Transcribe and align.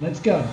Let's 0.00 0.20
go. 0.20 0.46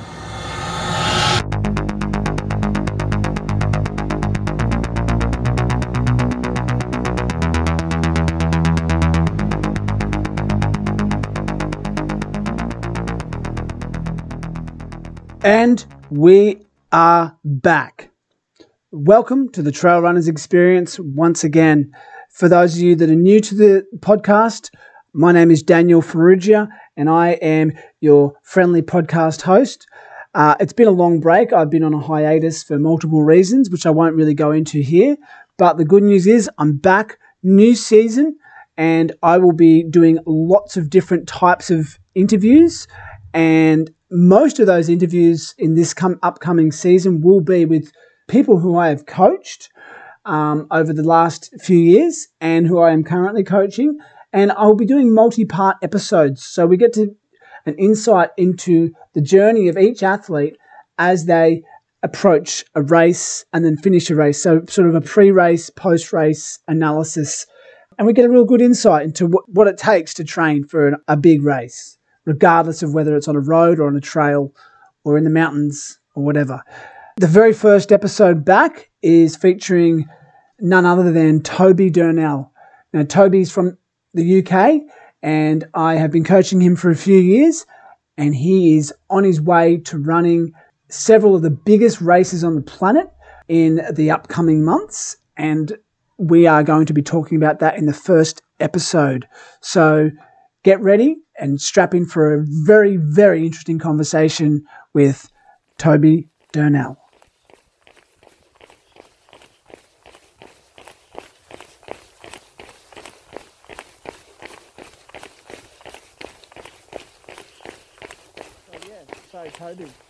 And 15.43 15.85
we 16.09 16.65
are 16.91 17.37
back. 17.43 18.09
Welcome 18.89 19.49
to 19.49 19.61
the 19.61 19.71
Trail 19.71 20.01
Runners 20.01 20.27
Experience 20.27 20.99
once 20.99 21.43
again. 21.43 21.91
For 22.31 22.49
those 22.49 22.75
of 22.75 22.81
you 22.81 22.95
that 22.95 23.11
are 23.11 23.15
new 23.15 23.39
to 23.41 23.53
the 23.53 23.85
podcast, 23.99 24.71
my 25.15 25.31
name 25.31 25.49
is 25.49 25.63
Daniel 25.63 26.01
Farrugia 26.01 26.67
and 26.97 27.09
I 27.09 27.29
am 27.41 27.71
your 28.01 28.33
friendly 28.43 28.81
podcast 28.81 29.41
host. 29.41 29.87
Uh, 30.33 30.55
it's 30.59 30.73
been 30.73 30.89
a 30.89 30.91
long 30.91 31.21
break. 31.21 31.53
I've 31.53 31.69
been 31.69 31.85
on 31.85 31.93
a 31.93 32.01
hiatus 32.01 32.63
for 32.63 32.77
multiple 32.77 33.23
reasons, 33.23 33.69
which 33.69 33.85
I 33.85 33.91
won't 33.91 34.17
really 34.17 34.33
go 34.33 34.51
into 34.51 34.81
here. 34.81 35.15
But 35.57 35.77
the 35.77 35.85
good 35.85 36.03
news 36.03 36.27
is 36.27 36.49
I'm 36.57 36.75
back, 36.75 37.17
new 37.43 37.75
season, 37.75 38.37
and 38.75 39.13
I 39.23 39.37
will 39.37 39.53
be 39.53 39.83
doing 39.83 40.19
lots 40.25 40.75
of 40.75 40.89
different 40.89 41.29
types 41.29 41.71
of 41.71 41.97
interviews. 42.13 42.85
And 43.33 43.89
most 44.11 44.59
of 44.59 44.67
those 44.67 44.89
interviews 44.89 45.55
in 45.57 45.75
this 45.75 45.93
com- 45.93 46.19
upcoming 46.23 46.73
season 46.73 47.21
will 47.21 47.39
be 47.39 47.63
with 47.63 47.89
people 48.27 48.59
who 48.59 48.77
I 48.77 48.89
have 48.89 49.05
coached 49.05 49.69
um, 50.25 50.67
over 50.71 50.91
the 50.91 51.03
last 51.03 51.53
few 51.61 51.77
years 51.77 52.27
and 52.41 52.67
who 52.67 52.79
I 52.79 52.91
am 52.91 53.05
currently 53.05 53.45
coaching. 53.45 53.97
And 54.35 54.51
I'll 54.51 54.75
be 54.75 54.85
doing 54.85 55.13
multi 55.13 55.45
part 55.45 55.77
episodes. 55.81 56.43
So 56.43 56.67
we 56.67 56.77
get 56.77 56.93
to 56.93 57.15
an 57.65 57.75
insight 57.75 58.29
into 58.37 58.93
the 59.13 59.21
journey 59.21 59.67
of 59.69 59.77
each 59.77 60.03
athlete 60.03 60.57
as 60.99 61.25
they 61.25 61.63
approach 62.03 62.63
a 62.75 62.83
race 62.83 63.45
and 63.53 63.65
then 63.65 63.77
finish 63.77 64.11
a 64.11 64.15
race. 64.15 64.43
So, 64.43 64.61
sort 64.69 64.87
of 64.87 64.93
a 64.93 65.01
pre 65.01 65.31
race, 65.31 65.71
post 65.71 66.13
race 66.13 66.59
analysis. 66.67 67.47
And 67.97 68.05
we 68.05 68.13
get 68.13 68.25
a 68.25 68.29
real 68.29 68.45
good 68.45 68.61
insight 68.61 69.05
into 69.05 69.25
what, 69.25 69.49
what 69.49 69.67
it 69.67 69.77
takes 69.77 70.13
to 70.15 70.23
train 70.23 70.65
for 70.65 70.89
an, 70.89 70.97
a 71.07 71.17
big 71.17 71.41
race 71.41 71.97
regardless 72.25 72.83
of 72.83 72.93
whether 72.93 73.15
it's 73.15 73.27
on 73.27 73.35
a 73.35 73.39
road 73.39 73.79
or 73.79 73.87
on 73.87 73.95
a 73.95 74.01
trail 74.01 74.53
or 75.03 75.17
in 75.17 75.23
the 75.23 75.29
mountains 75.29 75.99
or 76.15 76.23
whatever. 76.23 76.61
The 77.17 77.27
very 77.27 77.53
first 77.53 77.91
episode 77.91 78.43
back 78.43 78.89
is 79.01 79.35
featuring 79.35 80.05
none 80.59 80.85
other 80.85 81.11
than 81.11 81.41
Toby 81.41 81.89
Durnell. 81.89 82.49
Now, 82.91 83.03
Toby's 83.03 83.51
from 83.51 83.77
the 84.15 84.39
UK, 84.43 84.81
and 85.21 85.65
I 85.73 85.95
have 85.95 86.11
been 86.11 86.23
coaching 86.23 86.61
him 86.61 86.75
for 86.75 86.89
a 86.89 86.95
few 86.95 87.17
years, 87.17 87.65
and 88.17 88.35
he 88.35 88.77
is 88.77 88.93
on 89.09 89.23
his 89.23 89.41
way 89.41 89.77
to 89.77 89.97
running 89.97 90.53
several 90.89 91.35
of 91.35 91.41
the 91.41 91.49
biggest 91.49 92.01
races 92.01 92.43
on 92.43 92.55
the 92.55 92.61
planet 92.61 93.11
in 93.47 93.81
the 93.93 94.11
upcoming 94.11 94.63
months. 94.63 95.17
And 95.37 95.77
we 96.17 96.47
are 96.47 96.63
going 96.63 96.85
to 96.85 96.93
be 96.93 97.01
talking 97.01 97.37
about 97.37 97.59
that 97.59 97.77
in 97.77 97.85
the 97.85 97.93
first 97.93 98.41
episode. 98.59 99.27
So 99.61 100.11
get 100.63 100.79
ready 100.81 101.17
and 101.37 101.59
strap 101.59 101.93
in 101.93 102.05
for 102.05 102.33
a 102.33 102.45
very, 102.47 102.97
very 102.97 103.45
interesting 103.45 103.79
conversation 103.79 104.63
with 104.93 105.29
Toby 105.77 106.29
Durnell. 106.53 106.95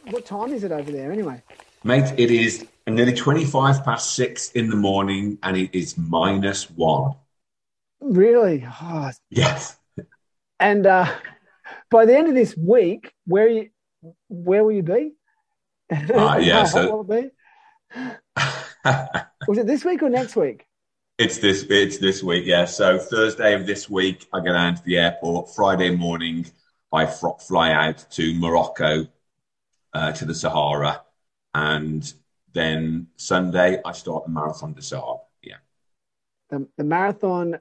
What 0.10 0.26
time 0.26 0.54
is 0.54 0.64
it 0.64 0.72
over 0.72 0.92
there 0.92 1.12
anyway? 1.12 1.42
Mate, 1.84 2.14
it 2.18 2.32
is 2.32 2.66
nearly 2.88 3.14
25 3.14 3.84
past 3.84 4.16
six 4.16 4.52
in 4.52 4.70
the 4.70 4.76
morning 4.76 5.38
and 5.44 5.58
it 5.58 5.76
is 5.78 5.98
minus 5.98 6.70
one. 6.70 7.14
Really? 8.00 8.66
Oh. 8.82 9.12
Yes. 9.30 9.78
And 10.60 10.86
uh, 10.86 11.12
by 11.90 12.06
the 12.06 12.18
end 12.18 12.28
of 12.28 12.36
this 12.36 12.56
week, 12.56 13.12
where 13.26 13.48
you, 13.48 13.70
where 14.30 14.64
will 14.64 14.72
you 14.72 14.84
be? 14.84 15.14
Uh, 15.92 16.40
yeah, 16.42 16.66
so 16.66 17.04
be? 17.04 17.30
was 19.48 19.58
it 19.58 19.68
this 19.68 19.86
week 19.86 20.02
or 20.04 20.10
next 20.10 20.36
week? 20.36 20.66
It's 21.18 21.38
this 21.38 21.66
it's 21.70 21.98
this 21.98 22.22
week, 22.22 22.46
yeah. 22.46 22.66
So 22.66 22.98
Thursday 22.98 23.54
of 23.54 23.66
this 23.66 23.90
week, 23.90 24.28
I 24.34 24.40
go 24.40 24.52
down 24.52 24.76
to 24.76 24.84
the 24.84 24.98
airport. 24.98 25.56
Friday 25.56 25.96
morning, 25.96 26.46
I 26.92 27.06
fly 27.06 27.72
out 27.72 28.06
to 28.12 28.34
Morocco, 28.38 29.08
uh, 29.96 30.12
to 30.12 30.26
the 30.26 30.36
Sahara, 30.36 31.02
and 31.54 32.14
then 32.54 33.08
Sunday 33.16 33.82
I 33.84 33.92
start 33.94 34.26
the 34.26 34.32
Marathon 34.32 34.74
des 34.74 34.82
Sables. 34.82 35.22
Yeah, 35.42 35.56
the, 36.50 36.68
the 36.78 36.84
Marathon 36.84 37.60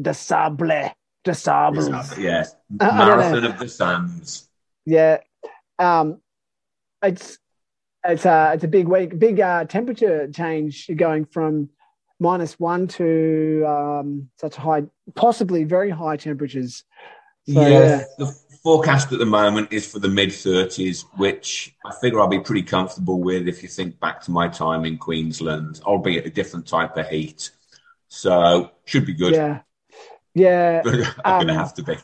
des 0.00 0.14
Sables. 0.14 0.90
Des 1.24 1.34
Sables. 1.34 1.88
Yes, 2.16 2.54
Marathon 2.70 3.44
of 3.44 3.58
the 3.58 3.68
Sands. 3.68 4.48
Yeah, 4.86 5.18
um, 5.78 6.22
it's 7.02 7.38
it's 8.04 8.24
a 8.24 8.52
it's 8.54 8.64
a 8.64 8.68
big 8.68 8.86
week, 8.86 9.18
big 9.18 9.38
uh, 9.40 9.64
temperature 9.64 10.28
change. 10.28 10.88
Going 10.96 11.26
from 11.26 11.70
minus 12.20 12.58
one 12.58 12.86
to 12.88 13.64
um, 13.66 14.30
such 14.38 14.54
high, 14.54 14.84
possibly 15.14 15.64
very 15.64 15.90
high 15.90 16.16
temperatures. 16.16 16.84
So, 17.46 17.60
yeah, 17.60 17.68
yeah, 17.68 18.04
the 18.16 18.26
forecast 18.62 19.12
at 19.12 19.18
the 19.18 19.26
moment 19.26 19.72
is 19.72 19.90
for 19.90 19.98
the 19.98 20.08
mid 20.08 20.30
30s, 20.30 21.04
which 21.16 21.74
I 21.84 21.94
figure 22.00 22.20
I'll 22.20 22.28
be 22.28 22.40
pretty 22.40 22.62
comfortable 22.62 23.20
with 23.20 23.48
if 23.48 23.62
you 23.62 23.68
think 23.68 23.98
back 24.00 24.20
to 24.22 24.30
my 24.30 24.48
time 24.48 24.84
in 24.84 24.98
Queensland, 24.98 25.80
albeit 25.84 26.26
a 26.26 26.30
different 26.30 26.66
type 26.66 26.96
of 26.96 27.08
heat. 27.08 27.50
So 28.08 28.70
should 28.84 29.06
be 29.06 29.14
good. 29.14 29.34
Yeah, 29.34 29.60
yeah. 30.34 30.82
I'm 31.24 31.34
um, 31.34 31.46
going 31.46 31.48
to 31.48 31.54
have 31.54 31.74
to 31.74 31.82
be. 31.82 31.96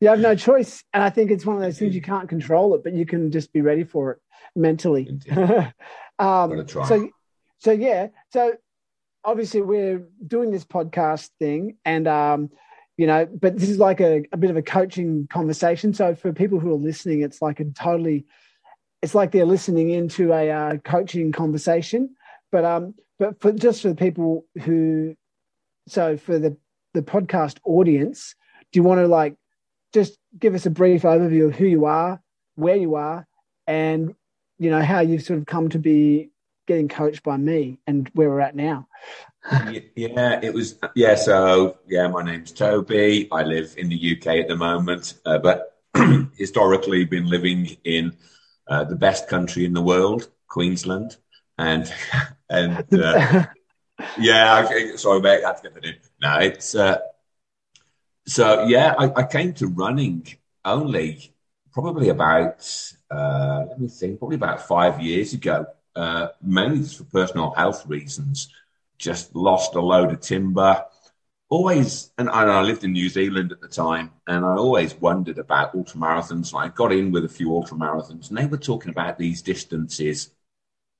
You 0.00 0.08
have 0.08 0.20
no 0.20 0.34
choice, 0.34 0.82
and 0.94 1.02
I 1.02 1.10
think 1.10 1.30
it's 1.30 1.44
one 1.44 1.56
of 1.56 1.62
those 1.62 1.78
things 1.78 1.94
you 1.94 2.00
can't 2.00 2.28
control 2.28 2.74
it, 2.74 2.82
but 2.82 2.94
you 2.94 3.04
can 3.04 3.30
just 3.30 3.52
be 3.52 3.60
ready 3.60 3.84
for 3.84 4.12
it 4.12 4.18
mentally. 4.56 5.20
um, 6.18 6.66
so, 6.68 7.10
so 7.58 7.70
yeah, 7.70 8.08
so 8.32 8.54
obviously 9.22 9.60
we're 9.60 10.06
doing 10.26 10.50
this 10.50 10.64
podcast 10.64 11.28
thing, 11.38 11.76
and 11.84 12.08
um, 12.08 12.50
you 12.96 13.06
know, 13.06 13.26
but 13.26 13.56
this 13.56 13.68
is 13.68 13.78
like 13.78 14.00
a, 14.00 14.22
a 14.32 14.36
bit 14.36 14.50
of 14.50 14.56
a 14.56 14.62
coaching 14.62 15.26
conversation. 15.30 15.94
So 15.94 16.14
for 16.14 16.32
people 16.32 16.60
who 16.60 16.70
are 16.70 16.78
listening, 16.78 17.22
it's 17.22 17.40
like 17.40 17.60
a 17.60 17.64
totally, 17.64 18.26
it's 19.02 19.14
like 19.14 19.32
they're 19.32 19.46
listening 19.46 19.90
into 19.90 20.32
a 20.32 20.50
uh, 20.50 20.76
coaching 20.78 21.32
conversation. 21.32 22.14
But 22.52 22.64
um, 22.64 22.94
but 23.18 23.40
for 23.40 23.52
just 23.52 23.82
for 23.82 23.88
the 23.88 23.94
people 23.94 24.44
who, 24.62 25.14
so 25.88 26.16
for 26.16 26.38
the 26.38 26.56
the 26.94 27.02
podcast 27.02 27.58
audience, 27.64 28.34
do 28.72 28.78
you 28.78 28.82
want 28.82 29.00
to 29.00 29.06
like 29.06 29.36
just 29.94 30.18
give 30.38 30.54
us 30.54 30.66
a 30.66 30.70
brief 30.70 31.02
overview 31.02 31.46
of 31.46 31.54
who 31.54 31.66
you 31.66 31.84
are, 31.86 32.20
where 32.56 32.76
you 32.76 32.96
are, 32.96 33.26
and 33.66 34.14
you 34.58 34.70
know 34.70 34.82
how 34.82 35.00
you've 35.00 35.22
sort 35.22 35.38
of 35.38 35.46
come 35.46 35.68
to 35.70 35.78
be 35.78 36.30
getting 36.66 36.88
coached 36.88 37.22
by 37.22 37.36
me 37.36 37.78
and 37.86 38.10
where 38.14 38.28
we're 38.28 38.40
at 38.40 38.54
now? 38.54 38.86
Yeah, 39.96 40.40
it 40.42 40.52
was. 40.52 40.78
Yeah, 40.94 41.14
so 41.14 41.78
yeah, 41.88 42.06
my 42.08 42.22
name's 42.22 42.52
Toby. 42.52 43.28
I 43.32 43.42
live 43.42 43.74
in 43.78 43.88
the 43.88 44.16
UK 44.16 44.26
at 44.38 44.48
the 44.48 44.56
moment, 44.56 45.14
uh, 45.24 45.38
but 45.38 45.78
historically 46.36 47.04
been 47.04 47.28
living 47.28 47.76
in 47.84 48.16
uh, 48.68 48.84
the 48.84 48.96
best 48.96 49.28
country 49.28 49.64
in 49.64 49.72
the 49.72 49.82
world, 49.82 50.28
Queensland, 50.48 51.16
and 51.58 51.92
and 52.50 52.84
uh, 52.92 53.46
yeah. 54.18 54.96
Sorry, 54.96 55.20
mate, 55.20 55.42
I 55.44 55.48
had 55.48 55.56
to 55.56 55.62
get 55.62 55.74
that 55.74 55.84
in. 55.84 55.96
No, 56.20 56.38
it's 56.38 56.74
uh, 56.74 56.98
so 58.26 58.64
yeah. 58.64 58.94
I, 58.98 59.22
I, 59.22 59.22
came 59.24 59.54
to 59.54 59.68
running 59.68 60.26
only 60.64 61.34
probably 61.72 62.10
about 62.10 62.68
uh, 63.10 63.64
let 63.68 63.80
me 63.80 63.88
think, 63.88 64.18
probably 64.18 64.36
about 64.36 64.66
five 64.68 65.00
years 65.00 65.32
ago, 65.32 65.66
uh, 65.96 66.28
mainly 66.42 66.86
for 66.86 67.04
personal 67.04 67.52
health 67.52 67.86
reasons 67.86 68.50
just 69.00 69.34
lost 69.34 69.74
a 69.74 69.80
load 69.80 70.12
of 70.12 70.20
timber. 70.20 70.84
Always, 71.48 72.12
and 72.16 72.30
I 72.30 72.62
lived 72.62 72.84
in 72.84 72.92
New 72.92 73.08
Zealand 73.08 73.50
at 73.50 73.60
the 73.60 73.66
time, 73.66 74.12
and 74.28 74.44
I 74.44 74.54
always 74.54 74.94
wondered 74.94 75.38
about 75.38 75.74
ultramarathons. 75.74 76.54
I 76.54 76.68
got 76.68 76.92
in 76.92 77.10
with 77.10 77.24
a 77.24 77.28
few 77.28 77.48
ultramarathons, 77.48 78.28
and 78.28 78.38
they 78.38 78.46
were 78.46 78.58
talking 78.58 78.90
about 78.90 79.18
these 79.18 79.42
distances. 79.42 80.30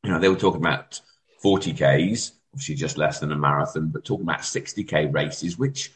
You 0.02 0.10
know, 0.10 0.18
they 0.18 0.28
were 0.28 0.34
talking 0.34 0.60
about 0.60 1.00
40 1.40 1.74
Ks, 1.74 2.32
obviously 2.52 2.74
just 2.74 2.98
less 2.98 3.20
than 3.20 3.30
a 3.30 3.36
marathon, 3.36 3.90
but 3.90 4.04
talking 4.04 4.24
about 4.24 4.40
60K 4.40 5.12
races, 5.12 5.56
which 5.56 5.92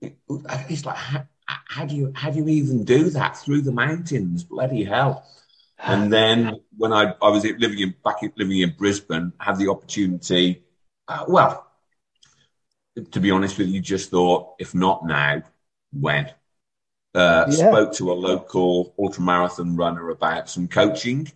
it's 0.00 0.84
like, 0.86 0.96
how, 0.96 1.24
how 1.46 1.86
do 1.86 1.96
you 1.96 2.12
how 2.14 2.30
do 2.30 2.38
you 2.38 2.48
even 2.48 2.84
do 2.84 3.10
that 3.10 3.36
through 3.36 3.62
the 3.62 3.72
mountains? 3.72 4.44
Bloody 4.44 4.84
hell! 4.84 5.26
And 5.82 6.12
then 6.12 6.60
when 6.76 6.92
I, 6.92 7.14
I 7.20 7.30
was 7.30 7.44
living 7.44 7.80
in 7.80 7.94
back 8.04 8.22
living 8.36 8.60
in 8.60 8.74
Brisbane, 8.78 9.32
had 9.40 9.56
the 9.56 9.68
opportunity 9.68 10.62
uh, 11.10 11.24
well, 11.28 11.66
to 13.12 13.20
be 13.20 13.30
honest 13.30 13.58
with 13.58 13.68
you, 13.68 13.80
just 13.80 14.10
thought, 14.10 14.54
if 14.58 14.74
not 14.74 15.04
now, 15.06 15.42
when? 15.92 16.30
uh, 17.14 17.46
yeah. 17.48 17.70
spoke 17.70 17.92
to 17.94 18.12
a 18.12 18.14
local 18.14 18.94
ultramarathon 18.98 19.76
runner 19.76 20.10
about 20.10 20.48
some 20.48 20.68
coaching. 20.68 21.30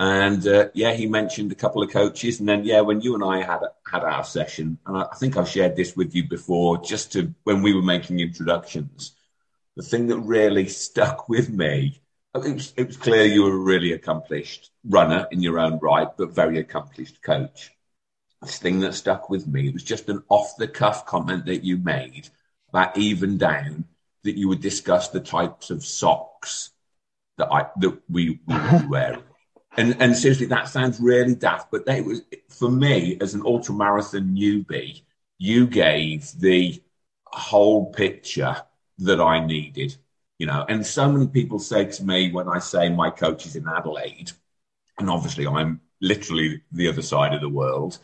And 0.00 0.46
uh, 0.46 0.68
yeah, 0.74 0.92
he 0.92 1.06
mentioned 1.06 1.50
a 1.50 1.56
couple 1.56 1.82
of 1.82 1.90
coaches. 1.90 2.40
And 2.40 2.48
then, 2.48 2.64
yeah, 2.64 2.80
when 2.82 3.00
you 3.00 3.14
and 3.14 3.24
I 3.24 3.42
had 3.42 3.60
had 3.90 4.04
our 4.04 4.24
session, 4.24 4.78
and 4.86 4.96
I, 4.96 5.06
I 5.12 5.16
think 5.16 5.36
I've 5.36 5.48
shared 5.48 5.76
this 5.76 5.96
with 5.96 6.14
you 6.14 6.28
before, 6.28 6.78
just 6.78 7.12
to 7.12 7.34
when 7.44 7.62
we 7.62 7.74
were 7.74 7.82
making 7.82 8.20
introductions, 8.20 9.12
the 9.76 9.82
thing 9.82 10.06
that 10.08 10.18
really 10.18 10.68
stuck 10.68 11.28
with 11.28 11.50
me, 11.50 12.00
it 12.34 12.54
was, 12.54 12.72
it 12.76 12.86
was 12.86 12.96
clear 12.96 13.24
you 13.24 13.42
were 13.42 13.54
a 13.54 13.58
really 13.58 13.92
accomplished 13.92 14.70
runner 14.84 15.26
in 15.32 15.42
your 15.42 15.58
own 15.58 15.78
right, 15.80 16.08
but 16.16 16.30
very 16.30 16.58
accomplished 16.58 17.20
coach. 17.20 17.72
This 18.42 18.58
thing 18.58 18.80
that 18.80 18.94
stuck 18.94 19.28
with 19.30 19.46
me, 19.46 19.68
it 19.68 19.74
was 19.74 19.82
just 19.82 20.08
an 20.08 20.22
off 20.28 20.56
the 20.56 20.68
cuff 20.68 21.06
comment 21.06 21.46
that 21.46 21.64
you 21.64 21.76
made 21.76 22.28
about 22.68 22.96
even 22.96 23.38
down 23.38 23.84
that 24.24 24.36
you 24.36 24.48
would 24.48 24.60
discuss 24.60 25.08
the 25.08 25.20
types 25.20 25.70
of 25.70 25.84
socks 25.84 26.70
that 27.36 27.48
I 27.50 27.66
that 27.78 27.98
we, 28.08 28.40
we 28.46 28.54
would 28.54 28.88
wear. 28.90 29.18
And 29.76 29.96
and 30.00 30.16
seriously, 30.16 30.46
that 30.46 30.68
sounds 30.68 31.00
really 31.00 31.34
daft, 31.34 31.70
but 31.70 31.86
they 31.86 32.00
was 32.00 32.22
for 32.48 32.70
me 32.70 33.16
as 33.20 33.34
an 33.34 33.42
ultra 33.44 33.74
marathon 33.74 34.36
newbie, 34.36 35.02
you 35.38 35.66
gave 35.66 36.32
the 36.38 36.82
whole 37.26 37.92
picture 37.92 38.56
that 38.98 39.20
I 39.20 39.44
needed. 39.44 39.96
You 40.38 40.46
know, 40.46 40.64
and 40.68 40.86
so 40.86 41.10
many 41.10 41.26
people 41.26 41.58
say 41.58 41.86
to 41.86 42.04
me 42.04 42.30
when 42.30 42.48
I 42.48 42.60
say 42.60 42.88
my 42.88 43.10
coach 43.10 43.46
is 43.46 43.56
in 43.56 43.66
Adelaide, 43.68 44.32
and 44.98 45.10
obviously 45.10 45.46
I'm 45.46 45.80
literally 46.00 46.62
the 46.70 46.88
other 46.88 47.02
side 47.02 47.34
of 47.34 47.40
the 47.40 47.48
world. 47.48 47.98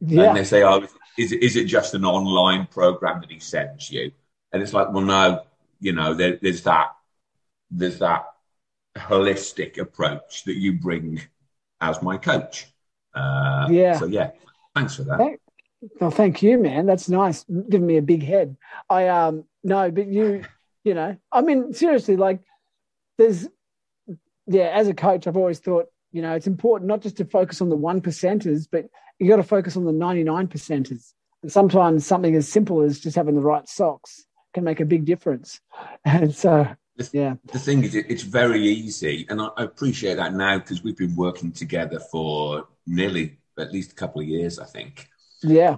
Yeah. 0.00 0.28
And 0.28 0.36
they 0.36 0.44
say, 0.44 0.62
"Oh, 0.62 0.86
is 1.16 1.32
is 1.32 1.56
it 1.56 1.64
just 1.64 1.94
an 1.94 2.04
online 2.04 2.66
program 2.66 3.20
that 3.20 3.30
he 3.30 3.40
sends 3.40 3.90
you?" 3.90 4.12
And 4.52 4.62
it's 4.62 4.72
like, 4.72 4.92
well, 4.92 5.04
no, 5.04 5.42
you 5.80 5.92
know, 5.92 6.14
there, 6.14 6.38
there's 6.40 6.62
that 6.62 6.94
there's 7.70 7.98
that 7.98 8.26
holistic 8.96 9.78
approach 9.78 10.44
that 10.44 10.56
you 10.56 10.72
bring 10.74 11.20
as 11.80 12.02
my 12.02 12.16
coach. 12.16 12.66
Uh, 13.14 13.68
yeah. 13.70 13.98
So 13.98 14.06
yeah, 14.06 14.30
thanks 14.74 14.96
for 14.96 15.02
that. 15.04 15.18
Thank, 15.18 15.40
well, 16.00 16.10
thank 16.10 16.42
you, 16.42 16.58
man. 16.58 16.86
That's 16.86 17.08
nice. 17.08 17.44
Giving 17.44 17.86
me 17.86 17.96
a 17.98 18.02
big 18.02 18.22
head. 18.22 18.56
I 18.88 19.08
um 19.08 19.44
no, 19.62 19.90
but 19.90 20.06
you, 20.06 20.44
you 20.84 20.94
know, 20.94 21.16
I 21.30 21.42
mean, 21.42 21.72
seriously, 21.74 22.16
like, 22.16 22.40
there's, 23.18 23.48
yeah. 24.46 24.70
As 24.74 24.88
a 24.88 24.94
coach, 24.94 25.26
I've 25.26 25.36
always 25.36 25.58
thought, 25.58 25.86
you 26.12 26.22
know, 26.22 26.34
it's 26.34 26.46
important 26.46 26.88
not 26.88 27.02
just 27.02 27.18
to 27.18 27.24
focus 27.24 27.60
on 27.60 27.68
the 27.68 27.76
one 27.76 28.00
percenters, 28.00 28.66
but 28.70 28.86
you 29.18 29.28
got 29.28 29.36
to 29.36 29.42
focus 29.42 29.76
on 29.76 29.84
the 29.84 29.92
ninety 29.92 30.24
nine 30.24 30.48
percenters. 30.48 31.12
And 31.42 31.52
sometimes 31.52 32.06
something 32.06 32.34
as 32.34 32.48
simple 32.48 32.82
as 32.82 33.00
just 33.00 33.16
having 33.16 33.34
the 33.34 33.40
right 33.40 33.68
socks 33.68 34.24
can 34.54 34.64
make 34.64 34.80
a 34.80 34.84
big 34.84 35.04
difference. 35.04 35.60
And 36.04 36.34
so, 36.34 36.66
the, 36.96 37.10
yeah. 37.12 37.34
The 37.52 37.58
thing 37.58 37.84
is, 37.84 37.94
it's 37.94 38.22
very 38.22 38.62
easy, 38.62 39.26
and 39.28 39.40
I, 39.40 39.50
appreciate 39.58 40.14
that 40.14 40.34
now 40.34 40.58
because 40.58 40.82
we've 40.82 40.96
been 40.96 41.16
working 41.16 41.52
together 41.52 42.00
for 42.00 42.66
nearly 42.86 43.38
at 43.58 43.72
least 43.72 43.92
a 43.92 43.94
couple 43.94 44.20
of 44.20 44.26
years, 44.26 44.58
I 44.58 44.64
think. 44.64 45.08
Yeah. 45.42 45.76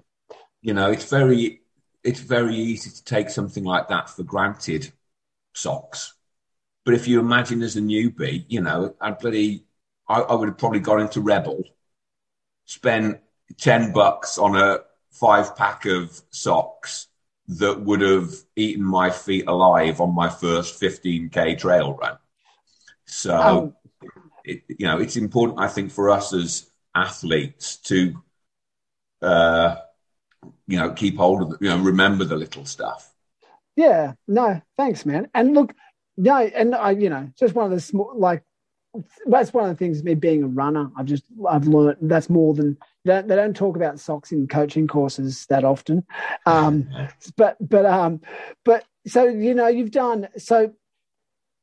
You 0.63 0.75
know, 0.75 0.91
it's 0.91 1.09
very, 1.11 1.63
it's 2.05 2.21
very 2.21 2.55
easy 2.55 2.91
to 2.91 3.05
take 3.05 3.29
something 3.31 3.65
like 3.65 3.89
that 3.89 4.09
for 4.09 4.23
granted. 4.23 4.93
Socks, 5.53 6.15
but 6.85 6.95
if 6.95 7.09
you 7.09 7.21
imagine 7.21 7.63
as 7.63 7.77
a 7.77 7.81
newbie, 7.81 8.45
you 8.49 8.61
know, 8.61 8.95
I'd 9.01 9.19
bloody, 9.19 9.65
I, 10.09 10.21
I 10.21 10.35
would 10.35 10.49
have 10.49 10.59
probably 10.59 10.81
gone 10.81 11.01
into 11.01 11.21
Rebel, 11.21 11.65
spent 12.65 13.21
ten 13.59 13.93
bucks 13.93 14.39
on 14.39 14.57
a 14.57 14.81
five 15.11 15.57
pack 15.57 15.87
of 15.87 16.21
socks 16.31 17.09
that 17.49 17.81
would 17.81 18.01
have 18.01 18.33
eaten 18.55 18.85
my 18.85 19.11
feet 19.11 19.47
alive 19.49 20.01
on 20.01 20.15
my 20.15 20.29
first 20.29 20.81
15k 20.81 21.59
trail 21.59 21.95
run. 21.95 22.17
So, 23.07 23.35
oh. 23.35 24.09
it, 24.45 24.63
you 24.69 24.87
know, 24.87 24.99
it's 24.99 25.17
important, 25.17 25.59
I 25.59 25.67
think, 25.67 25.91
for 25.91 26.11
us 26.11 26.33
as 26.33 26.71
athletes 26.95 27.77
to, 27.79 28.23
uh, 29.21 29.77
you 30.69 30.79
know, 30.79 30.93
keep 30.93 31.17
hold 31.17 31.43
of, 31.43 31.51
the, 31.51 31.59
you 31.61 31.71
know, 31.71 31.79
remember 31.79 32.25
the 32.25 32.37
little 32.37 32.65
stuff. 32.65 33.13
Yeah, 33.75 34.13
no, 34.29 34.63
thanks, 34.77 35.05
man. 35.05 35.29
And 35.35 35.55
look, 35.55 35.75
no, 36.17 36.37
and 36.37 36.75
I, 36.75 36.93
you 36.93 37.11
know, 37.11 37.31
just 37.37 37.55
one 37.55 37.65
of 37.65 37.73
the 37.73 37.81
small, 37.81 38.13
like, 38.15 38.45
that's 39.27 39.53
one 39.53 39.65
of 39.65 39.71
the 39.71 39.77
things. 39.77 40.03
Me 40.03 40.15
being 40.15 40.43
a 40.43 40.49
runner, 40.49 40.91
I've 40.97 41.07
just 41.07 41.25
I've 41.49 41.67
learned 41.67 41.99
that's 42.03 42.29
more 42.29 42.55
than 42.55 42.77
they 43.05 43.13
don't, 43.13 43.29
they 43.29 43.37
don't 43.37 43.57
talk 43.57 43.77
about 43.77 44.01
socks 44.01 44.33
in 44.33 44.49
coaching 44.49 44.89
courses 44.89 45.47
that 45.47 45.65
often. 45.65 46.05
Um, 46.47 46.89
but 47.37 47.57
but 47.61 47.87
um, 47.87 48.21
but 48.65 48.85
so 49.07 49.25
you 49.25 49.55
know 49.55 49.69
you've 49.69 49.93
done 49.93 50.29
so. 50.37 50.73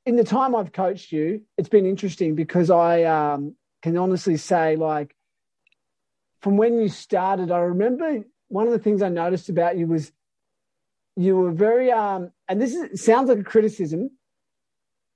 In 0.06 0.16
the 0.16 0.24
time 0.24 0.56
I've 0.56 0.72
coached 0.72 1.12
you, 1.12 1.42
it's 1.58 1.68
been 1.68 1.86
interesting 1.86 2.34
because 2.34 2.70
I 2.70 3.04
um, 3.04 3.56
can 3.82 3.98
honestly 3.98 4.38
say, 4.38 4.78
like, 4.78 5.14
from 6.40 6.56
when 6.56 6.80
you 6.80 6.88
started, 6.88 7.52
I 7.52 7.60
remember 7.60 8.24
one 8.48 8.68
of 8.68 8.72
the 8.72 8.80
things 8.80 9.02
I 9.02 9.10
noticed 9.10 9.50
about 9.50 9.78
you 9.78 9.86
was 9.86 10.14
you 11.18 11.36
were 11.36 11.52
very 11.52 11.92
um, 11.92 12.32
and 12.48 12.62
this 12.62 12.74
is, 12.74 13.04
sounds 13.04 13.28
like 13.28 13.40
a 13.40 13.44
criticism. 13.44 14.12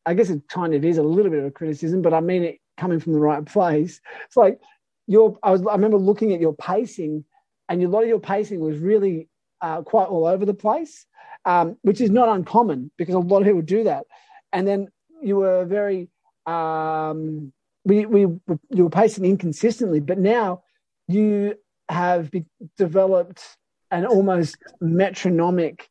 I 0.05 0.13
guess 0.13 0.29
it 0.29 0.47
kind 0.47 0.73
of 0.73 0.83
is 0.83 0.97
a 0.97 1.03
little 1.03 1.31
bit 1.31 1.39
of 1.39 1.45
a 1.45 1.51
criticism, 1.51 2.01
but 2.01 2.13
I 2.13 2.21
mean 2.21 2.43
it 2.43 2.57
coming 2.77 2.99
from 2.99 3.13
the 3.13 3.19
right 3.19 3.45
place. 3.45 4.01
It's 4.25 4.37
like 4.37 4.59
your 5.07 5.37
I 5.43 5.51
was 5.51 5.65
I 5.65 5.73
remember 5.73 5.97
looking 5.97 6.33
at 6.33 6.41
your 6.41 6.53
pacing, 6.53 7.25
and 7.69 7.83
a 7.83 7.87
lot 7.87 8.03
of 8.03 8.09
your 8.09 8.19
pacing 8.19 8.59
was 8.59 8.77
really 8.79 9.27
uh, 9.61 9.81
quite 9.83 10.07
all 10.07 10.25
over 10.25 10.45
the 10.45 10.53
place, 10.53 11.05
um, 11.45 11.77
which 11.83 12.01
is 12.01 12.09
not 12.09 12.29
uncommon 12.29 12.91
because 12.97 13.15
a 13.15 13.19
lot 13.19 13.41
of 13.41 13.45
people 13.45 13.61
do 13.61 13.83
that. 13.83 14.05
And 14.51 14.67
then 14.67 14.87
you 15.21 15.37
were 15.37 15.65
very 15.65 16.09
um, 16.45 17.53
we 17.85 18.05
we 18.05 18.21
you 18.21 18.83
were 18.83 18.89
pacing 18.89 19.25
inconsistently, 19.25 19.99
but 19.99 20.17
now 20.17 20.63
you 21.07 21.55
have 21.89 22.31
be- 22.31 22.45
developed 22.77 23.43
an 23.91 24.05
almost 24.05 24.55
metronomic 24.79 25.89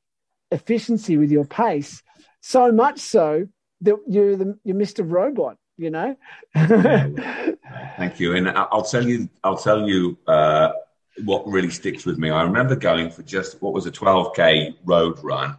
efficiency 0.51 1.17
with 1.17 1.31
your 1.31 1.45
pace, 1.45 2.03
so 2.41 2.73
much 2.73 2.99
so 2.99 3.47
that 3.83 3.97
you're 4.07 4.37
the 4.37 4.59
you're 4.65 4.77
Mr. 4.77 5.09
Robot 5.09 5.57
you 5.81 5.91
know. 5.91 6.15
Thank 7.97 8.21
you, 8.21 8.37
and 8.37 8.49
I'll 8.51 8.85
tell 8.85 9.07
you, 9.07 9.29
I'll 9.43 9.57
tell 9.57 9.89
you 9.89 10.19
uh, 10.27 10.73
what 11.25 11.47
really 11.47 11.71
sticks 11.71 12.05
with 12.05 12.19
me. 12.19 12.31
I 12.31 12.43
remember 12.43 12.77
going 12.77 13.11
for 13.11 13.23
just 13.23 13.61
what 13.63 13.73
was 13.73 13.87
a 13.87 13.91
12k 13.91 14.77
road 14.85 15.19
run. 15.23 15.57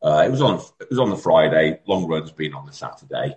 Uh, 0.00 0.22
it 0.26 0.30
was 0.30 0.40
on 0.40 0.60
it 0.80 0.88
was 0.88 0.98
on 0.98 1.10
the 1.10 1.16
Friday. 1.16 1.80
Long 1.86 2.06
runs 2.06 2.30
being 2.30 2.54
on 2.54 2.66
the 2.66 2.72
Saturday, 2.72 3.36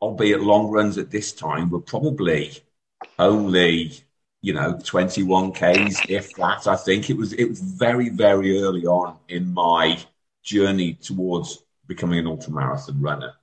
albeit 0.00 0.40
long 0.40 0.70
runs 0.70 0.96
at 0.96 1.10
this 1.10 1.32
time 1.32 1.70
were 1.70 1.80
probably 1.80 2.52
only 3.18 3.92
you 4.40 4.54
know 4.54 4.78
21 4.82 5.52
k's 5.52 6.00
if 6.08 6.34
that. 6.36 6.66
I 6.66 6.76
think 6.76 7.10
it 7.10 7.16
was 7.16 7.34
it 7.34 7.44
was 7.44 7.60
very 7.60 8.08
very 8.08 8.58
early 8.58 8.86
on 8.86 9.18
in 9.28 9.52
my 9.52 9.98
journey 10.42 10.94
towards 10.94 11.62
becoming 11.86 12.20
an 12.20 12.24
ultramarathon 12.24 12.96
runner. 13.00 13.34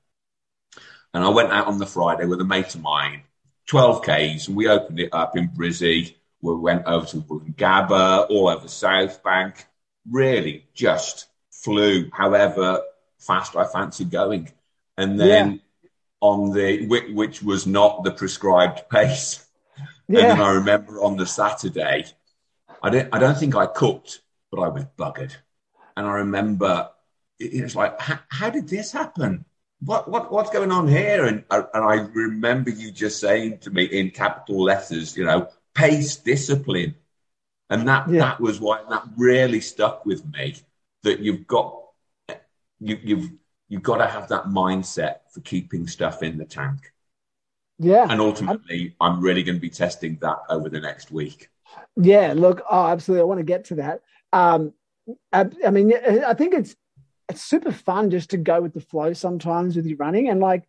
And 1.14 1.24
I 1.24 1.30
went 1.30 1.52
out 1.52 1.68
on 1.68 1.78
the 1.78 1.86
Friday 1.86 2.26
with 2.26 2.40
a 2.42 2.46
mate 2.46 2.74
of 2.74 2.82
mine, 2.82 3.24
12 3.68 4.02
Ks, 4.02 4.48
and 4.48 4.56
we 4.56 4.68
opened 4.68 5.00
it 5.00 5.14
up 5.14 5.36
in 5.36 5.50
Brizzy. 5.50 6.16
We 6.42 6.56
went 6.56 6.86
over 6.86 7.06
to 7.08 7.22
Gabba, 7.58 8.30
all 8.30 8.48
over 8.48 8.68
South 8.68 9.22
Bank. 9.24 9.66
Really 10.10 10.66
just 10.74 11.28
flew 11.52 12.10
however 12.12 12.82
fast 13.20 13.56
I 13.56 13.66
fancied 13.66 14.10
going. 14.10 14.52
And 14.98 15.20
then 15.20 15.52
yeah. 15.84 15.90
on 16.22 16.52
the, 16.54 16.88
which 16.88 17.44
was 17.44 17.68
not 17.68 18.04
the 18.04 18.12
prescribed 18.12 18.90
pace. 18.90 19.46
Yeah. 20.08 20.20
And 20.20 20.32
then 20.32 20.42
I 20.42 20.54
remember 20.54 21.02
on 21.02 21.18
the 21.18 21.26
Saturday, 21.26 22.06
I 22.82 22.90
didn't, 22.90 23.14
I 23.14 23.20
don't 23.20 23.38
think 23.38 23.56
I 23.56 23.68
cooked, 23.68 24.22
but 24.50 24.62
I 24.62 24.70
was 24.70 24.86
buggered. 24.98 25.36
And 25.96 26.08
I 26.08 26.14
remember 26.14 26.90
it 27.40 27.64
was 27.64 27.76
like, 27.76 28.00
how 28.00 28.50
did 28.50 28.68
this 28.68 28.92
happen? 28.92 29.46
What, 29.84 30.10
what 30.10 30.32
what's 30.32 30.50
going 30.50 30.72
on 30.72 30.88
here? 30.88 31.26
And 31.26 31.44
and 31.50 31.66
I 31.74 31.96
remember 32.14 32.70
you 32.70 32.92
just 32.92 33.20
saying 33.20 33.60
to 33.60 33.72
me 33.72 33.86
in 33.86 34.12
capital 34.12 34.64
letters, 34.64 35.18
you 35.18 35.26
know, 35.26 35.50
pace 35.74 36.16
discipline, 36.18 36.96
and 37.70 37.88
that 37.88 38.10
yeah. 38.10 38.20
that 38.20 38.40
was 38.40 38.60
why 38.60 38.84
that 38.90 39.04
really 39.18 39.62
stuck 39.62 40.06
with 40.06 40.24
me. 40.32 40.56
That 41.04 41.20
you've 41.20 41.48
got 41.48 41.82
you, 42.80 42.98
you've 43.02 43.30
you've 43.70 43.84
got 43.84 43.98
to 43.98 44.08
have 44.08 44.30
that 44.30 44.46
mindset 44.46 45.20
for 45.34 45.42
keeping 45.42 45.88
stuff 45.88 46.22
in 46.22 46.38
the 46.38 46.46
tank. 46.46 46.94
Yeah, 47.80 48.06
and 48.08 48.22
ultimately, 48.22 48.96
I'm, 49.02 49.14
I'm 49.14 49.22
really 49.22 49.42
going 49.42 49.56
to 49.56 49.62
be 49.62 49.72
testing 49.72 50.20
that 50.22 50.38
over 50.50 50.70
the 50.70 50.80
next 50.80 51.12
week. 51.12 51.50
Yeah, 51.96 52.34
look, 52.36 52.62
oh, 52.70 52.86
absolutely. 52.86 53.22
I 53.22 53.26
want 53.26 53.40
to 53.40 53.46
get 53.46 53.66
to 53.66 53.76
that. 53.76 54.02
Um, 54.32 54.74
I, 55.34 55.48
I 55.66 55.72
mean, 55.72 55.94
I 55.96 56.36
think 56.36 56.54
it's 56.54 56.76
it's 57.30 57.44
super 57.44 57.72
fun 57.72 58.10
just 58.10 58.32
to 58.32 58.38
go 58.38 58.62
with 58.62 58.74
the 58.74 58.82
flow 58.82 59.14
sometimes 59.14 59.76
with 59.76 59.86
your 59.86 59.98
running. 59.98 60.30
And 60.30 60.40
like 60.40 60.64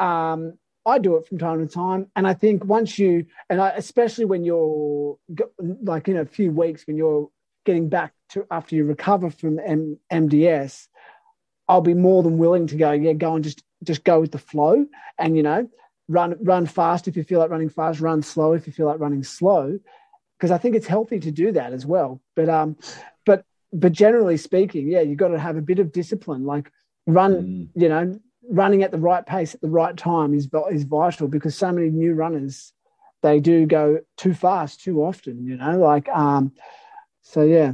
um 0.00 0.58
I 0.86 0.98
do 0.98 1.16
it 1.16 1.26
from 1.26 1.38
time 1.38 1.66
to 1.66 1.72
time. 1.72 2.10
And 2.14 2.26
I 2.26 2.34
think 2.34 2.64
once 2.64 2.98
you 2.98 3.26
and 3.48 3.60
I, 3.60 3.70
especially 3.70 4.26
when 4.26 4.44
you're 4.44 5.16
like 5.82 6.08
in 6.08 6.18
a 6.18 6.26
few 6.26 6.50
weeks 6.50 6.86
when 6.86 6.96
you're 6.96 7.30
getting 7.64 7.88
back 7.88 8.12
to 8.30 8.46
after 8.50 8.76
you 8.76 8.84
recover 8.84 9.30
from 9.30 9.58
M- 9.58 9.98
MDS 10.12 10.88
I'll 11.68 11.80
be 11.80 11.94
more 11.94 12.22
than 12.22 12.38
willing 12.38 12.66
to 12.68 12.76
go, 12.76 12.92
yeah, 12.92 13.12
go 13.12 13.34
and 13.34 13.44
just 13.44 13.62
just 13.82 14.04
go 14.04 14.20
with 14.20 14.32
the 14.32 14.38
flow, 14.38 14.86
and 15.18 15.36
you 15.36 15.42
know, 15.42 15.68
run 16.08 16.36
run 16.40 16.66
fast 16.66 17.08
if 17.08 17.16
you 17.16 17.24
feel 17.24 17.40
like 17.40 17.50
running 17.50 17.70
fast, 17.70 18.00
run 18.00 18.22
slow 18.22 18.52
if 18.52 18.66
you 18.66 18.72
feel 18.72 18.86
like 18.86 19.00
running 19.00 19.24
slow, 19.24 19.78
because 20.38 20.50
I 20.50 20.58
think 20.58 20.76
it's 20.76 20.86
healthy 20.86 21.20
to 21.20 21.30
do 21.30 21.52
that 21.52 21.72
as 21.72 21.86
well. 21.86 22.20
But 22.36 22.48
um, 22.48 22.76
but 23.74 23.80
but 23.80 23.92
generally 23.92 24.36
speaking, 24.36 24.88
yeah, 24.88 25.00
you've 25.00 25.18
got 25.18 25.28
to 25.28 25.38
have 25.38 25.56
a 25.56 25.62
bit 25.62 25.80
of 25.80 25.92
discipline, 25.92 26.44
like 26.44 26.70
run, 27.06 27.34
mm. 27.34 27.68
you 27.74 27.88
know, 27.88 28.18
running 28.48 28.82
at 28.82 28.90
the 28.90 28.98
right 28.98 29.26
pace 29.26 29.54
at 29.54 29.60
the 29.60 29.68
right 29.68 29.96
time 29.96 30.34
is 30.34 30.48
is 30.70 30.84
vital 30.84 31.28
because 31.28 31.56
so 31.56 31.72
many 31.72 31.90
new 31.90 32.14
runners 32.14 32.72
they 33.22 33.40
do 33.40 33.64
go 33.64 34.00
too 34.16 34.34
fast 34.34 34.82
too 34.82 35.02
often, 35.02 35.46
you 35.46 35.56
know, 35.56 35.78
like 35.78 36.08
um, 36.10 36.52
so 37.22 37.42
yeah. 37.42 37.72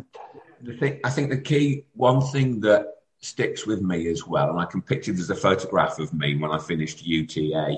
The 0.62 0.76
thing, 0.76 1.00
I 1.04 1.10
think 1.10 1.30
the 1.30 1.40
key 1.40 1.84
one 1.94 2.20
thing 2.20 2.60
that 2.60 2.86
sticks 3.20 3.66
with 3.66 3.82
me 3.82 4.08
as 4.08 4.26
well, 4.26 4.50
and 4.50 4.60
I 4.60 4.64
can 4.64 4.80
picture 4.80 5.12
there's 5.12 5.30
a 5.30 5.36
photograph 5.36 5.98
of 5.98 6.14
me 6.14 6.36
when 6.36 6.50
I 6.50 6.58
finished 6.58 7.04
UTA. 7.04 7.76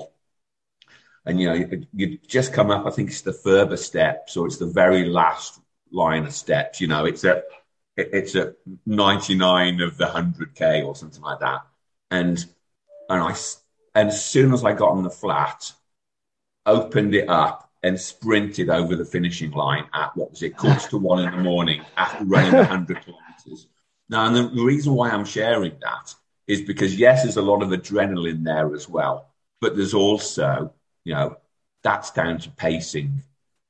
And 1.25 1.39
you 1.39 1.47
know, 1.47 1.53
you, 1.53 1.87
you 1.93 2.17
just 2.27 2.53
come 2.53 2.69
up. 2.69 2.85
I 2.85 2.91
think 2.91 3.09
it's 3.09 3.21
the 3.21 3.33
further 3.33 3.77
steps, 3.77 4.37
or 4.37 4.45
it's 4.45 4.57
the 4.57 4.67
very 4.67 5.05
last 5.05 5.59
line 5.91 6.25
of 6.25 6.33
steps. 6.33 6.81
You 6.81 6.87
know, 6.87 7.05
it's 7.05 7.23
a 7.23 7.43
it's 7.95 8.35
a 8.35 8.55
99 8.85 9.81
of 9.81 9.97
the 9.97 10.05
100k 10.05 10.85
or 10.85 10.95
something 10.95 11.21
like 11.21 11.39
that. 11.39 11.61
And 12.11 12.43
and 13.09 13.21
I 13.21 13.35
and 13.95 14.09
as 14.09 14.25
soon 14.25 14.53
as 14.53 14.63
I 14.63 14.73
got 14.73 14.91
on 14.91 15.03
the 15.03 15.09
flat, 15.09 15.71
opened 16.65 17.13
it 17.15 17.29
up 17.29 17.69
and 17.83 17.99
sprinted 17.99 18.69
over 18.69 18.95
the 18.95 19.05
finishing 19.05 19.51
line 19.51 19.85
at 19.93 20.15
what 20.15 20.31
was 20.31 20.41
it, 20.41 20.55
quarter 20.55 20.89
to 20.89 20.97
one 20.97 21.23
in 21.23 21.31
the 21.31 21.43
morning 21.43 21.83
after 21.97 22.23
running 22.23 22.53
100 22.53 23.01
kilometers. 23.03 23.67
Now, 24.09 24.25
and 24.25 24.35
the 24.35 24.63
reason 24.63 24.93
why 24.93 25.09
I'm 25.09 25.25
sharing 25.25 25.73
that 25.81 26.15
is 26.47 26.61
because, 26.61 26.95
yes, 26.95 27.23
there's 27.23 27.37
a 27.37 27.41
lot 27.41 27.61
of 27.61 27.69
adrenaline 27.69 28.43
there 28.43 28.73
as 28.73 28.87
well, 28.87 29.29
but 29.59 29.75
there's 29.75 29.93
also, 29.93 30.73
you 31.03 31.13
know, 31.13 31.37
that's 31.83 32.11
down 32.11 32.37
to 32.39 32.49
pacing, 32.51 33.21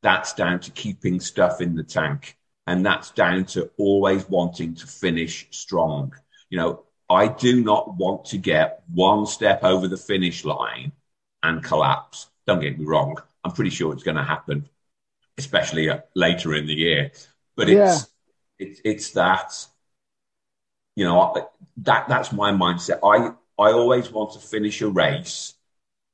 that's 0.01 0.33
down 0.33 0.59
to 0.61 0.71
keeping 0.71 1.19
stuff 1.19 1.59
in 1.59 1.75
the 1.75 1.83
tank, 1.83 2.37
and 2.67 2.85
that's 2.85 3.11
down 3.11 3.45
to 3.45 3.69
always 3.77 4.27
wanting 4.29 4.75
to 4.75 4.87
finish 4.87 5.47
strong. 5.51 6.13
You 6.49 6.57
know, 6.57 6.83
I 7.09 7.27
do 7.27 7.63
not 7.63 7.95
want 7.97 8.25
to 8.25 8.37
get 8.37 8.83
one 8.93 9.25
step 9.25 9.63
over 9.63 9.87
the 9.87 9.97
finish 9.97 10.45
line 10.45 10.91
and 11.41 11.63
collapse. 11.63 12.27
Don't 12.47 12.61
get 12.61 12.79
me 12.79 12.85
wrong. 12.85 13.17
I'm 13.43 13.51
pretty 13.51 13.69
sure 13.69 13.93
it's 13.93 14.03
going 14.03 14.17
to 14.17 14.23
happen, 14.23 14.69
especially 15.37 15.89
uh, 15.89 15.99
later 16.15 16.53
in 16.53 16.65
the 16.65 16.73
year. 16.73 17.11
But 17.55 17.69
it's 17.69 18.09
yeah. 18.59 18.67
it's 18.67 18.81
it's 18.83 19.11
that 19.11 19.53
you 20.95 21.05
know 21.05 21.49
that 21.77 22.07
that's 22.07 22.31
my 22.31 22.51
mindset. 22.51 22.99
I 23.03 23.33
I 23.61 23.71
always 23.71 24.11
want 24.11 24.33
to 24.33 24.39
finish 24.39 24.81
a 24.81 24.87
race, 24.87 25.53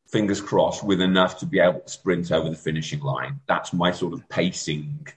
fingers 0.07 0.41
crossed, 0.41 0.83
with 0.83 1.01
enough 1.01 1.39
to 1.39 1.45
be 1.45 1.59
able 1.59 1.79
to 1.81 1.89
sprint 1.89 2.31
over 2.31 2.49
the 2.49 2.55
finishing 2.55 2.99
line. 2.99 3.39
That's 3.47 3.71
my 3.71 3.91
sort 3.91 4.13
of 4.13 4.27
pacing. 4.27 5.07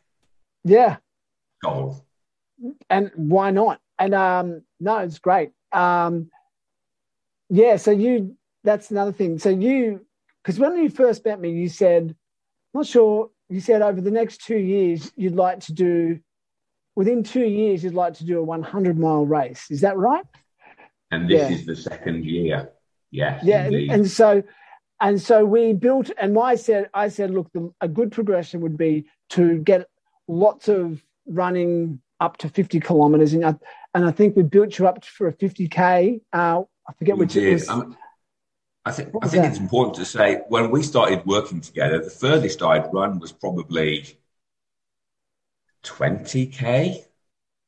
Yeah. 0.65 0.99
Goal. 1.63 2.05
And 2.91 3.11
why 3.15 3.51
not? 3.51 3.81
And 3.99 4.15
um, 4.15 4.63
no, 4.81 4.99
it's 4.99 5.19
great. 5.19 5.53
Um, 5.73 6.31
yeah. 7.49 7.77
So 7.77 7.91
you, 7.91 8.37
that's 8.65 8.91
another 8.91 9.13
thing. 9.13 9.39
So 9.39 9.49
you 9.49 10.07
because 10.43 10.59
when 10.59 10.77
you 10.77 10.91
first 10.91 11.25
met 11.25 11.41
me, 11.41 11.51
you 11.51 11.69
said, 11.69 12.15
I'm 12.75 12.81
not 12.81 12.87
sure, 12.87 13.31
you 13.49 13.61
said 13.61 13.83
over 13.83 14.01
the 14.01 14.11
next 14.11 14.45
two 14.45 14.57
years, 14.57 15.13
you'd 15.17 15.37
like 15.37 15.61
to 15.61 15.73
do, 15.73 16.19
within 16.97 17.23
two 17.23 17.45
years, 17.45 17.85
you'd 17.85 17.95
like 17.95 18.15
to 18.15 18.25
do 18.25 18.39
a 18.39 18.43
100 18.43 18.99
mile 18.99 19.25
race. 19.25 19.67
Is 19.71 19.83
that 19.83 19.97
right? 19.97 20.25
And 21.11 21.29
this 21.29 21.51
yeah. 21.51 21.57
is 21.57 21.67
the 21.67 21.77
second 21.77 22.25
year. 22.25 22.71
Yes. 23.11 23.43
Yeah. 23.45 23.65
And, 23.65 23.91
and, 23.91 24.11
so, 24.11 24.43
and 25.01 25.21
so 25.21 25.45
we 25.45 25.75
built, 25.75 26.11
and 26.19 26.37
I 26.37 26.57
said, 26.57 26.91
I 26.93 27.09
said, 27.09 27.31
look, 27.31 27.53
the, 27.53 27.73
a 27.81 27.89
good 27.89 28.11
progression 28.11 28.63
would 28.63 28.77
be 28.77 29.05
to 29.31 29.59
get 29.59 29.87
lots 30.27 30.69
of 30.69 31.05
running 31.27 32.01
up 32.21 32.37
to 32.39 32.49
50 32.49 32.81
kilometers. 32.81 33.33
And 33.35 33.45
I, 33.45 33.55
and 33.95 34.05
I 34.05 34.11
think 34.13 34.37
we 34.37 34.43
built 34.43 34.79
you 34.79 34.87
up 34.87 35.05
for 35.05 35.29
a 35.29 35.33
50K. 35.33 36.21
Uh, 36.33 36.63
I 36.89 36.93
forget 36.99 37.17
we 37.17 37.21
which 37.21 37.35
did. 37.35 37.45
it 37.45 37.53
was. 37.53 37.69
Um, 37.69 37.97
I 38.85 38.91
think 38.91 39.11
I 39.23 39.29
think 39.29 39.45
that? 39.45 39.51
it's 39.51 39.61
important 39.61 39.95
to 39.97 40.05
say 40.05 40.41
when 40.49 40.71
we 40.71 40.83
started 40.83 41.25
working 41.25 41.61
together, 41.61 42.03
the 42.03 42.11
furthest 42.11 42.63
I'd 42.63 42.93
run 42.93 43.21
was 43.21 43.31
probably 43.31 44.19
20k, 45.85 47.05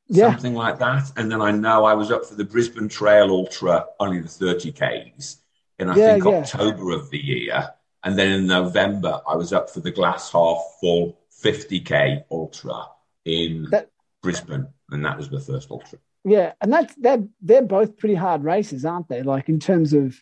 yeah. 0.07 0.31
something 0.31 0.55
like 0.55 0.79
that. 0.79 1.11
And 1.15 1.31
then 1.31 1.41
I 1.41 1.51
know 1.51 1.85
I 1.85 1.93
was 1.93 2.11
up 2.11 2.25
for 2.25 2.35
the 2.35 2.43
Brisbane 2.43 2.89
Trail 2.89 3.29
Ultra, 3.29 3.85
only 3.97 4.19
the 4.19 4.27
30k's, 4.27 5.37
in 5.79 5.89
I 5.89 5.95
yeah, 5.95 6.13
think 6.13 6.25
yeah. 6.25 6.31
October 6.31 6.91
of 6.91 7.09
the 7.09 7.23
year. 7.23 7.69
And 8.03 8.19
then 8.19 8.31
in 8.31 8.47
November, 8.47 9.21
I 9.27 9.35
was 9.35 9.53
up 9.53 9.69
for 9.69 9.79
the 9.79 9.91
Glass 9.91 10.33
Half 10.33 10.61
Full 10.81 11.17
50k 11.41 12.25
Ultra 12.29 12.87
in 13.25 13.67
that, 13.71 13.89
Brisbane, 14.21 14.67
and 14.91 15.03
that 15.05 15.17
was 15.17 15.29
the 15.29 15.39
first 15.39 15.69
Ultra. 15.69 15.99
Yeah, 16.23 16.53
and 16.61 16.73
that's 16.73 16.95
they're 16.95 17.23
they're 17.41 17.61
both 17.61 17.97
pretty 17.97 18.15
hard 18.15 18.43
races, 18.43 18.85
aren't 18.85 19.07
they? 19.07 19.21
Like 19.21 19.49
in 19.49 19.59
terms 19.59 19.93
of 19.93 20.15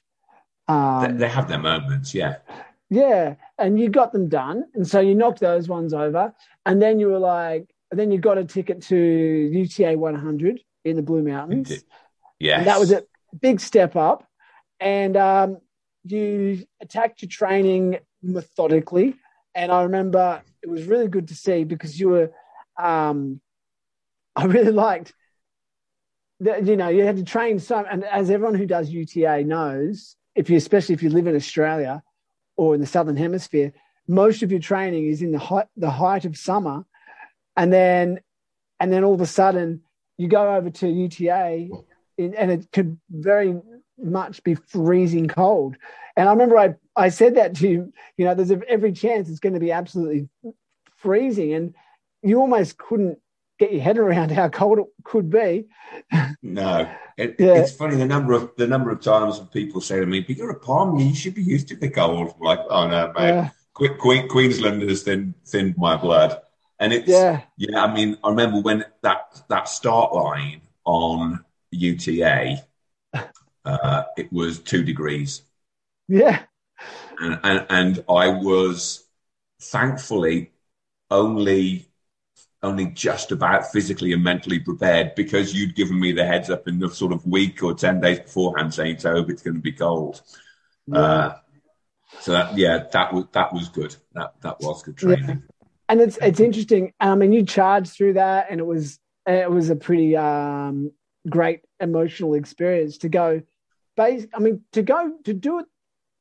um, 0.67 1.17
they, 1.17 1.29
have 1.29 1.47
their 1.47 1.59
moments, 1.59 2.13
yeah. 2.13 2.37
Yeah, 2.89 3.35
and 3.57 3.79
you 3.79 3.89
got 3.89 4.11
them 4.13 4.29
done, 4.29 4.65
and 4.73 4.87
so 4.87 4.99
you 4.99 5.15
knocked 5.15 5.39
those 5.39 5.67
ones 5.67 5.93
over, 5.93 6.33
and 6.65 6.81
then 6.81 6.99
you 6.99 7.07
were 7.07 7.19
like, 7.19 7.73
then 7.91 8.11
you 8.11 8.19
got 8.19 8.37
a 8.37 8.45
ticket 8.45 8.81
to 8.83 8.95
UTA 8.95 9.97
100 9.97 10.61
in 10.85 10.95
the 10.95 11.01
Blue 11.01 11.23
Mountains. 11.23 11.83
Yeah, 12.39 12.63
that 12.63 12.79
was 12.79 12.91
a 12.91 13.03
big 13.39 13.59
step 13.59 13.95
up, 13.95 14.27
and 14.79 15.17
um, 15.17 15.57
you 16.03 16.65
attacked 16.81 17.21
your 17.21 17.29
training 17.29 17.99
methodically, 18.21 19.15
and 19.55 19.71
I 19.71 19.83
remember 19.83 20.41
it 20.61 20.69
was 20.69 20.85
really 20.85 21.07
good 21.07 21.27
to 21.29 21.35
see 21.35 21.63
because 21.63 21.99
you 21.99 22.09
were, 22.09 22.31
um, 22.77 23.41
I 24.35 24.45
really 24.45 24.71
liked. 24.71 25.13
That, 26.39 26.65
you 26.65 26.75
know, 26.75 26.89
you 26.89 27.05
had 27.05 27.17
to 27.17 27.23
train 27.23 27.59
so, 27.59 27.85
and 27.89 28.03
as 28.03 28.29
everyone 28.29 28.55
who 28.55 28.65
does 28.65 28.89
UTA 28.89 29.43
knows, 29.43 30.15
if 30.35 30.49
you, 30.49 30.57
especially 30.57 30.93
if 30.93 31.03
you 31.03 31.09
live 31.09 31.27
in 31.27 31.35
Australia 31.35 32.03
or 32.57 32.75
in 32.75 32.81
the 32.81 32.87
southern 32.87 33.15
hemisphere, 33.15 33.71
most 34.07 34.43
of 34.43 34.51
your 34.51 34.59
training 34.59 35.07
is 35.07 35.21
in 35.21 35.31
the 35.31 35.39
height, 35.39 35.67
the 35.77 35.91
height 35.91 36.25
of 36.25 36.35
summer, 36.35 36.85
and 37.55 37.71
then, 37.71 38.19
and 38.79 38.91
then 38.91 39.03
all 39.03 39.13
of 39.13 39.21
a 39.21 39.25
sudden 39.25 39.83
you 40.17 40.27
go 40.27 40.55
over 40.55 40.69
to 40.69 40.87
UTA, 40.87 41.69
in, 42.17 42.33
and 42.35 42.51
it 42.51 42.67
could 42.71 42.99
very 43.09 43.55
much 43.97 44.43
be 44.43 44.55
freezing 44.55 45.27
cold. 45.27 45.75
And 46.15 46.27
I 46.27 46.31
remember 46.31 46.57
I, 46.57 46.75
I 46.95 47.09
said 47.09 47.35
that 47.35 47.55
to 47.57 47.67
you, 47.67 47.93
you 48.17 48.25
know, 48.25 48.35
there's 48.35 48.51
every 48.67 48.91
chance 48.91 49.29
it's 49.29 49.39
going 49.39 49.53
to 49.53 49.59
be 49.59 49.71
absolutely 49.71 50.29
freezing, 50.97 51.53
and 51.53 51.75
you 52.23 52.39
almost 52.39 52.77
couldn't 52.77 53.19
get 53.59 53.71
your 53.71 53.81
head 53.81 53.97
around 53.97 54.31
how 54.31 54.49
cold 54.49 54.79
it 54.79 54.85
could 55.03 55.29
be. 55.29 55.67
No, 56.41 56.89
it, 57.17 57.35
yeah. 57.39 57.55
it's 57.55 57.73
funny 57.73 57.95
the 57.95 58.05
number 58.05 58.33
of 58.33 58.51
the 58.57 58.67
number 58.67 58.91
of 58.91 59.01
times 59.01 59.39
people 59.51 59.81
say 59.81 59.99
to 59.99 60.05
me, 60.05 60.21
"But 60.21 60.37
you're 60.37 60.49
a 60.51 60.59
palm, 60.59 60.97
you 60.99 61.15
should 61.15 61.35
be 61.35 61.43
used 61.43 61.67
to 61.69 61.75
the 61.75 61.89
cold." 61.89 62.33
I'm 62.35 62.41
like, 62.41 62.59
oh 62.69 62.87
no, 62.87 63.13
mate. 63.15 63.27
Yeah. 63.27 63.49
Queen, 63.73 64.27
Queensland 64.27 64.83
has 64.83 65.01
thinned, 65.01 65.33
thinned 65.47 65.75
my 65.77 65.95
blood, 65.95 66.39
and 66.79 66.93
it's 66.93 67.07
yeah. 67.07 67.41
yeah. 67.57 67.83
I 67.83 67.93
mean, 67.93 68.17
I 68.23 68.29
remember 68.29 68.61
when 68.61 68.85
that 69.01 69.41
that 69.49 69.67
start 69.67 70.13
line 70.13 70.61
on 70.85 71.43
UTA, 71.71 72.57
uh, 73.65 74.03
it 74.15 74.31
was 74.31 74.59
two 74.59 74.83
degrees. 74.83 75.41
Yeah, 76.07 76.43
and, 77.19 77.39
and 77.43 77.65
and 77.69 78.05
I 78.09 78.29
was 78.29 79.03
thankfully 79.59 80.51
only 81.09 81.87
only 82.63 82.87
just 82.87 83.31
about 83.31 83.71
physically 83.71 84.13
and 84.13 84.23
mentally 84.23 84.59
prepared 84.59 85.13
because 85.15 85.53
you'd 85.53 85.75
given 85.75 85.99
me 85.99 86.11
the 86.11 86.25
heads 86.25 86.49
up 86.49 86.67
in 86.67 86.79
the 86.79 86.89
sort 86.89 87.11
of 87.11 87.25
week 87.25 87.61
or 87.61 87.73
10 87.73 87.99
days 87.99 88.19
beforehand 88.19 88.73
saying, 88.73 88.97
Tobe, 88.97 89.29
it's 89.29 89.41
going 89.41 89.55
to 89.55 89.61
be 89.61 89.73
cold. 89.73 90.21
Yeah. 90.87 90.97
Uh, 90.97 91.37
so 92.21 92.31
that, 92.31 92.57
yeah, 92.57 92.85
that 92.91 93.13
was, 93.13 93.25
that 93.33 93.53
was 93.53 93.69
good. 93.69 93.95
That, 94.13 94.33
that 94.41 94.59
was 94.61 94.81
good 94.81 94.97
training. 94.97 95.27
Yeah. 95.27 95.35
And 95.89 96.01
it's, 96.01 96.17
it's 96.21 96.39
interesting. 96.39 96.93
I 96.99 97.15
mean, 97.15 97.33
you 97.33 97.45
charged 97.45 97.91
through 97.93 98.13
that 98.13 98.47
and 98.49 98.59
it 98.59 98.65
was, 98.65 98.99
it 99.27 99.51
was 99.51 99.69
a 99.69 99.75
pretty, 99.75 100.15
um, 100.15 100.91
great 101.29 101.61
emotional 101.79 102.33
experience 102.33 102.97
to 102.99 103.09
go 103.09 103.41
base. 103.95 104.25
I 104.33 104.39
mean, 104.39 104.63
to 104.73 104.81
go 104.81 105.13
to 105.25 105.33
do 105.33 105.59
it, 105.59 105.65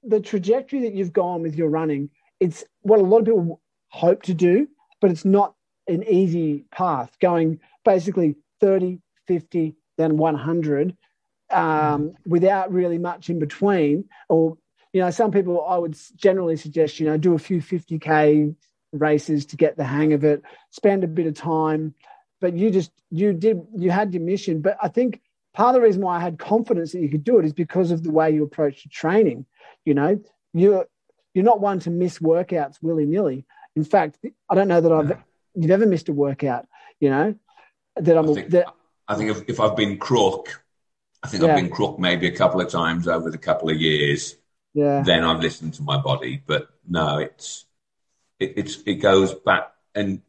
the 0.03 0.21
trajectory 0.21 0.81
that 0.81 0.95
you've 0.95 1.13
gone 1.13 1.43
with 1.43 1.55
your 1.55 1.69
running, 1.69 2.11
it's 2.41 2.65
what 2.81 2.99
a 2.99 3.03
lot 3.03 3.21
of 3.21 3.27
people 3.27 3.61
hope 3.89 4.23
to 4.25 4.35
do, 4.35 4.69
but 5.01 5.11
it's 5.11 5.25
not 5.25 5.55
an 5.89 6.05
easy 6.05 6.65
path 6.71 7.17
going 7.21 7.61
basically 7.85 8.37
30, 8.61 8.99
50, 9.27 9.75
then 9.99 10.17
100 10.17 10.97
um, 11.51 12.15
without 12.27 12.73
really 12.73 12.99
much 12.99 13.29
in 13.29 13.39
between. 13.39 14.05
Or, 14.29 14.57
you 14.93 15.01
know, 15.01 15.11
some 15.11 15.31
people 15.31 15.65
I 15.67 15.77
would 15.77 15.97
generally 16.17 16.57
suggest, 16.57 17.01
you 17.01 17.07
know, 17.07 17.17
do 17.17 17.35
a 17.35 17.39
few 17.39 17.61
50K 17.61 18.55
races 18.93 19.47
to 19.47 19.57
get 19.57 19.77
the 19.77 19.85
hang 19.85 20.13
of 20.13 20.25
it, 20.25 20.43
spend 20.71 21.05
a 21.05 21.09
bit 21.09 21.27
of 21.27 21.35
time. 21.35 21.95
But 22.41 22.57
you 22.57 22.71
just, 22.71 22.91
you 23.11 23.33
did, 23.33 23.61
you 23.77 23.91
had 23.91 24.13
your 24.13 24.23
mission. 24.23 24.61
But 24.61 24.77
I 24.83 24.89
think 24.89 25.21
part 25.55 25.75
of 25.75 25.81
the 25.81 25.87
reason 25.87 26.03
why 26.03 26.17
I 26.17 26.21
had 26.21 26.39
confidence 26.39 26.93
that 26.93 27.01
you 27.01 27.09
could 27.09 27.25
do 27.25 27.39
it 27.39 27.45
is 27.45 27.53
because 27.53 27.91
of 27.91 28.03
the 28.03 28.11
way 28.11 28.31
you 28.31 28.43
approach 28.43 28.83
the 28.83 28.89
training. 28.89 29.47
You 29.85 29.95
know, 29.95 30.21
you're 30.53 30.87
you're 31.35 31.45
not 31.45 31.61
one 31.61 31.81
to 31.81 31.91
miss 31.91 32.19
workouts 32.19 32.83
willy 32.83 33.07
nilly. 33.07 33.45
In 33.75 33.85
fact, 33.85 34.19
I 34.51 34.55
don't 34.55 34.69
know 34.69 34.81
that 34.81 34.93
I've 34.93 35.17
you've 35.55 35.71
ever 35.71 35.87
missed 35.87 36.09
a 36.09 36.13
workout. 36.13 36.67
You 37.01 37.11
know, 37.11 37.35
that 37.97 38.17
I'm 38.17 38.31
I 38.31 38.35
think, 38.35 38.51
that 38.51 38.67
I 39.09 39.15
think 39.17 39.31
if, 39.31 39.49
if 39.49 39.61
I've 39.61 39.77
been 39.77 39.99
crook, 39.99 40.65
I 41.23 41.29
think 41.29 41.43
Yeah. 41.43 41.51
I've 41.51 41.57
been 41.57 41.71
crook 41.71 41.99
maybe 41.99 42.27
a 42.29 42.37
couple 42.37 42.61
of 42.61 42.71
times 42.71 43.09
over 43.09 43.31
the 43.31 43.39
couple 43.39 43.71
of 43.71 43.81
years. 43.81 44.37
yeah 44.75 45.03
Then 45.05 45.25
I've 45.25 45.41
listened 45.41 45.75
to 45.75 45.83
my 45.83 46.01
body, 46.01 46.43
but 46.47 46.69
no, 46.89 47.19
it's 47.19 47.67
it, 48.39 48.55
it's 48.57 48.83
it 48.87 48.97
goes 48.97 49.35
back, 49.35 49.73
and 49.95 50.23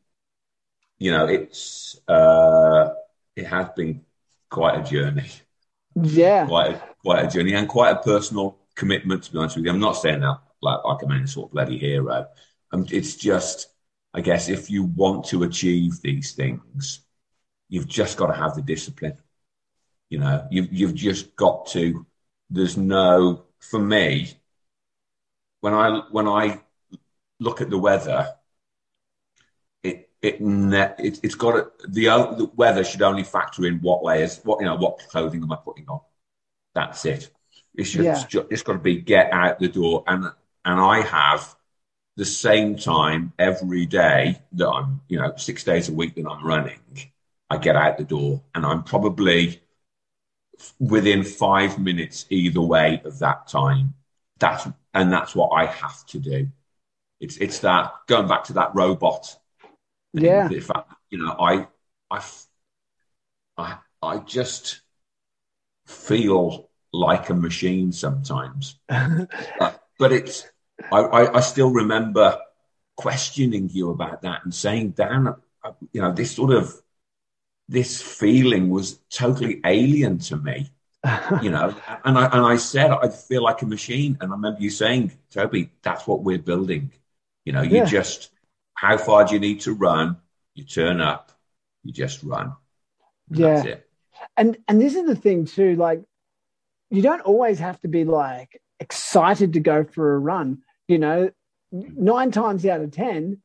you 0.98 1.12
know, 1.12 1.26
it's 1.28 2.00
uh, 2.08 2.94
it 3.36 3.46
has 3.48 3.70
been 3.76 4.06
quite 4.50 4.80
a 4.80 4.84
journey, 4.84 5.30
yeah 5.96 6.46
quite 6.48 6.72
a, 6.76 6.82
quite 7.04 7.26
a 7.26 7.28
journey, 7.28 7.54
and 7.54 7.68
quite 7.68 7.92
a 7.92 8.02
personal 8.02 8.58
commitment. 8.76 9.24
To 9.24 9.32
be 9.32 9.38
honest 9.40 9.56
with 9.56 9.66
you, 9.66 9.72
I'm 9.72 9.80
not 9.80 9.94
saying 9.94 10.22
that 10.22 10.40
like 10.62 10.84
like 10.86 11.04
I'm 11.04 11.12
any 11.12 11.28
sort 11.28 11.50
of 11.50 11.54
bloody 11.54 11.78
hero. 11.78 12.28
Um, 12.72 12.86
it's 12.92 13.16
just, 13.16 13.68
I 14.14 14.22
guess, 14.22 14.50
if 14.50 14.70
you 14.70 14.84
want 14.84 15.26
to 15.26 15.44
achieve 15.44 16.02
these 16.02 16.34
things, 16.34 17.02
you've 17.70 17.88
just 17.88 18.18
got 18.18 18.28
to 18.28 18.34
have 18.34 18.56
the 18.56 18.62
discipline. 18.62 19.18
You 20.10 20.20
know, 20.20 20.48
you've 20.52 20.72
you've 20.72 20.96
just 20.96 21.36
got 21.36 21.68
to. 21.68 22.06
There's 22.50 22.78
no 22.78 23.46
for 23.60 23.80
me. 23.80 24.40
When 25.62 25.74
I 25.74 26.02
when 26.12 26.28
I 26.28 26.62
look 27.40 27.62
at 27.62 27.70
the 27.70 27.78
weather, 27.78 28.36
it 29.84 30.10
it 30.22 30.38
it 30.42 31.20
it's 31.24 31.36
got 31.36 31.52
to, 31.54 31.72
the 31.88 32.06
the 32.38 32.52
weather 32.56 32.84
should 32.84 33.02
only 33.02 33.24
factor 33.24 33.66
in 33.66 33.80
what 33.80 34.04
layers, 34.04 34.40
what 34.44 34.60
you 34.60 34.66
know, 34.66 34.76
what 34.76 35.00
clothing 35.10 35.42
am 35.44 35.52
I 35.52 35.58
putting 35.58 35.88
on. 35.88 36.02
That's 36.76 37.06
it. 37.06 37.32
It's 37.76 37.90
just 37.90 38.34
Yeah. 38.34 38.42
it's 38.50 38.64
got 38.64 38.74
to 38.74 38.80
be 38.80 39.02
get 39.02 39.32
out 39.32 39.60
the 39.60 39.68
door, 39.68 40.04
and 40.08 40.26
and 40.66 40.80
I 40.80 41.02
have 41.02 41.56
the 42.16 42.26
same 42.26 42.76
time 42.78 43.34
every 43.40 43.86
day 43.86 44.40
that 44.54 44.68
I'm, 44.70 45.02
you 45.08 45.20
know, 45.20 45.34
six 45.38 45.64
days 45.64 45.90
a 45.90 45.94
week 45.94 46.16
that 46.16 46.28
I'm 46.30 46.46
running. 46.46 46.80
I 47.50 47.58
get 47.58 47.76
out 47.76 47.98
the 47.98 48.04
door, 48.04 48.42
and 48.56 48.66
I'm 48.66 48.84
probably 48.84 49.62
within 50.80 51.24
five 51.24 51.80
minutes 51.80 52.26
either 52.30 52.62
way 52.62 53.02
of 53.06 53.20
that 53.20 53.48
time. 53.48 53.94
That's 54.40 54.68
and 54.94 55.12
that's 55.12 55.36
what 55.36 55.50
I 55.50 55.66
have 55.66 56.06
to 56.08 56.20
do. 56.20 56.48
It's 57.20 57.38
it's 57.38 57.60
that 57.60 57.94
going 58.08 58.28
back 58.28 58.46
to 58.46 58.54
that 58.54 58.76
robot. 58.76 59.38
thing, 60.16 60.24
Yeah. 60.24 60.48
the 60.48 60.60
fact, 60.62 60.94
you 61.10 61.20
know, 61.20 61.36
i 61.40 61.68
i 63.58 63.78
i 64.04 64.18
just 64.20 64.82
feel 65.86 66.70
like 66.92 67.30
a 67.30 67.34
machine 67.34 67.92
sometimes. 67.92 68.80
But 70.00 70.12
it's 70.12 70.46
I, 70.92 71.00
I, 71.00 71.38
I 71.38 71.40
still 71.42 71.72
remember 71.72 72.40
questioning 72.96 73.70
you 73.70 73.92
about 73.92 74.22
that 74.24 74.44
and 74.44 74.54
saying, 74.54 74.92
Dan, 74.92 75.28
uh, 75.64 75.72
you 75.92 76.02
know, 76.02 76.14
this 76.14 76.32
sort 76.36 76.52
of 76.54 76.74
this 77.70 78.02
feeling 78.02 78.70
was 78.70 79.00
totally 79.10 79.62
alien 79.66 80.18
to 80.20 80.38
me, 80.38 80.70
you 81.42 81.50
know. 81.50 81.76
And 82.06 82.18
I 82.18 82.26
and 82.26 82.46
I 82.46 82.58
said 82.58 82.92
I 82.92 83.10
feel 83.10 83.44
like 83.44 83.62
a 83.62 83.66
machine, 83.66 84.18
and 84.22 84.32
I 84.32 84.36
remember 84.36 84.62
you 84.62 84.70
saying, 84.70 85.14
Toby, 85.32 85.72
that's 85.82 86.08
what 86.08 86.24
we're 86.24 86.40
building. 86.40 86.92
You 87.46 87.54
know, 87.54 87.62
you 87.62 87.72
Yeah. 87.72 87.86
just 87.86 88.32
how 88.76 88.98
far 88.98 89.26
do 89.26 89.34
you 89.34 89.40
need 89.40 89.62
to 89.62 89.74
run? 89.74 90.18
You 90.56 90.66
turn 90.66 91.02
up, 91.02 91.32
you 91.84 91.94
just 91.94 92.24
run. 92.24 92.54
And 93.30 93.40
Yeah. 93.40 93.46
that's 93.56 93.66
it. 93.66 93.90
and 94.38 94.58
and 94.68 94.82
this 94.82 94.96
is 94.96 95.06
the 95.06 95.16
thing 95.16 95.46
too 95.46 95.76
like 95.76 96.02
you 96.92 97.02
don't 97.02 97.22
always 97.22 97.60
have 97.60 97.80
to 97.82 97.90
be 97.90 98.06
like 98.06 98.62
excited 98.80 99.54
to 99.54 99.60
go 99.60 99.84
for 99.84 100.16
a 100.16 100.20
run 100.20 100.58
you 100.88 100.98
know 100.98 101.30
nine 101.72 102.32
times 102.32 102.66
out 102.66 102.82
of 102.82 102.92
ten 102.92 103.38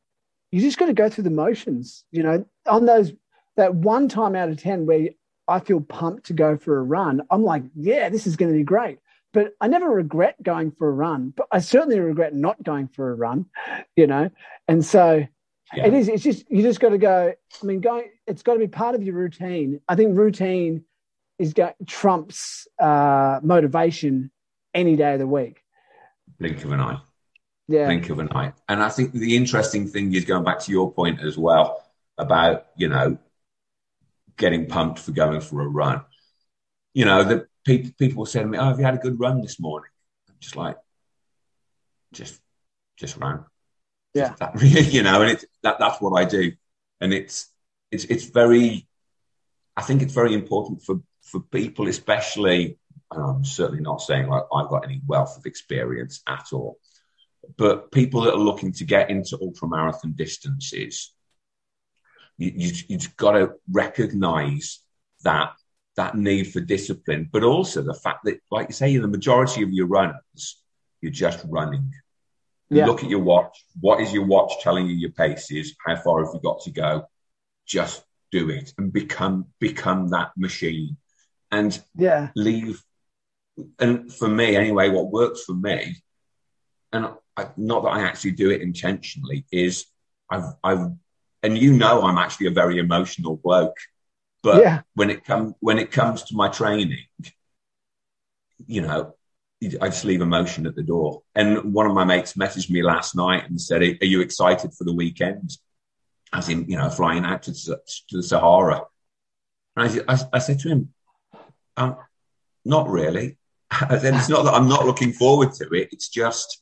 you 0.51 0.61
just 0.61 0.77
got 0.77 0.87
to 0.87 0.93
go 0.93 1.09
through 1.09 1.23
the 1.23 1.29
motions 1.29 2.03
you 2.11 2.23
know 2.23 2.45
on 2.67 2.85
those 2.85 3.11
that 3.55 3.75
one 3.75 4.07
time 4.09 4.35
out 4.35 4.49
of 4.49 4.61
ten 4.61 4.85
where 4.85 5.09
i 5.47 5.59
feel 5.59 5.81
pumped 5.81 6.25
to 6.25 6.33
go 6.33 6.57
for 6.57 6.77
a 6.77 6.83
run 6.83 7.21
i'm 7.31 7.43
like 7.43 7.63
yeah 7.75 8.09
this 8.09 8.27
is 8.27 8.35
going 8.35 8.51
to 8.51 8.57
be 8.57 8.63
great 8.63 8.99
but 9.33 9.53
i 9.61 9.67
never 9.67 9.89
regret 9.89 10.35
going 10.43 10.71
for 10.71 10.89
a 10.89 10.91
run 10.91 11.31
but 11.35 11.47
i 11.51 11.59
certainly 11.59 11.99
regret 11.99 12.35
not 12.35 12.61
going 12.63 12.87
for 12.87 13.11
a 13.11 13.15
run 13.15 13.45
you 13.95 14.07
know 14.07 14.29
and 14.67 14.83
so 14.85 15.25
Yeah. 15.73 15.85
it 15.85 15.93
is. 15.93 16.07
It's 16.09 16.23
just 16.23 16.49
you 16.49 16.63
just 16.63 16.79
got 16.79 16.89
to 16.89 16.97
go. 16.97 17.31
I 17.61 17.65
mean, 17.65 17.79
going. 17.79 18.09
It's 18.25 18.41
got 18.41 18.53
to 18.53 18.59
be 18.59 18.67
part 18.67 18.95
of 18.95 19.03
your 19.03 19.13
routine. 19.13 19.79
I 19.87 19.95
think 19.95 20.17
routine 20.17 20.83
is 21.37 21.53
go, 21.53 21.73
trumps 21.85 22.67
uh, 22.79 23.39
motivation 23.43 24.31
any 24.73 24.95
day 24.95 25.13
of 25.13 25.19
the 25.19 25.27
week. 25.27 25.61
Blink 26.39 26.63
of 26.63 26.71
an 26.71 26.79
eye. 26.79 26.99
Yeah, 27.67 27.85
blink 27.85 28.09
of 28.09 28.19
an 28.19 28.29
eye. 28.31 28.53
And 28.67 28.81
I 28.81 28.89
think 28.89 29.13
the 29.13 29.35
interesting 29.35 29.87
thing 29.87 30.13
is 30.13 30.25
going 30.25 30.43
back 30.43 30.59
to 30.61 30.71
your 30.71 30.91
point 30.91 31.21
as 31.21 31.37
well 31.37 31.83
about, 32.17 32.67
you 32.75 32.89
know, 32.89 33.17
getting 34.37 34.67
pumped 34.67 34.99
for 34.99 35.11
going 35.11 35.41
for 35.41 35.61
a 35.61 35.67
run. 35.67 36.01
You 36.93 37.05
know, 37.05 37.23
the 37.23 37.47
people 37.65 37.91
people 37.99 38.25
say 38.25 38.41
to 38.41 38.47
me, 38.47 38.57
Oh, 38.57 38.65
have 38.65 38.79
you 38.79 38.85
had 38.85 38.95
a 38.95 38.99
good 38.99 39.19
run 39.19 39.41
this 39.41 39.59
morning? 39.59 39.91
I'm 40.29 40.35
just 40.39 40.55
like, 40.55 40.77
just 42.11 42.41
just 42.97 43.17
ran. 43.17 43.45
Yeah. 44.15 44.29
Just 44.29 44.39
that, 44.39 44.61
you 44.93 45.03
know, 45.03 45.21
and 45.21 45.31
it's 45.31 45.45
that 45.61 45.77
that's 45.79 46.01
what 46.01 46.19
I 46.19 46.25
do. 46.25 46.53
And 46.99 47.13
it's 47.13 47.47
it's 47.91 48.05
it's 48.05 48.25
very 48.25 48.87
I 49.77 49.83
think 49.83 50.01
it's 50.01 50.13
very 50.13 50.33
important 50.33 50.81
for 50.81 51.01
for 51.21 51.39
people, 51.39 51.87
especially 51.87 52.78
and 53.11 53.23
I'm 53.23 53.45
certainly 53.45 53.81
not 53.81 54.01
saying 54.01 54.27
like 54.27 54.43
I've 54.53 54.69
got 54.69 54.85
any 54.85 55.01
wealth 55.07 55.37
of 55.37 55.45
experience 55.45 56.21
at 56.27 56.47
all 56.53 56.77
but 57.57 57.91
people 57.91 58.21
that 58.21 58.33
are 58.33 58.37
looking 58.37 58.71
to 58.73 58.83
get 58.83 59.09
into 59.09 59.37
ultramarathon 59.37 60.15
distances, 60.15 61.13
you, 62.37 62.51
you, 62.55 62.73
you've 62.87 63.15
got 63.17 63.33
to 63.33 63.53
recognize 63.71 64.79
that 65.23 65.53
that 65.95 66.15
need 66.15 66.45
for 66.45 66.61
discipline, 66.61 67.29
but 67.31 67.43
also 67.43 67.81
the 67.81 67.93
fact 67.93 68.23
that, 68.23 68.39
like 68.51 68.69
you 68.69 68.73
say, 68.73 68.95
the 68.95 69.07
majority 69.07 69.63
of 69.63 69.73
your 69.73 69.87
runners, 69.87 70.61
you're 71.01 71.11
just 71.11 71.43
running. 71.49 71.93
You 72.69 72.77
Yeah. 72.77 72.85
Look 72.85 73.03
at 73.03 73.09
your 73.09 73.19
watch. 73.19 73.65
What 73.81 73.99
is 73.99 74.13
your 74.13 74.25
watch 74.25 74.61
telling 74.61 74.87
you 74.87 74.95
your 74.95 75.11
pace 75.11 75.51
is? 75.51 75.75
How 75.85 75.97
far 75.97 76.23
have 76.23 76.33
you 76.33 76.39
got 76.41 76.61
to 76.61 76.71
go? 76.71 77.07
Just 77.65 78.03
do 78.31 78.49
it 78.49 78.73
and 78.77 78.93
become 78.93 79.47
become 79.59 80.09
that 80.09 80.31
machine, 80.37 80.97
and 81.51 81.81
yeah, 81.95 82.29
leave. 82.35 82.81
And 83.79 84.13
for 84.13 84.27
me, 84.27 84.55
anyway, 84.55 84.89
what 84.89 85.11
works 85.11 85.43
for 85.43 85.53
me, 85.53 85.97
and 86.91 87.09
I, 87.37 87.47
not 87.57 87.83
that 87.83 87.89
I 87.89 88.01
actually 88.01 88.31
do 88.31 88.49
it 88.51 88.61
intentionally, 88.61 89.45
is 89.51 89.85
I've, 90.29 90.53
I've, 90.63 90.87
and 91.43 91.57
you 91.57 91.73
know, 91.73 92.01
I'm 92.03 92.17
actually 92.17 92.47
a 92.47 92.51
very 92.51 92.77
emotional 92.79 93.37
bloke. 93.37 93.77
But 94.43 94.61
Yeah. 94.61 94.81
when 94.95 95.09
it 95.09 95.25
comes 95.25 95.53
when 95.59 95.79
it 95.79 95.91
comes 95.91 96.23
to 96.23 96.35
my 96.35 96.47
training, 96.47 97.05
you 98.67 98.81
know, 98.81 99.13
I 99.81 99.89
just 99.89 100.05
leave 100.05 100.21
emotion 100.21 100.65
at 100.65 100.75
the 100.75 100.83
door. 100.83 101.23
And 101.35 101.73
one 101.73 101.85
of 101.85 101.93
my 101.93 102.05
mates 102.05 102.33
messaged 102.33 102.69
me 102.69 102.81
last 102.81 103.15
night 103.15 103.49
and 103.49 103.59
said, 103.59 103.81
"Are 103.81 104.05
you 104.05 104.21
excited 104.21 104.73
for 104.73 104.85
the 104.85 104.93
weekend?" 104.93 105.57
As 106.31 106.47
in, 106.47 106.69
you 106.69 106.77
know, 106.77 106.89
flying 106.89 107.25
out 107.25 107.43
to, 107.43 107.53
to 107.53 107.77
the 108.11 108.23
Sahara. 108.23 108.83
And 109.75 110.03
I, 110.07 110.13
I, 110.13 110.17
I 110.33 110.39
said 110.39 110.59
to 110.59 110.69
him, 110.69 110.93
um, 111.75 111.97
"Not 112.63 112.87
really." 112.87 113.38
Said, 113.89 114.15
"It's 114.15 114.29
not 114.29 114.43
that 114.43 114.53
I'm 114.53 114.67
not 114.67 114.85
looking 114.85 115.13
forward 115.13 115.53
to 115.53 115.69
it. 115.73 115.89
It's 115.91 116.09
just 116.09 116.61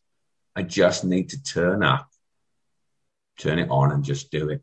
I 0.56 0.64
just 0.64 1.06
need 1.06 1.30
to 1.30 1.42
turn 1.44 1.84
up, 1.84 2.08
turn 3.40 3.60
it 3.60 3.70
on, 3.70 3.92
and 3.92 4.04
just 4.04 4.32
do 4.32 4.50
it." 4.50 4.62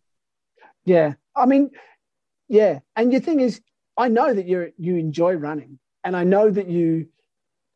yeah. 0.84 1.14
I 1.36 1.46
mean, 1.46 1.70
yeah. 2.48 2.80
And 2.94 3.10
your 3.10 3.20
thing 3.20 3.40
is, 3.40 3.60
I 3.96 4.08
know 4.08 4.32
that 4.32 4.46
you 4.46 4.72
you 4.78 4.96
enjoy 4.96 5.34
running, 5.34 5.78
and 6.04 6.16
I 6.16 6.24
know 6.24 6.50
that 6.50 6.68
you, 6.68 7.08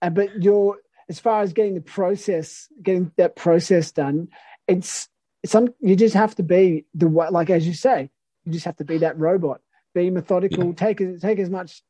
uh, 0.02 0.10
but 0.10 0.42
you're 0.42 0.78
as 1.08 1.18
far 1.18 1.40
as 1.42 1.52
getting 1.52 1.74
the 1.74 1.80
process, 1.80 2.68
getting 2.82 3.10
that 3.16 3.34
process 3.34 3.90
done, 3.92 4.28
it's 4.66 5.08
some 5.46 5.74
you 5.80 5.96
just 5.96 6.14
have 6.14 6.34
to 6.36 6.42
be 6.42 6.84
the 6.94 7.08
like 7.08 7.50
as 7.50 7.66
you 7.66 7.74
say, 7.74 8.10
you 8.44 8.52
just 8.52 8.66
have 8.66 8.76
to 8.76 8.84
be 8.84 8.98
that 8.98 9.18
robot, 9.18 9.60
be 9.94 10.10
methodical, 10.10 10.66
Yeah. 10.66 10.72
take 10.74 11.20
take 11.20 11.38
as 11.38 11.50
much 11.50 11.82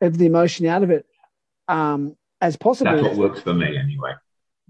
of 0.00 0.18
the 0.18 0.26
emotion 0.26 0.66
out 0.66 0.82
of 0.82 0.90
it 0.90 1.06
um, 1.68 2.16
as 2.40 2.56
possible. 2.56 2.92
That's 2.92 3.16
what 3.16 3.16
works 3.16 3.40
for 3.40 3.54
me, 3.54 3.76
anyway. 3.76 4.12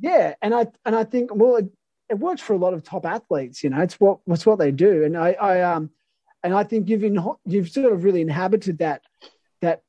Yeah, 0.01 0.35
and 0.43 0.55
I 0.55 0.67
and 0.85 0.95
I 0.95 1.05
think 1.05 1.35
well, 1.35 1.57
it, 1.57 1.67
it 2.09 2.19
works 2.19 2.41
for 2.41 2.53
a 2.53 2.59
lot 2.59 2.75
of 2.75 2.83
top 2.83 3.05
athletes. 3.05 3.63
You 3.63 3.71
know, 3.71 3.81
it's 3.81 3.95
what 3.95 4.19
it's 4.27 4.47
what 4.47 4.59
they 4.59 4.71
do, 4.71 5.05
and 5.05 5.17
I, 5.17 5.33
I 5.33 5.61
um, 5.63 5.91
and 6.43 6.55
I 6.55 6.65
think 6.65 6.89
you've 6.89 7.05
in, 7.05 7.19
you've 7.45 7.69
sort 7.69 7.93
of 7.93 8.05
really 8.05 8.21
inhabited 8.21 8.79
that 8.79 9.03
that 9.61 9.83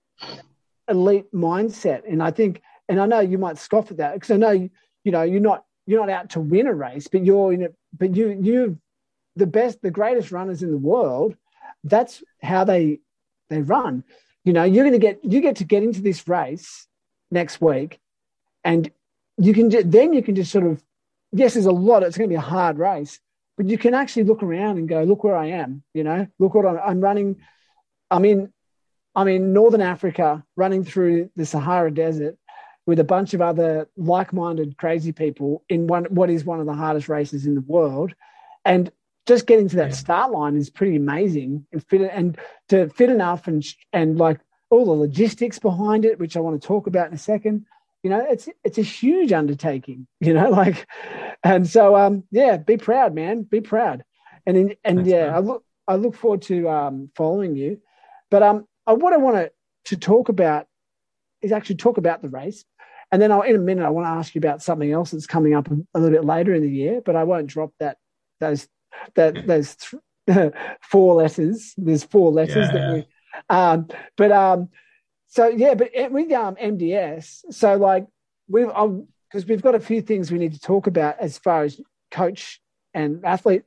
elite 0.88 1.32
mindset, 1.34 2.12
and 2.12 2.24
I 2.24 2.32
think, 2.32 2.62
and 2.88 3.00
I 3.00 3.06
know 3.06 3.20
you 3.20 3.38
might 3.38 3.58
scoff 3.58 3.92
at 3.92 3.98
that 3.98 4.14
because 4.16 4.32
I 4.32 4.38
know 4.38 4.52
you, 4.52 4.70
you 5.04 5.12
know 5.12 5.24
you're 5.24 5.42
not 5.42 5.66
you're 5.86 6.00
not 6.00 6.10
out 6.10 6.30
to 6.32 6.40
win 6.40 6.68
a 6.68 6.74
race, 6.74 7.08
but 7.08 7.24
you're 7.24 7.54
in 7.54 7.62
it, 7.64 7.76
but 7.98 8.16
you 8.16 8.38
you 8.42 8.80
the 9.36 9.48
best, 9.48 9.82
the 9.82 9.92
greatest 9.92 10.32
runners 10.32 10.64
in 10.64 10.72
the 10.72 10.78
world. 10.78 11.36
That's 11.84 12.24
how 12.42 12.64
they 12.64 13.00
they 13.50 13.62
run. 13.62 14.04
You 14.44 14.54
know, 14.54 14.64
you're 14.64 14.84
going 14.84 15.00
to 15.00 15.06
get 15.06 15.24
you 15.24 15.42
get 15.42 15.58
to 15.58 15.64
get 15.64 15.84
into 15.84 16.02
this 16.02 16.28
race 16.28 16.88
next 17.32 17.62
week, 17.62 18.00
and 18.64 18.92
you 19.38 19.54
can 19.54 19.70
just, 19.70 19.90
then 19.92 20.14
you 20.14 20.22
can 20.22 20.36
just 20.36 20.52
sort 20.52 20.66
of 20.66 20.84
yes, 21.32 21.54
there's 21.54 21.66
a 21.66 21.72
lot. 21.72 22.04
It's 22.04 22.18
going 22.18 22.30
to 22.30 22.34
be 22.34 22.38
a 22.38 22.42
hard 22.42 22.78
race, 22.78 23.20
but 23.58 23.68
you 23.68 23.78
can 23.78 23.94
actually 23.94 24.24
look 24.24 24.44
around 24.44 24.78
and 24.78 24.88
go, 24.88 25.04
look 25.04 25.24
where 25.24 25.36
I 25.36 25.48
am. 25.48 25.84
You 25.94 26.04
know, 26.04 26.28
look 26.40 26.54
what 26.54 26.66
I'm, 26.66 26.80
I'm 26.80 27.02
running. 27.02 27.38
I'm 28.12 28.26
in 28.26 28.52
I'm 29.16 29.28
in 29.28 29.54
Northern 29.54 29.82
Africa, 29.82 30.44
running 30.56 30.84
through 30.84 31.30
the 31.36 31.46
Sahara 31.46 31.92
Desert 31.92 32.38
with 32.86 33.00
a 33.00 33.04
bunch 33.04 33.34
of 33.34 33.42
other 33.42 33.88
like-minded 33.98 34.78
crazy 34.78 35.12
people 35.12 35.64
in 35.70 35.88
one 35.88 36.06
what 36.06 36.30
is 36.30 36.46
one 36.46 36.60
of 36.60 36.66
the 36.66 36.74
hardest 36.74 37.10
races 37.10 37.46
in 37.46 37.56
the 37.56 37.62
world, 37.62 38.14
and 38.66 38.92
just 39.28 39.46
getting 39.46 39.70
to 39.70 39.76
that 39.76 39.90
yeah. 39.90 39.96
start 39.96 40.32
line 40.32 40.56
is 40.56 40.70
pretty 40.70 40.96
amazing 40.96 41.66
and 41.72 41.86
fit 41.86 42.10
and 42.14 42.38
to 42.70 42.90
fit 42.90 43.10
enough 43.10 43.48
and 43.48 43.64
and 43.94 44.18
like 44.18 44.40
all 44.70 44.86
the 44.86 44.92
logistics 44.92 45.60
behind 45.60 46.06
it, 46.06 46.20
which 46.20 46.38
I 46.38 46.40
want 46.40 46.62
to 46.62 46.68
talk 46.68 46.88
about 46.88 47.08
in 47.08 47.14
a 47.14 47.18
second. 47.18 47.66
You 48.04 48.10
know, 48.10 48.26
it's 48.30 48.48
it's 48.64 48.78
a 48.78 48.84
huge 48.84 49.32
undertaking. 49.32 50.08
You 50.22 50.34
know, 50.34 50.50
like, 50.50 50.88
and 51.44 51.68
so 51.68 51.96
um, 51.96 52.24
yeah, 52.32 52.58
be 52.58 52.78
proud, 52.78 53.14
man, 53.16 53.44
be 53.44 53.62
proud, 53.62 54.04
and 54.46 54.58
in, 54.58 54.76
and 54.84 55.00
That's 55.00 55.10
yeah, 55.10 55.36
I 55.36 55.40
look 55.40 55.64
I 55.88 55.96
look 55.96 56.16
forward 56.16 56.42
to 56.44 56.70
um, 56.70 57.10
following 57.16 57.56
you, 57.56 57.82
but 58.30 58.44
um, 58.44 58.68
I, 58.86 58.94
what 58.94 59.14
I 59.14 59.18
want 59.18 59.38
to 59.38 59.52
to 59.86 59.98
talk 59.98 60.30
about 60.30 60.68
is 61.42 61.52
actually 61.52 61.78
talk 61.78 61.98
about 61.98 62.22
the 62.22 62.30
race, 62.30 62.66
and 63.12 63.22
then 63.22 63.32
I'll, 63.32 63.42
in 63.42 63.56
a 63.56 63.60
minute 63.60 63.86
I 63.86 63.90
want 63.90 64.06
to 64.06 64.12
ask 64.12 64.36
you 64.36 64.40
about 64.40 64.62
something 64.62 64.92
else 64.92 65.12
that's 65.12 65.28
coming 65.28 65.54
up 65.54 65.70
a, 65.72 65.76
a 65.94 66.00
little 66.00 66.18
bit 66.18 66.26
later 66.26 66.54
in 66.54 66.62
the 66.62 66.70
year, 66.70 67.02
but 67.02 67.16
I 67.16 67.24
won't 67.24 67.48
drop 67.48 67.72
that 67.80 67.98
those 68.40 68.68
that 69.16 69.48
those 69.48 69.76
th- 70.28 70.54
four 70.82 71.16
letters. 71.16 71.74
There's 71.78 72.04
four 72.04 72.32
letters 72.32 72.68
yeah. 72.68 72.72
that 72.72 72.94
we, 72.94 73.08
um, 73.50 73.88
but 74.18 74.32
um, 74.32 74.70
so 75.28 75.48
yeah, 75.48 75.76
but 75.76 75.92
with 76.12 76.32
um 76.32 76.56
MDS, 76.56 77.54
so 77.54 77.76
like 77.76 78.08
we've 78.48 78.68
because 78.68 79.46
we've 79.48 79.62
got 79.62 79.76
a 79.76 79.80
few 79.80 80.02
things 80.02 80.32
we 80.32 80.40
need 80.40 80.54
to 80.54 80.60
talk 80.60 80.88
about 80.88 81.20
as 81.20 81.38
far 81.38 81.64
as 81.64 81.80
coach 82.12 82.62
and 82.94 83.24
athlete 83.24 83.64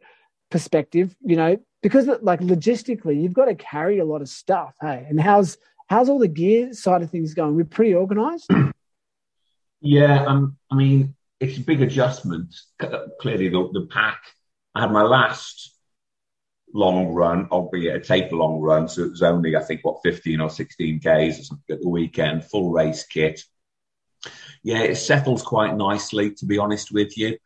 perspective. 0.50 1.14
You 1.24 1.37
know, 1.37 1.56
because 1.82 2.08
like 2.22 2.40
logistically, 2.40 3.22
you've 3.22 3.32
got 3.32 3.46
to 3.46 3.54
carry 3.54 3.98
a 3.98 4.04
lot 4.04 4.22
of 4.22 4.28
stuff. 4.28 4.74
Hey, 4.80 5.06
and 5.08 5.20
how's 5.20 5.58
how's 5.88 6.08
all 6.08 6.18
the 6.18 6.28
gear 6.28 6.72
side 6.72 7.02
of 7.02 7.11
things 7.11 7.35
going? 7.35 7.54
We're 7.54 7.64
pretty 7.64 7.94
organized. 7.94 8.50
Yeah, 9.80 10.24
um, 10.26 10.56
I 10.70 10.76
mean, 10.76 11.14
it's 11.40 11.58
a 11.58 11.61
big 11.61 11.82
adjustment. 11.82 12.54
Clearly, 13.20 13.48
the, 13.48 13.68
the 13.72 13.88
pack. 13.90 14.22
I 14.74 14.82
had 14.82 14.92
my 14.92 15.02
last 15.02 15.71
long 16.72 17.08
run, 17.08 17.46
albeit 17.50 17.96
a 17.96 18.00
taper 18.00 18.37
long 18.37 18.61
run, 18.61 18.88
so 18.88 19.02
it 19.04 19.11
was 19.11 19.22
only 19.22 19.56
I 19.56 19.62
think 19.62 19.85
what 19.85 20.02
15 20.02 20.40
or 20.40 20.50
16 20.50 21.00
k's 21.00 21.40
or 21.40 21.42
something 21.42 21.76
at 21.76 21.80
the 21.80 21.88
weekend, 21.88 22.44
full 22.44 22.70
race 22.70 23.04
kit. 23.04 23.42
Yeah, 24.62 24.82
it 24.82 24.96
settles 24.96 25.42
quite 25.42 25.76
nicely, 25.76 26.32
to 26.35 26.46
be 26.46 26.58
honest 26.58 26.92
with 26.92 27.16
you. 27.18 27.38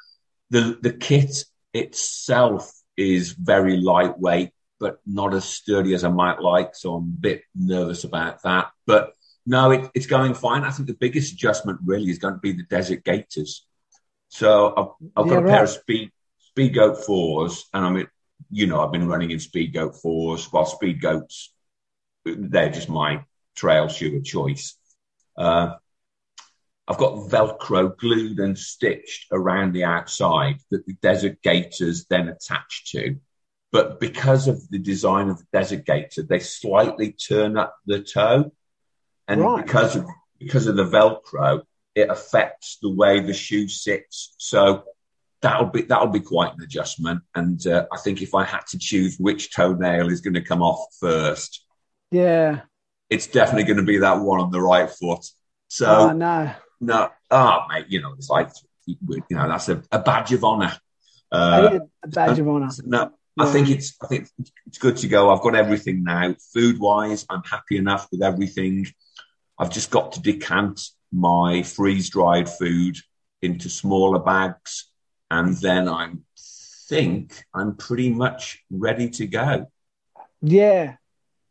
The 0.50 0.78
the 0.80 0.92
kit 0.92 1.44
itself 1.72 2.70
is 2.96 3.32
very 3.32 3.78
lightweight, 3.78 4.50
but 4.78 4.98
not 5.06 5.34
as 5.34 5.44
sturdy 5.44 5.94
as 5.94 6.04
I 6.04 6.10
might 6.10 6.40
like. 6.40 6.74
So 6.74 6.94
I'm 6.94 7.04
a 7.04 7.20
bit 7.20 7.42
nervous 7.54 8.04
about 8.04 8.42
that. 8.42 8.70
But 8.86 9.12
no, 9.46 9.70
it, 9.70 9.90
it's 9.94 10.06
going 10.06 10.34
fine. 10.34 10.64
I 10.64 10.70
think 10.70 10.88
the 10.88 10.94
biggest 10.94 11.32
adjustment 11.32 11.80
really 11.84 12.10
is 12.10 12.18
going 12.18 12.34
to 12.34 12.40
be 12.40 12.52
the 12.52 12.64
Desert 12.64 13.04
Gaiters. 13.04 13.66
So 14.28 14.74
I've, 14.76 15.08
I've 15.16 15.26
yeah, 15.26 15.34
got 15.34 15.42
a 15.42 15.44
right. 15.44 15.50
pair 15.52 15.62
of 15.64 15.70
speed 15.70 16.12
Speedgoat 16.56 17.04
fours, 17.04 17.66
and 17.74 17.84
I 17.84 17.90
mean, 17.90 18.06
you 18.50 18.66
know, 18.66 18.80
I've 18.80 18.92
been 18.92 19.08
running 19.08 19.30
in 19.30 19.38
Speedgoat 19.38 20.00
fours. 20.00 20.50
While 20.52 20.66
speed 20.66 21.00
goats, 21.00 21.52
they're 22.24 22.70
just 22.70 22.88
my 22.88 23.24
trail 23.54 23.88
shoe 23.88 24.16
of 24.16 24.24
choice. 24.24 24.76
Uh, 25.36 25.74
I've 26.88 26.98
got 26.98 27.28
Velcro 27.30 27.96
glued 27.96 28.38
and 28.38 28.56
stitched 28.56 29.26
around 29.32 29.72
the 29.72 29.84
outside 29.84 30.58
that 30.70 30.86
the 30.86 30.94
Desert 31.02 31.42
Gaiters 31.42 32.06
then 32.08 32.28
attach 32.28 32.92
to. 32.92 33.16
But 33.72 33.98
because 33.98 34.46
of 34.46 34.68
the 34.70 34.78
design 34.78 35.28
of 35.28 35.38
the 35.38 35.46
Desert 35.52 35.84
Gaiter, 35.84 36.22
they 36.22 36.38
slightly 36.38 37.12
turn 37.12 37.56
up 37.56 37.76
the 37.86 38.00
toe. 38.02 38.52
And 39.26 39.40
right. 39.40 39.66
because 39.66 39.96
of 39.96 40.06
because 40.38 40.66
of 40.66 40.76
the 40.76 40.84
Velcro, 40.84 41.62
it 41.94 42.08
affects 42.08 42.78
the 42.80 42.90
way 42.90 43.20
the 43.20 43.34
shoe 43.34 43.68
sits. 43.68 44.34
So 44.38 44.84
that'll 45.46 45.66
be 45.66 45.82
that'll 45.82 46.08
be 46.08 46.20
quite 46.20 46.52
an 46.54 46.62
adjustment. 46.62 47.22
And 47.34 47.64
uh, 47.66 47.86
I 47.92 47.98
think 47.98 48.20
if 48.20 48.34
I 48.34 48.44
had 48.44 48.66
to 48.68 48.78
choose 48.78 49.16
which 49.18 49.54
toenail 49.54 50.10
is 50.10 50.20
going 50.20 50.34
to 50.34 50.40
come 50.40 50.62
off 50.62 50.86
first, 51.00 51.64
yeah, 52.10 52.60
it's 53.08 53.28
definitely 53.28 53.64
going 53.64 53.78
to 53.78 53.84
be 53.84 53.98
that 53.98 54.20
one 54.20 54.40
on 54.40 54.50
the 54.50 54.60
right 54.60 54.90
foot. 54.90 55.24
So 55.68 55.86
oh, 55.86 56.12
no, 56.12 56.52
no, 56.80 57.10
oh 57.30 57.60
mate, 57.68 57.86
you 57.88 58.02
know, 58.02 58.14
it's 58.14 58.28
like 58.28 58.50
you 58.86 58.96
know 59.30 59.48
that's 59.48 59.68
a, 59.68 59.82
a 59.92 60.00
badge 60.00 60.32
of 60.32 60.44
honour. 60.44 60.72
Uh, 61.30 61.80
a 62.02 62.08
badge 62.08 62.38
of 62.38 62.48
honour. 62.48 62.70
No, 62.84 63.12
yeah. 63.36 63.44
I 63.44 63.52
think 63.52 63.70
it's 63.70 63.94
I 64.02 64.08
think 64.08 64.28
it's 64.66 64.78
good 64.78 64.96
to 64.98 65.08
go. 65.08 65.30
I've 65.30 65.42
got 65.42 65.54
everything 65.54 66.02
now. 66.02 66.34
Food 66.54 66.78
wise, 66.80 67.24
I'm 67.30 67.42
happy 67.44 67.76
enough 67.76 68.08
with 68.10 68.22
everything. 68.22 68.86
I've 69.58 69.70
just 69.70 69.90
got 69.90 70.12
to 70.12 70.22
decant 70.22 70.80
my 71.12 71.62
freeze 71.62 72.10
dried 72.10 72.48
food 72.48 72.96
into 73.42 73.68
smaller 73.68 74.18
bags, 74.18 74.90
and 75.30 75.56
then 75.56 75.88
I 75.88 76.12
think 76.88 77.44
I'm 77.54 77.76
pretty 77.76 78.10
much 78.10 78.64
ready 78.70 79.10
to 79.10 79.26
go. 79.26 79.70
Yeah, 80.42 80.96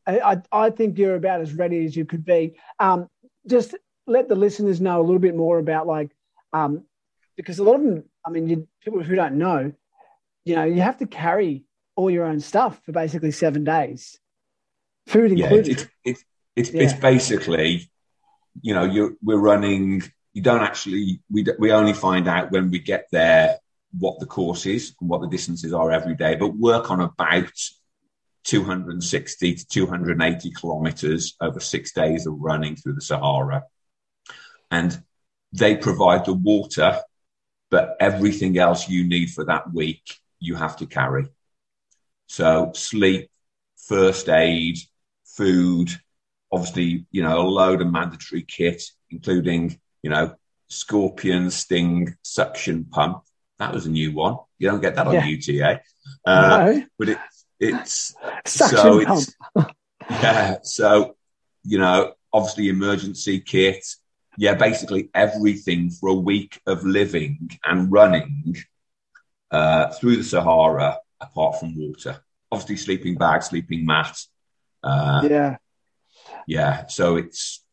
I, 0.07 0.41
I 0.51 0.69
think 0.69 0.97
you're 0.97 1.15
about 1.15 1.41
as 1.41 1.53
ready 1.53 1.85
as 1.85 1.95
you 1.95 2.05
could 2.05 2.23
be. 2.23 2.57
Um, 2.79 3.09
just 3.47 3.75
let 4.07 4.29
the 4.29 4.35
listeners 4.35 4.79
know 4.79 4.99
a 4.99 5.03
little 5.03 5.19
bit 5.19 5.35
more 5.35 5.57
about 5.59 5.87
like 5.87 6.11
um, 6.53 6.83
because 7.35 7.59
a 7.59 7.63
lot 7.63 7.75
of 7.75 7.83
them, 7.83 8.03
I 8.25 8.29
mean, 8.29 8.47
you, 8.47 8.67
people 8.81 9.01
who 9.03 9.15
don't 9.15 9.35
know, 9.35 9.73
you 10.45 10.55
know, 10.55 10.63
you 10.63 10.81
have 10.81 10.97
to 10.97 11.07
carry 11.07 11.65
all 11.95 12.09
your 12.09 12.25
own 12.25 12.39
stuff 12.39 12.79
for 12.85 12.91
basically 12.91 13.31
seven 13.31 13.63
days, 13.63 14.19
food 15.07 15.31
included. 15.31 15.67
Yeah, 15.67 15.73
it's 15.73 15.87
it's 16.03 16.25
it's, 16.55 16.71
yeah. 16.71 16.83
it's 16.83 16.93
basically, 16.93 17.89
you 18.61 18.73
know, 18.73 18.83
you 18.83 19.17
we're 19.23 19.37
running. 19.37 20.03
You 20.33 20.41
don't 20.41 20.61
actually 20.61 21.21
we 21.31 21.45
we 21.57 21.71
only 21.71 21.93
find 21.93 22.27
out 22.27 22.51
when 22.51 22.69
we 22.69 22.79
get 22.79 23.07
there 23.11 23.57
what 23.99 24.19
the 24.19 24.25
course 24.25 24.65
is 24.65 24.95
and 24.99 25.09
what 25.09 25.21
the 25.21 25.27
distances 25.27 25.73
are 25.73 25.91
every 25.91 26.15
day, 26.15 26.35
but 26.35 26.55
work 26.57 26.91
on 26.91 27.01
about 27.01 27.51
260 28.45 29.55
to 29.55 29.67
280 29.67 30.51
kilometers 30.51 31.35
over 31.41 31.59
six 31.59 31.91
days 31.93 32.27
of 32.27 32.35
running 32.37 32.75
through 32.75 32.93
the 32.93 33.01
Sahara 33.01 33.63
and 34.71 35.01
they 35.51 35.75
provide 35.75 36.25
the 36.25 36.33
water, 36.33 36.99
but 37.69 37.95
everything 37.99 38.57
else 38.57 38.89
you 38.89 39.07
need 39.07 39.31
for 39.31 39.45
that 39.45 39.73
week, 39.73 40.19
you 40.39 40.55
have 40.55 40.77
to 40.77 40.85
carry. 40.85 41.27
So 42.27 42.71
sleep, 42.75 43.29
first 43.77 44.29
aid, 44.29 44.77
food, 45.25 45.89
obviously, 46.51 47.05
you 47.11 47.23
know, 47.23 47.39
a 47.39 47.47
load 47.47 47.81
of 47.81 47.91
mandatory 47.91 48.43
kit, 48.43 48.83
including, 49.09 49.79
you 50.03 50.09
know, 50.09 50.35
scorpion 50.67 51.51
sting 51.51 52.15
suction 52.21 52.85
pump. 52.85 53.23
That 53.59 53.73
was 53.73 53.85
a 53.85 53.89
new 53.89 54.11
one. 54.11 54.37
You 54.57 54.69
don't 54.69 54.81
get 54.81 54.95
that 54.95 55.07
on 55.07 55.13
yeah. 55.13 55.25
UTA. 55.25 55.81
Uh, 56.25 56.71
no. 56.73 56.83
But 56.97 57.09
it, 57.09 57.17
it's 57.59 58.13
suction 58.45 58.77
so. 58.77 58.99
It's, 58.99 59.35
yeah. 60.09 60.57
So, 60.63 61.15
you 61.63 61.77
know, 61.77 62.13
obviously 62.33 62.69
emergency 62.69 63.39
kit, 63.39 63.85
yeah, 64.37 64.55
basically 64.55 65.09
everything 65.13 65.89
for 65.89 66.09
a 66.09 66.13
week 66.13 66.59
of 66.67 66.83
living 66.83 67.49
and 67.63 67.91
running 67.91 68.55
uh, 69.51 69.91
through 69.93 70.17
the 70.17 70.23
Sahara, 70.23 70.99
apart 71.21 71.59
from 71.59 71.77
water. 71.77 72.19
Obviously, 72.51 72.77
sleeping 72.77 73.15
bag, 73.15 73.43
sleeping 73.43 73.85
mat. 73.85 74.19
Uh, 74.83 75.27
yeah, 75.29 75.57
yeah. 76.47 76.85
So 76.87 77.15
it's 77.15 77.63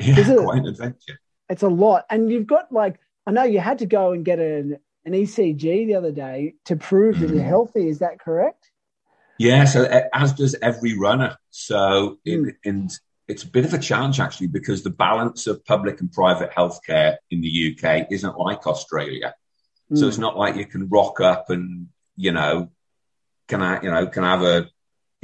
yeah, 0.00 0.34
quite 0.36 0.58
an 0.58 0.66
adventure. 0.66 1.20
It's 1.48 1.62
a 1.62 1.68
lot, 1.68 2.06
and 2.08 2.32
you've 2.32 2.46
got 2.46 2.72
like 2.72 2.98
I 3.26 3.30
know 3.30 3.44
you 3.44 3.60
had 3.60 3.78
to 3.80 3.86
go 3.86 4.12
and 4.12 4.24
get 4.24 4.38
an 4.38 4.78
an 5.04 5.12
ECG 5.12 5.86
the 5.86 5.94
other 5.94 6.12
day 6.12 6.54
to 6.66 6.76
prove 6.76 7.18
that 7.18 7.28
you're 7.28 7.38
mm-hmm. 7.38 7.48
healthy. 7.48 7.88
Is 7.88 8.00
that 8.00 8.20
correct? 8.20 8.70
Yeah, 9.38 9.64
so 9.64 9.84
as 10.12 10.32
does 10.34 10.54
every 10.62 10.96
runner. 10.96 11.36
So 11.50 12.18
in, 12.24 12.44
mm. 12.44 12.54
in 12.64 12.88
it's 13.28 13.42
a 13.42 13.48
bit 13.48 13.64
of 13.64 13.74
a 13.74 13.78
challenge 13.78 14.20
actually 14.20 14.48
because 14.48 14.82
the 14.82 14.90
balance 14.90 15.46
of 15.46 15.64
public 15.64 16.00
and 16.00 16.12
private 16.12 16.52
healthcare 16.52 17.16
in 17.30 17.40
the 17.40 17.76
UK 17.76 18.06
isn't 18.10 18.38
like 18.38 18.66
Australia. 18.66 19.34
Mm. 19.90 19.98
So 19.98 20.06
it's 20.06 20.18
not 20.18 20.36
like 20.36 20.56
you 20.56 20.66
can 20.66 20.88
rock 20.88 21.20
up 21.20 21.50
and 21.50 21.88
you 22.16 22.32
know 22.32 22.70
can 23.48 23.62
I 23.62 23.82
you 23.82 23.90
know 23.90 24.06
can 24.06 24.24
I 24.24 24.30
have 24.30 24.42
a 24.42 24.68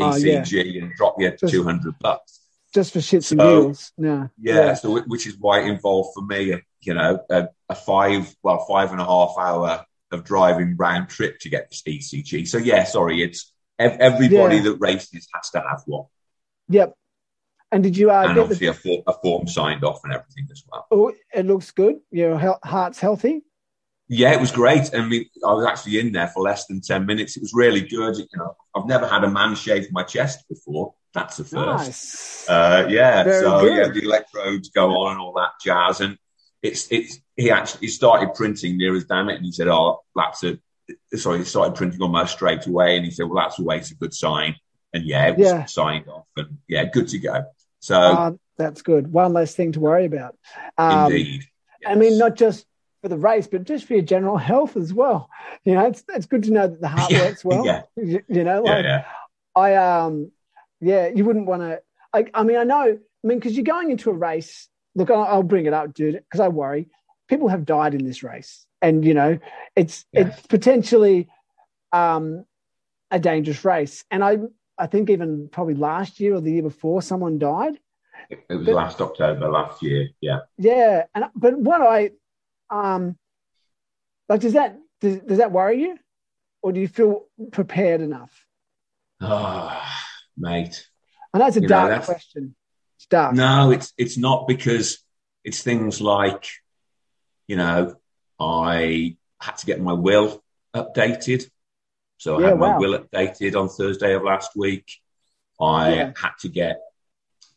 ECG 0.01 0.61
oh, 0.61 0.65
yeah. 0.65 0.83
and 0.83 0.95
drop 0.95 1.17
you 1.19 1.37
two 1.47 1.63
hundred 1.63 1.99
bucks 1.99 2.41
just 2.75 2.93
for 2.93 2.99
shits 2.99 3.25
so, 3.25 3.33
and 3.33 3.41
giggles. 3.41 3.93
Yeah. 3.97 4.27
yeah, 4.41 4.55
yeah. 4.55 4.75
So 4.75 5.01
which 5.03 5.27
is 5.27 5.37
why 5.39 5.61
it 5.61 5.67
involved 5.67 6.11
for 6.15 6.25
me, 6.25 6.61
you 6.81 6.95
know, 6.95 7.21
a, 7.31 7.49
a 7.69 7.75
five 7.75 8.35
well 8.43 8.65
five 8.67 8.93
and 8.93 9.01
a 9.01 9.05
half 9.05 9.35
hour 9.39 9.85
of 10.11 10.25
driving 10.25 10.77
round 10.77 11.09
trip 11.09 11.39
to 11.41 11.49
get 11.49 11.69
this 11.71 11.83
ECG. 11.83 12.47
So 12.49 12.59
yeah, 12.59 12.85
sorry, 12.85 13.23
it's 13.23 13.53
everybody 13.79 14.57
yeah. 14.57 14.63
that 14.63 14.77
races 14.81 15.29
has 15.35 15.51
to 15.51 15.61
have 15.61 15.83
one. 15.87 16.07
Yep, 16.71 16.95
And 17.73 17.83
did 17.83 17.97
you 17.97 18.11
uh, 18.11 18.27
and 18.29 18.39
obviously 18.39 18.67
the, 18.67 18.73
a, 18.73 18.75
form, 18.75 19.03
a 19.07 19.13
form 19.15 19.47
signed 19.47 19.85
off 19.85 20.01
and 20.05 20.13
everything 20.13 20.49
as 20.51 20.63
well. 20.71 20.87
oh, 20.91 21.13
it 21.35 21.47
looks 21.47 21.71
good. 21.71 21.97
Your 22.11 22.39
he- 22.39 22.69
heart's 22.69 22.99
healthy. 22.99 23.43
Yeah, 24.11 24.33
it 24.33 24.41
was 24.41 24.51
great. 24.51 24.95
I 24.95 25.05
mean, 25.05 25.27
I 25.47 25.53
was 25.53 25.67
actually 25.67 25.99
in 25.99 26.13
there 26.13 26.29
for 26.29 26.43
less 26.43 26.67
than 26.67 26.81
10 26.81 27.05
minutes. 27.05 27.37
It 27.37 27.43
was 27.43 27.53
really 27.53 27.83
good. 27.83 28.17
You 28.17 28.27
know, 28.37 28.57
I've 28.75 28.87
never 28.87 29.07
had 29.07 29.23
a 29.23 29.31
man 29.31 29.55
shave 29.55 29.93
my 29.93 30.03
chest 30.03 30.49
before. 30.49 30.95
That's 31.13 31.39
a 31.39 31.45
first. 31.45 31.55
Nice. 31.55 32.49
Uh, 32.49 32.87
yeah. 32.89 33.25
Very 33.25 33.43
so 33.43 33.61
good. 33.61 33.77
yeah, 33.77 33.89
the 33.89 34.03
electrodes 34.03 34.71
go 34.71 34.93
on 34.93 35.13
and 35.13 35.21
all 35.21 35.35
that 35.35 35.53
jazz. 35.63 36.01
And 36.01 36.17
it's, 36.63 36.91
it's, 36.91 37.21
he 37.37 37.51
actually, 37.51 37.87
he 37.87 37.89
started 37.89 38.35
printing 38.35 38.77
near 38.79 38.95
as 38.97 39.05
damn 39.05 39.29
it. 39.29 39.37
And 39.37 39.45
he 39.45 39.53
said, 39.53 39.69
Oh, 39.69 40.01
that's 40.15 40.43
a, 40.45 40.59
sorry, 41.17 41.39
he 41.39 41.45
started 41.45 41.75
printing 41.77 42.03
almost 42.03 42.33
straight 42.33 42.67
away. 42.67 42.97
And 42.97 43.05
he 43.05 43.11
said, 43.11 43.27
Well, 43.27 43.43
that's 43.43 43.59
always 43.59 43.91
a 43.91 43.95
good 43.95 44.15
sign. 44.15 44.57
And 44.93 45.05
yeah, 45.05 45.29
it 45.29 45.37
was 45.39 45.47
Yeah. 45.49 45.65
signed 45.67 46.09
off 46.09 46.27
and 46.37 46.59
yeah, 46.67 46.85
good 46.85 47.09
to 47.09 47.19
go. 47.19 47.45
So 47.81 47.95
Uh, 47.95 48.31
that's 48.57 48.83
good. 48.83 49.13
One 49.13 49.33
less 49.33 49.55
thing 49.55 49.73
to 49.73 49.81
worry 49.81 50.07
about. 50.07 50.37
Um, 50.77 51.13
indeed. 51.13 51.45
I 51.87 51.95
mean, 51.95 52.19
not 52.19 52.35
just 52.35 52.67
for 53.03 53.09
the 53.09 53.17
race, 53.19 53.47
but 53.47 53.63
just 53.65 53.85
for 53.85 53.93
your 53.93 54.03
general 54.03 54.37
health 54.37 54.77
as 54.77 54.93
well. 54.93 55.31
You 55.65 55.75
know, 55.75 55.87
it's 55.87 56.03
it's 56.09 56.27
good 56.27 56.43
to 56.45 56.51
know 56.51 56.67
that 56.67 56.81
the 56.81 56.89
heart 56.89 57.11
Yeah, 57.13 57.19
works 57.21 57.45
well. 57.45 57.65
yeah. 57.65 57.83
You, 57.97 58.23
you 58.29 58.43
know, 58.45 58.65
yeah, 58.65 58.75
like 58.77 58.85
yeah. 58.85 59.05
I 59.55 59.75
um, 59.77 60.33
yeah, 60.81 61.07
you 61.09 61.25
wouldn't 61.25 61.47
want 61.47 61.63
to. 61.63 61.81
I, 62.13 62.27
I 62.35 62.43
mean, 62.43 62.57
I 62.57 62.65
know. 62.65 62.99
I 62.99 63.27
mean, 63.27 63.39
because 63.39 63.55
you're 63.57 63.65
going 63.65 63.91
into 63.91 64.11
a 64.11 64.15
race. 64.15 64.69
Look, 64.99 65.11
I'll, 65.11 65.23
I'll 65.23 65.43
bring 65.45 65.67
it 65.67 65.73
up, 65.73 65.95
dude, 65.95 66.15
because 66.15 66.41
I 66.41 66.49
worry. 66.49 66.89
People 67.29 67.49
have 67.49 67.65
died 67.65 67.95
in 67.95 68.05
this 68.05 68.23
race, 68.25 68.67
and 68.83 69.05
you 69.05 69.15
know, 69.15 69.39
it's 69.77 70.05
it's 70.13 70.41
potentially 70.49 71.29
um, 71.93 72.45
a 73.11 73.19
dangerous 73.21 73.65
race. 73.65 74.05
And 74.11 74.25
I 74.25 74.39
I 74.77 74.87
think 74.89 75.09
even 75.09 75.49
probably 75.53 75.75
last 75.75 76.19
year 76.21 76.35
or 76.35 76.41
the 76.41 76.51
year 76.53 76.63
before, 76.63 77.01
someone 77.01 77.39
died. 77.39 77.79
It 78.31 78.41
was 78.49 78.67
But- 78.67 78.75
last 78.75 79.01
October 79.01 79.49
last 79.49 79.83
year. 79.83 80.09
Yeah. 80.21 80.41
Yeah, 80.59 81.05
and 81.15 81.27
but 81.37 81.57
what 81.59 81.81
I 81.81 82.11
um 82.71 83.17
like 84.29 84.41
does 84.41 84.55
that 84.55 84.79
does, 85.01 85.19
does 85.21 85.39
that 85.39 85.53
worry 85.53 85.81
you, 85.83 85.99
or 86.61 86.73
do 86.73 86.81
you 86.81 86.89
feel 86.89 87.27
prepared 87.53 88.01
enough? 88.01 88.33
Oh, 89.21 89.81
mate. 90.37 90.89
And 91.33 91.41
that's 91.43 91.57
a 91.57 91.61
You 91.61 91.69
know, 91.69 91.77
dark 91.77 91.89
that's- 91.91 92.07
question. 92.07 92.55
Dark. 93.07 93.35
No, 93.35 93.71
it's 93.71 93.93
it's 93.97 94.17
not 94.19 94.47
because 94.49 94.99
it's 95.45 95.63
things 95.63 96.01
like, 96.01 96.47
you 97.47 97.57
know, 97.57 97.95
I 98.41 99.17
had 99.41 99.57
to 99.59 99.67
get 99.67 99.81
my 99.81 99.93
will 99.93 100.43
updated. 100.75 101.49
So 102.19 102.37
I 102.37 102.41
Yeah, 102.41 102.49
had 102.51 102.59
my 102.59 102.69
wow. 102.69 102.79
will 102.79 102.99
updated 102.99 103.55
on 103.57 103.69
Thursday 103.69 104.15
of 104.15 104.25
last 104.25 104.57
week. 104.57 105.01
I 105.61 105.95
Yeah. 105.95 106.13
had 106.17 106.33
to 106.41 106.49
get 106.49 106.81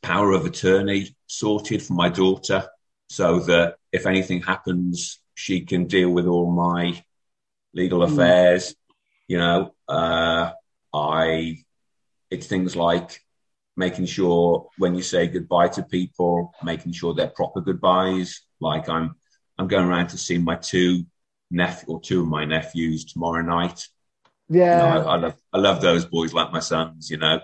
power 0.02 0.32
of 0.32 0.46
attorney 0.46 1.16
sorted 1.28 1.82
for 1.84 1.94
my 1.94 2.10
daughter 2.10 2.68
so 3.10 3.40
that 3.42 3.78
if 3.92 4.06
anything 4.06 4.42
happens, 4.42 5.20
she 5.36 5.62
can 5.62 5.86
deal 5.88 6.10
with 6.10 6.28
all 6.28 6.52
my 6.52 7.04
legal 7.74 8.00
Mm. 8.00 8.12
affairs. 8.14 8.76
You 9.28 9.38
know, 9.38 9.76
uh, 9.88 10.52
I, 10.94 11.64
it's 12.30 12.48
things 12.48 12.76
like 12.76 13.24
making 13.78 14.06
sure 14.06 14.70
when 14.78 14.96
you 14.96 15.02
say 15.02 15.28
goodbye 15.28 15.70
to 15.70 15.84
people, 15.84 16.54
making 16.64 16.92
sure 16.94 17.14
they're 17.14 17.28
proper 17.28 17.62
goodbyes. 17.62 18.42
Like 18.60 18.90
I'm, 18.90 19.16
I'm 19.58 19.68
going 19.68 19.86
around 19.88 20.08
to 20.10 20.18
see 20.18 20.38
my 20.38 20.56
two 20.56 21.06
nephew 21.50 21.94
or 21.94 22.02
two 22.02 22.22
of 22.22 22.28
my 22.28 22.46
nephews 22.46 23.06
tomorrow 23.06 23.42
night. 23.42 23.88
You 24.50 24.58
know, 24.58 24.88
Yeah, 24.88 24.98
I, 25.00 25.14
I 25.14 25.16
love, 25.18 25.36
I 25.54 25.58
love 25.58 25.82
those 25.82 26.06
boys 26.06 26.34
like 26.34 26.52
my 26.52 26.60
sons, 26.60 27.10
you 27.10 27.18
know, 27.18 27.40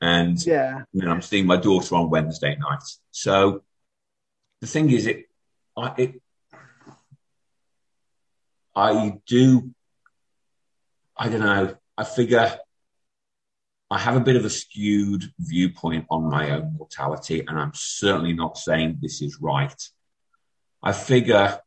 and 0.00 0.44
yeah, 0.44 0.82
you 0.92 1.02
know, 1.04 1.10
I'm 1.10 1.22
seeing 1.22 1.46
my 1.46 1.56
daughter 1.56 1.94
on 1.94 2.10
Wednesday 2.10 2.56
night. 2.56 2.82
So 3.10 3.62
the 4.60 4.66
thing 4.66 4.90
is, 4.90 5.06
it, 5.06 5.26
I, 5.76 5.94
it, 5.98 6.22
I 8.74 9.18
do, 9.26 9.70
I 11.16 11.28
don't 11.28 11.40
know. 11.40 11.74
I 11.96 12.04
figure 12.04 12.56
I 13.92 13.98
have 13.98 14.16
a 14.16 14.20
bit 14.20 14.36
of 14.36 14.46
a 14.46 14.50
skewed 14.50 15.30
viewpoint 15.38 16.06
on 16.08 16.30
my 16.30 16.50
own 16.52 16.76
mortality, 16.78 17.44
and 17.46 17.58
I'm 17.58 17.72
certainly 17.74 18.32
not 18.32 18.56
saying 18.56 19.00
this 19.02 19.20
is 19.20 19.38
right. 19.38 19.74
I 20.82 20.92
figure, 20.92 21.60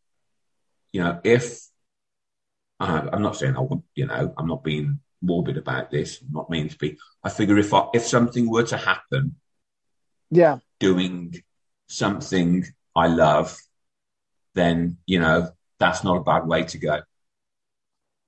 you 0.92 1.04
know, 1.04 1.20
if 1.24 1.60
uh, 2.80 3.10
I'm 3.14 3.22
not 3.22 3.36
saying 3.36 3.56
I 3.56 3.60
want, 3.60 3.84
you 3.94 4.08
know, 4.08 4.34
I'm 4.36 4.48
not 4.48 4.64
being 4.64 5.02
morbid 5.22 5.58
about 5.58 5.92
this. 5.92 6.20
I'm 6.20 6.34
not 6.34 6.50
meaning 6.50 6.70
to 6.70 6.78
be. 6.80 6.98
I 7.24 7.30
figure 7.30 7.60
if 7.60 7.72
I, 7.76 7.90
if 7.94 8.08
something 8.08 8.50
were 8.50 8.64
to 8.64 8.78
happen, 8.78 9.36
yeah, 10.32 10.58
doing 10.80 11.44
something 11.86 12.66
I 12.96 13.06
love, 13.06 13.56
then 14.56 14.98
you 15.06 15.20
know 15.20 15.52
that's 15.78 16.04
not 16.04 16.18
a 16.18 16.24
bad 16.24 16.48
way 16.48 16.64
to 16.64 16.78
go. 16.80 17.02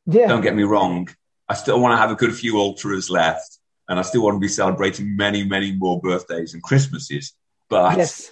yeah. 0.05 0.27
Don't 0.27 0.41
get 0.41 0.55
me 0.55 0.63
wrong. 0.63 1.09
I 1.49 1.55
still 1.55 1.79
want 1.79 1.93
to 1.93 1.97
have 1.97 2.11
a 2.11 2.15
good 2.15 2.35
few 2.35 2.59
ultras 2.59 3.09
left, 3.09 3.56
and 3.87 3.99
I 3.99 4.01
still 4.01 4.23
want 4.23 4.35
to 4.35 4.39
be 4.39 4.47
celebrating 4.47 5.15
many, 5.15 5.45
many 5.45 5.71
more 5.71 5.99
birthdays 6.01 6.53
and 6.53 6.61
Christmases. 6.63 7.33
But 7.69 7.97
yes, 7.97 8.31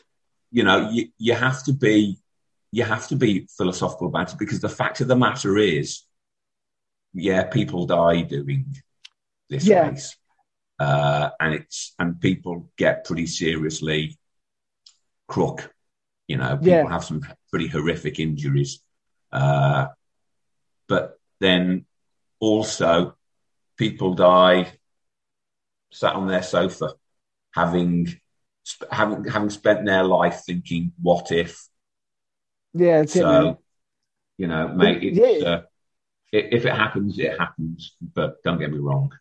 you 0.52 0.64
know, 0.64 0.90
you, 0.90 1.10
you 1.18 1.34
have 1.34 1.64
to 1.66 1.74
be 1.74 2.18
you 2.72 2.84
have 2.84 3.08
to 3.08 3.16
be 3.16 3.48
philosophical 3.58 4.08
about 4.08 4.34
it 4.34 4.40
because 4.40 4.60
the 4.60 4.68
fact 4.70 5.00
of 5.00 5.08
the 5.08 5.16
matter 5.16 5.58
is, 5.58 6.02
yeah, 7.14 7.44
people 7.44 7.86
die 7.86 8.24
doing 8.24 8.76
this 9.50 9.66
Yeah. 9.66 9.90
race, 9.90 10.18
uh, 10.80 11.30
and 11.40 11.54
it's 11.56 11.94
and 12.00 12.20
people 12.20 12.70
get 12.78 13.06
pretty 13.06 13.28
seriously 13.28 14.18
crook. 15.28 15.74
You 16.28 16.38
know, 16.38 16.58
people 16.58 16.70
Yeah. 16.70 16.90
have 16.90 17.06
some 17.06 17.22
pretty 17.50 17.68
horrific 17.68 18.20
injuries, 18.20 18.82
uh, 19.32 19.88
but 20.88 21.20
then 21.40 21.86
also 22.40 23.16
people 23.78 24.16
die 24.16 24.74
sat 25.96 26.14
on 26.16 26.28
their 26.28 26.44
sofa, 26.44 26.94
having 27.52 28.20
having 28.92 29.24
having 29.26 29.50
spent 29.50 29.86
their 29.86 30.04
life 30.04 30.44
thinking, 30.46 30.92
"What 31.02 31.32
if?" 31.32 31.68
yeah. 32.74 33.02
It's 33.02 33.16
it. 33.16 33.20
So, 33.20 33.60
you 34.38 34.48
know, 34.48 34.68
mate, 34.70 35.04
it's, 35.04 35.18
Yeah. 35.18 35.48
uh, 35.48 35.62
i- 36.34 36.50
if 36.58 36.66
it 36.66 36.74
happens, 36.74 37.18
it 37.20 37.40
happens. 37.40 37.96
But 38.02 38.44
don't 38.44 38.60
get 38.60 38.72
me 38.72 38.80
wrong. 38.80 39.12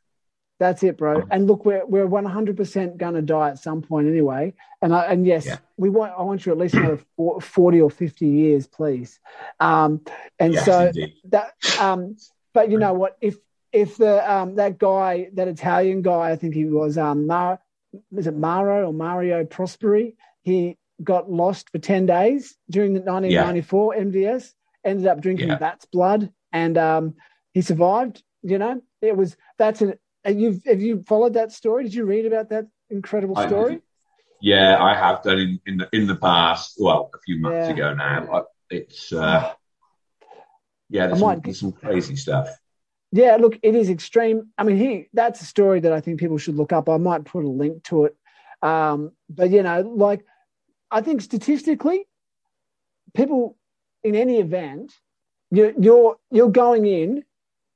That's 0.60 0.82
it, 0.84 0.96
bro. 0.96 1.26
And 1.30 1.46
look, 1.48 1.64
we're 1.64 1.84
we're 1.84 2.06
one 2.06 2.24
hundred 2.24 2.56
percent 2.56 2.96
gonna 2.96 3.22
die 3.22 3.50
at 3.50 3.58
some 3.58 3.82
point 3.82 4.06
anyway. 4.08 4.54
And 4.80 4.94
I, 4.94 5.02
and 5.06 5.26
yes, 5.26 5.46
Yeah. 5.46 5.58
we 5.76 5.90
want 5.90 6.14
I 6.16 6.22
want 6.22 6.46
you 6.46 6.52
at 6.52 6.58
least 6.58 6.74
another 6.74 7.00
forty 7.40 7.80
or 7.80 7.90
fifty 7.90 8.28
years, 8.28 8.66
please. 8.66 9.18
Um, 9.60 10.00
and 10.38 10.54
Yes, 10.54 10.64
so 10.64 10.86
indeed. 10.86 11.14
that 11.30 11.52
um, 11.80 12.16
but 12.54 12.70
you 12.70 12.78
know 12.78 12.94
what? 12.94 13.16
If 13.20 13.36
if 13.74 13.96
the 13.96 14.14
um 14.32 14.54
that 14.56 14.78
guy, 14.78 15.28
that 15.34 15.48
Italian 15.48 16.00
guy, 16.02 16.30
I 16.30 16.36
think 16.36 16.54
he 16.54 16.64
was 16.64 16.96
um 16.96 17.26
Mar, 17.26 17.58
was 18.10 18.26
it 18.26 18.36
Maro 18.36 18.88
or 18.88 18.92
Mario 18.92 19.44
Prosperi? 19.44 20.14
He 20.42 20.78
got 21.02 21.30
lost 21.30 21.70
for 21.70 21.78
ten 21.78 22.06
days 22.06 22.56
during 22.70 22.94
the 22.94 23.00
nineteen 23.00 23.34
ninety 23.34 23.60
four 23.62 23.94
MDS. 23.94 24.52
Ended 24.84 25.06
up 25.06 25.20
drinking 25.20 25.48
Yeah. 25.48 25.56
bat's 25.56 25.86
blood, 25.86 26.30
and 26.52 26.76
um, 26.78 27.14
he 27.52 27.62
survived. 27.62 28.22
You 28.42 28.58
know, 28.58 28.82
it 29.00 29.16
was 29.16 29.36
that's 29.58 29.80
an. 29.82 29.94
You've 30.26 30.62
have 30.66 30.80
you 30.80 31.02
followed 31.06 31.34
that 31.34 31.52
story? 31.52 31.84
Did 31.84 31.94
you 31.94 32.04
read 32.04 32.26
about 32.26 32.50
that 32.50 32.66
incredible 32.90 33.36
I- 33.38 33.46
story? 33.46 33.80
Yeah, 34.40 34.76
I 34.82 34.94
have 34.94 35.22
done 35.22 35.38
in, 35.38 35.60
in 35.66 35.76
the 35.78 35.88
in 35.92 36.06
the 36.06 36.16
past. 36.16 36.76
Well, 36.78 37.10
a 37.14 37.18
few 37.24 37.40
months 37.40 37.68
Yeah. 37.68 37.74
ago 37.74 37.94
now. 37.94 38.18
I- 38.38 38.42
It's 38.70 39.12
uh, 39.12 39.52
yeah, 40.90 41.06
there's 41.06 41.22
I 41.22 41.34
some, 41.34 41.40
there's 41.44 41.60
some 41.60 41.72
crazy 41.72 42.16
stuff. 42.16 42.48
Yeah, 43.14 43.36
look, 43.36 43.60
it 43.62 43.76
is 43.76 43.90
extreme. 43.90 44.48
I 44.58 44.64
mean, 44.64 44.76
he 44.76 45.06
that's 45.12 45.40
a 45.40 45.44
story 45.44 45.78
that 45.78 45.92
I 45.92 46.00
think 46.00 46.18
people 46.18 46.36
should 46.36 46.56
look 46.56 46.72
up. 46.72 46.88
I 46.88 46.96
might 46.96 47.24
put 47.24 47.44
a 47.44 47.48
link 47.48 47.84
to 47.84 48.06
it. 48.06 48.16
Um, 48.60 49.12
but 49.30 49.50
you 49.50 49.62
know, 49.62 49.82
like 49.82 50.24
I 50.90 51.00
think 51.00 51.20
statistically, 51.20 52.08
people 53.14 53.56
in 54.02 54.16
any 54.16 54.40
event, 54.40 54.92
you're 55.52 55.72
you're 55.78 56.16
you're 56.32 56.50
going 56.50 56.86
in 56.86 57.22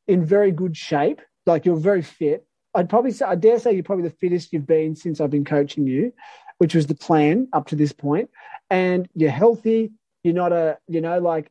in 0.08 0.24
very 0.24 0.50
good 0.50 0.76
shape. 0.76 1.20
Like 1.46 1.64
you're 1.64 1.76
very 1.76 2.02
fit. 2.02 2.44
I'd 2.74 2.88
probably 2.88 3.12
say 3.12 3.24
I 3.24 3.36
dare 3.36 3.60
say 3.60 3.72
you're 3.74 3.84
probably 3.84 4.08
the 4.08 4.16
fittest 4.16 4.52
you've 4.52 4.66
been 4.66 4.96
since 4.96 5.20
I've 5.20 5.30
been 5.30 5.44
coaching 5.44 5.86
you, 5.86 6.12
which 6.58 6.74
was 6.74 6.88
the 6.88 6.96
plan 6.96 7.46
up 7.52 7.68
to 7.68 7.76
this 7.76 7.92
point. 7.92 8.28
And 8.70 9.08
you're 9.14 9.30
healthy. 9.30 9.92
You're 10.24 10.34
not 10.34 10.50
a 10.50 10.78
you 10.88 11.00
know 11.00 11.20
like, 11.20 11.48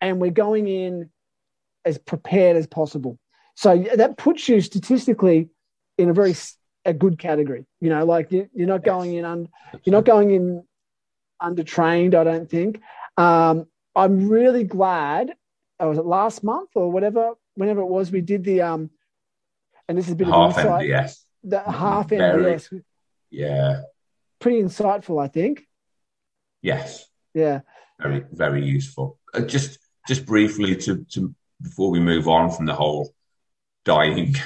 and 0.00 0.20
we're 0.20 0.30
going 0.30 0.68
in 0.68 1.10
as 1.84 1.98
prepared 1.98 2.56
as 2.56 2.68
possible. 2.68 3.18
So 3.54 3.76
that 3.96 4.16
puts 4.16 4.48
you 4.48 4.60
statistically 4.60 5.48
in 5.96 6.08
a 6.08 6.12
very 6.12 6.34
a 6.84 6.92
good 6.92 7.18
category. 7.18 7.64
You 7.80 7.90
know, 7.90 8.04
like 8.04 8.32
you, 8.32 8.48
you're 8.54 8.68
not 8.68 8.84
going 8.84 9.14
in 9.14 9.24
un, 9.24 9.48
you're 9.84 9.92
not 9.94 10.04
going 10.04 10.30
in 10.32 10.64
undertrained. 11.40 12.14
I 12.14 12.24
don't 12.24 12.50
think. 12.50 12.80
Um, 13.16 13.66
I'm 13.94 14.28
really 14.28 14.64
glad. 14.64 15.34
Oh, 15.80 15.88
was 15.88 15.98
it 15.98 16.04
last 16.04 16.42
month 16.44 16.70
or 16.74 16.90
whatever? 16.90 17.32
Whenever 17.54 17.80
it 17.80 17.86
was, 17.86 18.10
we 18.10 18.20
did 18.20 18.44
the 18.44 18.62
um, 18.62 18.90
and 19.88 19.98
this 19.98 20.06
is 20.06 20.12
a 20.12 20.16
bit 20.16 20.28
Half 20.28 20.52
of 20.52 20.58
insight. 20.58 20.88
MDS. 20.88 21.16
The 21.44 21.60
half 21.60 22.08
Very. 22.08 22.54
MDS. 22.54 22.82
Yeah, 23.30 23.82
pretty 24.38 24.62
insightful, 24.62 25.22
I 25.22 25.28
think. 25.28 25.66
Yes. 26.62 27.04
Yeah. 27.34 27.60
Very, 28.00 28.24
very 28.32 28.64
useful. 28.64 29.18
Uh, 29.32 29.40
just, 29.40 29.78
just 30.08 30.24
briefly 30.24 30.76
to, 30.76 31.04
to 31.10 31.34
before 31.60 31.90
we 31.90 32.00
move 32.00 32.28
on 32.28 32.50
from 32.50 32.66
the 32.66 32.74
whole 32.74 33.13
dying. 33.84 34.34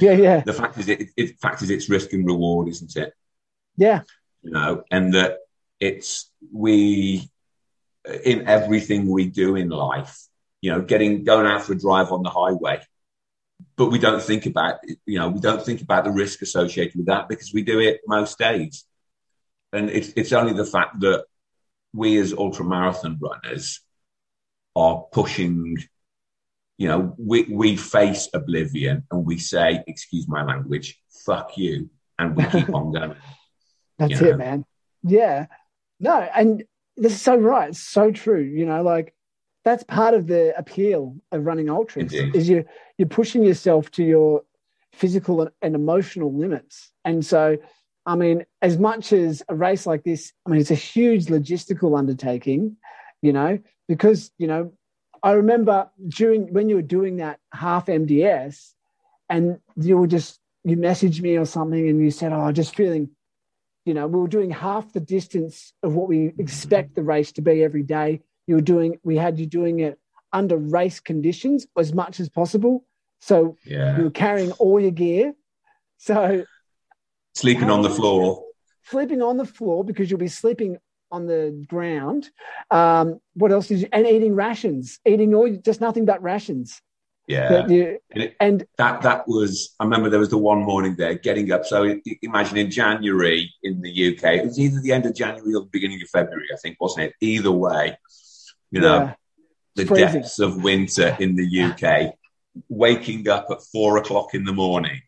Yeah, 0.00 0.12
yeah. 0.12 0.40
The 0.40 0.52
fact 0.52 0.76
is, 0.78 0.88
it, 0.88 1.10
it 1.16 1.38
fact 1.38 1.62
is, 1.62 1.70
it's 1.70 1.88
risk 1.88 2.12
and 2.12 2.26
reward, 2.26 2.68
isn't 2.68 2.96
it? 2.96 3.12
Yeah. 3.76 4.02
You 4.42 4.50
know, 4.50 4.82
and 4.90 5.14
that 5.14 5.38
it's 5.80 6.30
we 6.52 7.30
in 8.24 8.46
everything 8.48 9.08
we 9.08 9.26
do 9.26 9.56
in 9.56 9.68
life. 9.68 10.18
You 10.60 10.72
know, 10.72 10.80
getting 10.80 11.24
going 11.24 11.46
out 11.46 11.62
for 11.62 11.74
a 11.74 11.78
drive 11.78 12.10
on 12.10 12.22
the 12.22 12.30
highway, 12.30 12.80
but 13.76 13.90
we 13.90 13.98
don't 13.98 14.22
think 14.22 14.46
about 14.46 14.80
you 15.06 15.18
know 15.18 15.28
we 15.28 15.40
don't 15.40 15.64
think 15.64 15.82
about 15.82 16.04
the 16.04 16.10
risk 16.10 16.42
associated 16.42 16.96
with 16.96 17.06
that 17.06 17.28
because 17.28 17.52
we 17.52 17.62
do 17.62 17.80
it 17.80 18.00
most 18.06 18.38
days, 18.38 18.84
and 19.72 19.90
it's 19.90 20.08
it's 20.16 20.32
only 20.32 20.54
the 20.54 20.64
fact 20.64 21.00
that 21.00 21.24
we 21.92 22.18
as 22.18 22.32
ultra 22.32 22.64
marathon 22.64 23.18
runners 23.20 23.80
are 24.74 25.04
pushing 25.12 25.76
you 26.78 26.88
know, 26.88 27.14
we, 27.18 27.44
we 27.44 27.76
face 27.76 28.28
oblivion 28.34 29.04
and 29.10 29.24
we 29.24 29.38
say, 29.38 29.82
excuse 29.86 30.26
my 30.28 30.44
language, 30.44 31.00
fuck 31.24 31.56
you. 31.56 31.90
And 32.18 32.36
we 32.36 32.44
keep 32.44 32.72
on 32.72 32.92
going. 32.94 33.16
That's 33.98 34.20
it, 34.20 34.32
know? 34.32 34.36
man. 34.36 34.64
Yeah. 35.02 35.46
No, 36.00 36.28
and 36.34 36.64
this 36.96 37.12
is 37.12 37.20
so 37.20 37.36
right. 37.36 37.68
It's 37.70 37.80
so 37.80 38.10
true. 38.10 38.42
You 38.42 38.66
know, 38.66 38.82
like 38.82 39.14
that's 39.64 39.84
part 39.84 40.14
of 40.14 40.26
the 40.26 40.56
appeal 40.56 41.16
of 41.32 41.44
running 41.44 41.70
ultras 41.70 42.12
Indeed. 42.12 42.36
is 42.36 42.48
you 42.48 42.64
you're 42.98 43.08
pushing 43.08 43.44
yourself 43.44 43.90
to 43.92 44.04
your 44.04 44.42
physical 44.92 45.48
and 45.62 45.74
emotional 45.74 46.32
limits. 46.32 46.92
And 47.04 47.24
so, 47.24 47.58
I 48.06 48.16
mean, 48.16 48.44
as 48.62 48.78
much 48.78 49.12
as 49.12 49.42
a 49.48 49.54
race 49.54 49.86
like 49.86 50.04
this, 50.04 50.32
I 50.46 50.50
mean, 50.50 50.60
it's 50.60 50.70
a 50.70 50.76
huge 50.76 51.26
logistical 51.26 51.98
undertaking, 51.98 52.76
you 53.22 53.32
know, 53.32 53.58
because, 53.88 54.30
you 54.38 54.46
know, 54.46 54.72
I 55.24 55.32
remember 55.32 55.90
during 56.06 56.52
when 56.52 56.68
you 56.68 56.76
were 56.76 56.82
doing 56.82 57.16
that 57.16 57.40
half 57.50 57.86
MDS, 57.86 58.72
and 59.30 59.58
you 59.74 59.96
were 59.96 60.06
just 60.06 60.38
you 60.64 60.76
messaged 60.76 61.22
me 61.22 61.36
or 61.36 61.46
something, 61.46 61.88
and 61.88 61.98
you 61.98 62.10
said, 62.10 62.32
"Oh, 62.32 62.42
I'm 62.42 62.54
just 62.54 62.76
feeling." 62.76 63.08
You 63.86 63.94
know, 63.94 64.06
we 64.06 64.20
were 64.20 64.28
doing 64.28 64.50
half 64.50 64.92
the 64.92 65.00
distance 65.00 65.72
of 65.82 65.94
what 65.94 66.08
we 66.08 66.32
expect 66.38 66.94
the 66.94 67.02
race 67.02 67.32
to 67.32 67.42
be 67.42 67.62
every 67.62 67.82
day. 67.82 68.20
You 68.46 68.54
were 68.56 68.62
doing, 68.62 68.98
we 69.02 69.16
had 69.16 69.38
you 69.38 69.44
doing 69.44 69.80
it 69.80 69.98
under 70.32 70.56
race 70.56 71.00
conditions 71.00 71.66
as 71.76 71.92
much 71.92 72.18
as 72.18 72.30
possible. 72.30 72.86
So 73.20 73.58
yeah. 73.66 73.98
you 73.98 74.04
were 74.04 74.10
carrying 74.10 74.52
all 74.52 74.80
your 74.80 74.90
gear. 74.90 75.34
So 75.98 76.46
sleeping 77.34 77.68
on 77.68 77.82
the 77.82 77.90
floor. 77.90 78.44
Sleeping 78.84 79.20
on 79.20 79.36
the 79.36 79.44
floor 79.44 79.84
because 79.84 80.10
you'll 80.10 80.18
be 80.18 80.28
sleeping 80.28 80.78
on 81.14 81.26
the 81.26 81.64
ground. 81.68 82.28
Um, 82.70 83.20
what 83.34 83.52
else 83.52 83.68
did 83.68 83.80
you? 83.80 83.88
And 83.92 84.06
eating 84.06 84.34
rations, 84.34 84.98
eating 85.06 85.32
all 85.34 85.48
just 85.48 85.80
nothing 85.80 86.04
but 86.04 86.22
rations. 86.22 86.82
Yeah, 87.26 87.66
you, 87.68 87.98
and, 88.10 88.22
it, 88.22 88.36
and, 88.38 88.66
that 88.76 89.00
that 89.02 89.26
was. 89.26 89.74
I 89.80 89.84
remember 89.84 90.10
there 90.10 90.20
was 90.20 90.28
the 90.28 90.36
one 90.36 90.58
morning 90.58 90.94
there 90.98 91.14
getting 91.14 91.52
up. 91.52 91.64
So 91.64 91.98
imagine 92.20 92.58
in 92.58 92.70
January 92.70 93.50
in 93.62 93.80
the 93.80 93.90
UK, 93.90 94.24
it 94.24 94.44
was 94.44 94.58
either 94.58 94.80
the 94.82 94.92
end 94.92 95.06
of 95.06 95.14
January 95.14 95.54
or 95.54 95.62
the 95.62 95.70
beginning 95.72 96.02
of 96.02 96.08
February, 96.10 96.48
I 96.52 96.56
think, 96.58 96.76
wasn't 96.80 97.06
it? 97.06 97.14
Either 97.20 97.52
way, 97.52 97.96
you 98.70 98.80
know, 98.80 99.04
yeah, 99.04 99.14
the 99.76 99.86
freezing. 99.86 100.20
depths 100.20 100.38
of 100.38 100.62
winter 100.62 101.16
in 101.18 101.34
the 101.36 101.62
UK. 101.62 102.14
Waking 102.68 103.28
up 103.28 103.46
at 103.50 103.62
four 103.72 103.96
o'clock 103.96 104.34
in 104.34 104.44
the 104.44 104.52
morning 104.52 105.00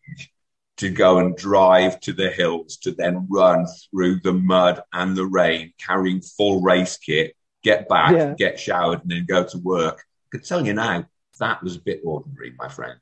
to 0.77 0.89
go 0.89 1.19
and 1.19 1.35
drive 1.35 1.99
to 2.01 2.13
the 2.13 2.29
hills 2.29 2.77
to 2.77 2.91
then 2.91 3.27
run 3.29 3.65
through 3.89 4.19
the 4.21 4.33
mud 4.33 4.81
and 4.93 5.15
the 5.15 5.25
rain, 5.25 5.73
carrying 5.79 6.21
full 6.21 6.61
race 6.61 6.97
kit, 6.97 7.35
get 7.63 7.89
back, 7.89 8.13
yeah. 8.13 8.33
get 8.37 8.59
showered, 8.59 9.01
and 9.01 9.11
then 9.11 9.25
go 9.27 9.43
to 9.43 9.57
work. 9.59 10.03
I 10.27 10.37
can 10.37 10.45
tell 10.45 10.65
you 10.65 10.73
now, 10.73 11.05
that 11.39 11.63
was 11.63 11.75
a 11.75 11.81
bit 11.81 12.01
ordinary, 12.03 12.53
my 12.57 12.69
friend. 12.69 12.99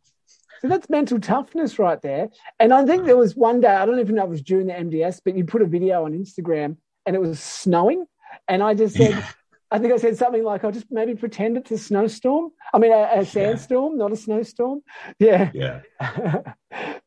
So 0.62 0.70
that's 0.70 0.90
mental 0.90 1.20
toughness 1.20 1.78
right 1.78 2.02
there. 2.02 2.30
And 2.60 2.74
I 2.74 2.86
think 2.86 3.06
there 3.06 3.18
was 3.18 3.36
one 3.36 3.62
day, 3.62 3.68
I 3.68 3.86
don't 3.86 4.00
even 4.00 4.16
know 4.16 4.24
if 4.24 4.28
it 4.28 4.32
was 4.32 4.42
during 4.42 4.68
the 4.68 4.74
MDS, 4.74 5.22
but 5.24 5.38
you 5.38 5.46
put 5.46 5.62
a 5.62 5.66
video 5.66 6.06
on 6.06 6.14
Instagram 6.14 6.78
and 7.06 7.16
it 7.16 7.22
was 7.22 7.40
snowing. 7.40 8.06
And 8.48 8.64
I 8.64 8.74
just 8.74 8.96
said, 8.96 9.12
yeah. 9.12 9.28
I 9.72 9.80
think 9.80 9.94
I 9.94 9.98
said 9.98 10.18
something 10.18 10.44
like, 10.44 10.64
I'll 10.64 10.72
just 10.72 10.90
maybe 10.90 11.16
pretend 11.16 11.58
it's 11.58 11.72
a 11.72 11.78
snowstorm. 11.78 12.52
I 12.74 12.80
mean, 12.80 12.92
a, 12.92 13.10
a 13.20 13.26
sandstorm, 13.26 13.94
yeah. 13.94 13.98
not 13.98 14.12
a 14.12 14.16
snowstorm. 14.16 14.82
Yeah. 15.20 15.52
Yeah. 15.54 15.82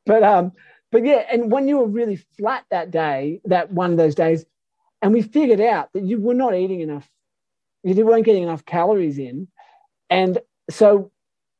but, 0.08 0.22
um, 0.22 0.52
but 0.90 1.04
yeah, 1.04 1.22
and 1.30 1.52
when 1.52 1.68
you 1.68 1.78
were 1.78 1.86
really 1.86 2.16
flat 2.16 2.64
that 2.70 2.90
day, 2.90 3.42
that 3.44 3.70
one 3.70 3.90
of 3.90 3.98
those 3.98 4.14
days, 4.14 4.46
and 5.02 5.12
we 5.12 5.20
figured 5.20 5.60
out 5.60 5.90
that 5.92 6.02
you 6.02 6.18
were 6.18 6.34
not 6.34 6.54
eating 6.54 6.80
enough, 6.80 7.06
you 7.84 8.06
weren't 8.06 8.24
getting 8.24 8.42
enough 8.42 8.64
calories 8.64 9.18
in. 9.18 9.48
And 10.08 10.38
so 10.70 11.12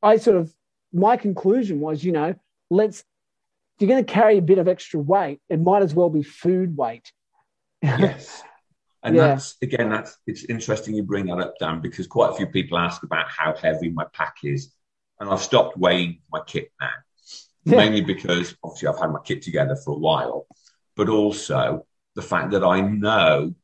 I 0.02 0.16
sort 0.16 0.38
of, 0.38 0.52
my 0.94 1.18
conclusion 1.18 1.78
was, 1.80 2.02
you 2.02 2.12
know, 2.12 2.34
let's, 2.70 3.00
if 3.00 3.82
you're 3.82 3.88
going 3.88 4.04
to 4.04 4.12
carry 4.12 4.38
a 4.38 4.42
bit 4.42 4.56
of 4.56 4.66
extra 4.66 4.98
weight, 4.98 5.40
it 5.50 5.60
might 5.60 5.82
as 5.82 5.94
well 5.94 6.08
be 6.08 6.22
food 6.22 6.76
weight. 6.76 7.12
Yes. 7.82 8.42
And 9.04 9.14
yeah. 9.14 9.28
that's 9.28 9.54
again, 9.62 9.90
that's 9.90 10.18
it's 10.26 10.44
interesting 10.46 10.92
you 10.92 11.04
bring 11.04 11.26
that 11.26 11.38
up, 11.38 11.54
Dan, 11.60 11.80
because 11.80 12.08
quite 12.08 12.30
a 12.30 12.34
few 12.34 12.48
people 12.48 12.76
ask 12.76 13.04
about 13.04 13.28
how 13.28 13.54
heavy 13.54 13.90
my 13.90 14.04
pack 14.12 14.38
is, 14.42 14.74
and 15.20 15.30
I've 15.30 15.40
stopped 15.40 15.78
weighing 15.78 16.18
my 16.32 16.40
kit 16.44 16.72
now, 16.80 16.90
yeah. 17.64 17.76
mainly 17.76 18.00
because 18.00 18.56
obviously 18.62 18.88
I've 18.88 19.00
had 19.00 19.12
my 19.12 19.20
kit 19.24 19.42
together 19.42 19.76
for 19.76 19.94
a 19.94 19.98
while, 19.98 20.46
but 20.96 21.08
also 21.08 21.86
the 22.14 22.22
fact 22.22 22.50
that 22.52 22.64
I 22.64 22.80
know 22.80 23.54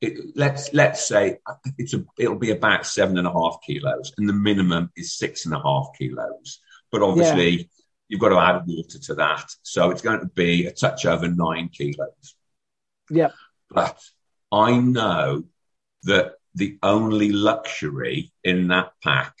it, 0.00 0.36
let's 0.36 0.72
let's 0.74 1.06
say 1.06 1.38
it's 1.78 1.94
a 1.94 2.04
it'll 2.18 2.38
be 2.38 2.50
about 2.50 2.86
seven 2.86 3.16
and 3.18 3.26
a 3.26 3.32
half 3.32 3.58
kilos, 3.66 4.12
and 4.18 4.28
the 4.28 4.32
minimum 4.34 4.90
is 4.96 5.16
six 5.16 5.46
and 5.46 5.54
a 5.54 5.60
half 5.60 5.88
kilos. 5.96 6.60
But 6.90 7.02
obviously, 7.02 7.50
yeah. 7.50 7.64
you've 8.08 8.20
got 8.20 8.28
to 8.30 8.38
add 8.38 8.66
water 8.66 8.98
to 8.98 9.14
that, 9.14 9.50
so 9.62 9.90
it's 9.90 10.02
going 10.02 10.20
to 10.20 10.26
be 10.26 10.66
a 10.66 10.72
touch 10.72 11.06
over 11.06 11.28
nine 11.28 11.68
kilos. 11.68 12.36
Yeah, 13.10 13.30
but 13.70 13.98
I 14.52 14.76
know 14.76 15.44
that 16.04 16.34
the 16.54 16.78
only 16.82 17.32
luxury 17.32 18.32
in 18.42 18.68
that 18.68 18.92
pack 19.02 19.34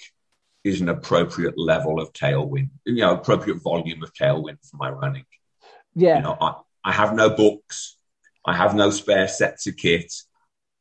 is 0.64 0.80
an 0.80 0.88
appropriate 0.88 1.58
level 1.58 2.00
of 2.00 2.12
tailwind, 2.12 2.70
you 2.86 2.96
know, 2.96 3.12
appropriate 3.12 3.62
volume 3.62 4.02
of 4.02 4.12
tailwind 4.14 4.58
for 4.68 4.78
my 4.78 4.90
running. 4.90 5.26
Yeah. 5.94 6.16
You 6.16 6.22
know, 6.22 6.36
I, 6.40 6.54
I 6.82 6.92
have 6.92 7.14
no 7.14 7.30
books. 7.30 7.96
I 8.44 8.56
have 8.56 8.74
no 8.74 8.90
spare 8.90 9.28
sets 9.28 9.66
of 9.66 9.76
kit. 9.76 10.12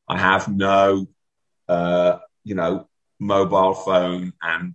I 0.08 0.18
have 0.18 0.48
no, 0.48 1.08
uh, 1.68 2.18
you 2.44 2.56
know, 2.56 2.88
mobile 3.20 3.74
phone 3.74 4.34
and 4.42 4.74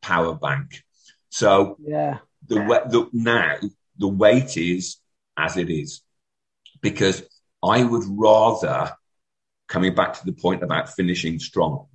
power 0.00 0.34
bank. 0.34 0.82
So 1.30 1.76
yeah, 1.82 2.18
the, 2.46 2.56
the 2.56 3.08
now 3.12 3.56
the 3.98 4.08
weight 4.08 4.56
is 4.56 4.98
as 5.36 5.56
it 5.56 5.70
is 5.70 6.02
because 6.80 7.22
I 7.62 7.84
would 7.84 8.04
rather, 8.06 8.92
coming 9.68 9.94
back 9.94 10.14
to 10.14 10.26
the 10.26 10.32
point 10.32 10.62
about 10.62 10.90
finishing 10.90 11.38
strong, 11.38 11.86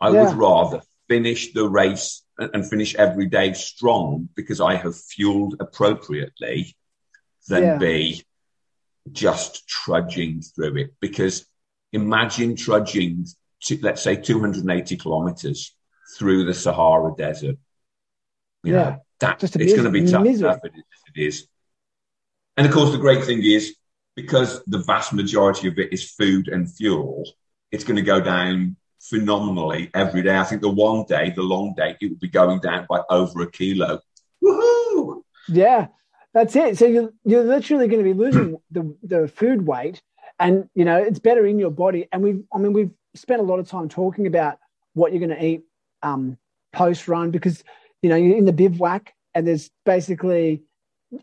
I 0.00 0.10
yeah. 0.10 0.24
would 0.24 0.36
rather 0.36 0.82
finish 1.08 1.52
the 1.52 1.68
race 1.68 2.22
and 2.38 2.68
finish 2.68 2.94
every 2.94 3.26
day 3.26 3.52
strong 3.52 4.28
because 4.34 4.60
I 4.60 4.76
have 4.76 4.96
fueled 4.96 5.56
appropriately 5.60 6.76
than 7.48 7.62
yeah. 7.62 7.78
be 7.78 8.24
just 9.12 9.68
trudging 9.68 10.42
through 10.42 10.76
it. 10.76 10.94
Because 11.00 11.46
imagine 11.92 12.56
trudging, 12.56 13.26
to, 13.64 13.78
let's 13.82 14.02
say, 14.02 14.16
280 14.16 14.96
kilometers 14.96 15.74
through 16.16 16.44
the 16.44 16.54
Sahara 16.54 17.14
Desert. 17.16 17.56
You 18.62 18.72
yeah. 18.72 18.82
Know, 18.82 18.96
that, 19.20 19.44
it's 19.44 19.54
going 19.54 19.84
to 19.84 19.90
be 19.90 20.06
tough 20.10 20.26
enough. 20.26 20.58
It 20.64 20.72
is. 21.14 21.46
And 22.56 22.66
of 22.66 22.72
course, 22.72 22.92
the 22.92 22.98
great 22.98 23.24
thing 23.24 23.42
is 23.42 23.76
because 24.16 24.62
the 24.66 24.78
vast 24.78 25.12
majority 25.12 25.68
of 25.68 25.78
it 25.78 25.92
is 25.92 26.10
food 26.10 26.48
and 26.48 26.72
fuel, 26.72 27.24
it's 27.70 27.84
going 27.84 27.96
to 27.96 28.02
go 28.02 28.20
down 28.20 28.76
phenomenally 29.08 29.90
every 29.94 30.22
day. 30.22 30.36
I 30.36 30.44
think 30.44 30.62
the 30.62 30.70
one 30.70 31.04
day, 31.04 31.30
the 31.30 31.42
long 31.42 31.74
day, 31.76 31.96
it 32.00 32.10
will 32.10 32.18
be 32.18 32.28
going 32.28 32.60
down 32.60 32.86
by 32.88 33.02
over 33.10 33.42
a 33.42 33.50
kilo. 33.50 34.00
Woohoo! 34.42 35.22
Yeah, 35.48 35.88
that's 36.32 36.56
it. 36.56 36.78
So 36.78 36.86
you're, 36.86 37.12
you're 37.24 37.44
literally 37.44 37.88
going 37.88 38.04
to 38.04 38.04
be 38.04 38.18
losing 38.18 38.56
the, 38.70 38.96
the 39.02 39.28
food 39.28 39.66
weight 39.66 40.02
and, 40.38 40.68
you 40.74 40.84
know, 40.84 40.96
it's 40.96 41.18
better 41.18 41.46
in 41.46 41.58
your 41.58 41.70
body. 41.70 42.08
And 42.12 42.22
we've, 42.22 42.42
I 42.52 42.58
mean, 42.58 42.72
we've 42.72 42.90
spent 43.14 43.40
a 43.40 43.44
lot 43.44 43.58
of 43.58 43.68
time 43.68 43.88
talking 43.88 44.26
about 44.26 44.58
what 44.94 45.12
you're 45.12 45.26
going 45.26 45.38
to 45.38 45.44
eat 45.44 45.62
um, 46.02 46.38
post 46.72 47.06
run 47.06 47.30
because, 47.30 47.62
you 48.02 48.08
know, 48.08 48.16
you're 48.16 48.36
in 48.36 48.44
the 48.44 48.52
bivouac 48.52 49.12
and 49.34 49.46
there's 49.46 49.70
basically 49.84 50.62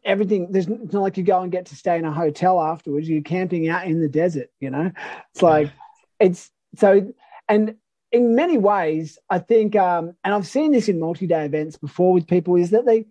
everything 0.05 0.49
there's 0.51 0.67
it's 0.67 0.93
not 0.93 1.01
like 1.01 1.17
you 1.17 1.23
go 1.23 1.41
and 1.41 1.51
get 1.51 1.65
to 1.65 1.75
stay 1.75 1.97
in 1.97 2.05
a 2.05 2.13
hotel 2.13 2.61
afterwards 2.61 3.09
you're 3.09 3.21
camping 3.21 3.67
out 3.67 3.86
in 3.86 3.99
the 3.99 4.07
desert 4.07 4.49
you 4.61 4.69
know 4.69 4.89
it's 5.34 5.41
like 5.41 5.69
it's 6.17 6.49
so 6.77 7.13
and 7.52 7.76
in 8.12 8.36
many 8.36 8.58
ways 8.58 9.18
i 9.30 9.39
think 9.39 9.76
um 9.76 10.14
and 10.24 10.34
i've 10.34 10.47
seen 10.47 10.72
this 10.72 10.89
in 10.89 10.99
multi-day 10.99 11.45
events 11.45 11.78
before 11.78 12.14
with 12.14 12.28
people 12.28 12.56
is 12.56 12.72
that 12.72 12.86
they 12.86 13.06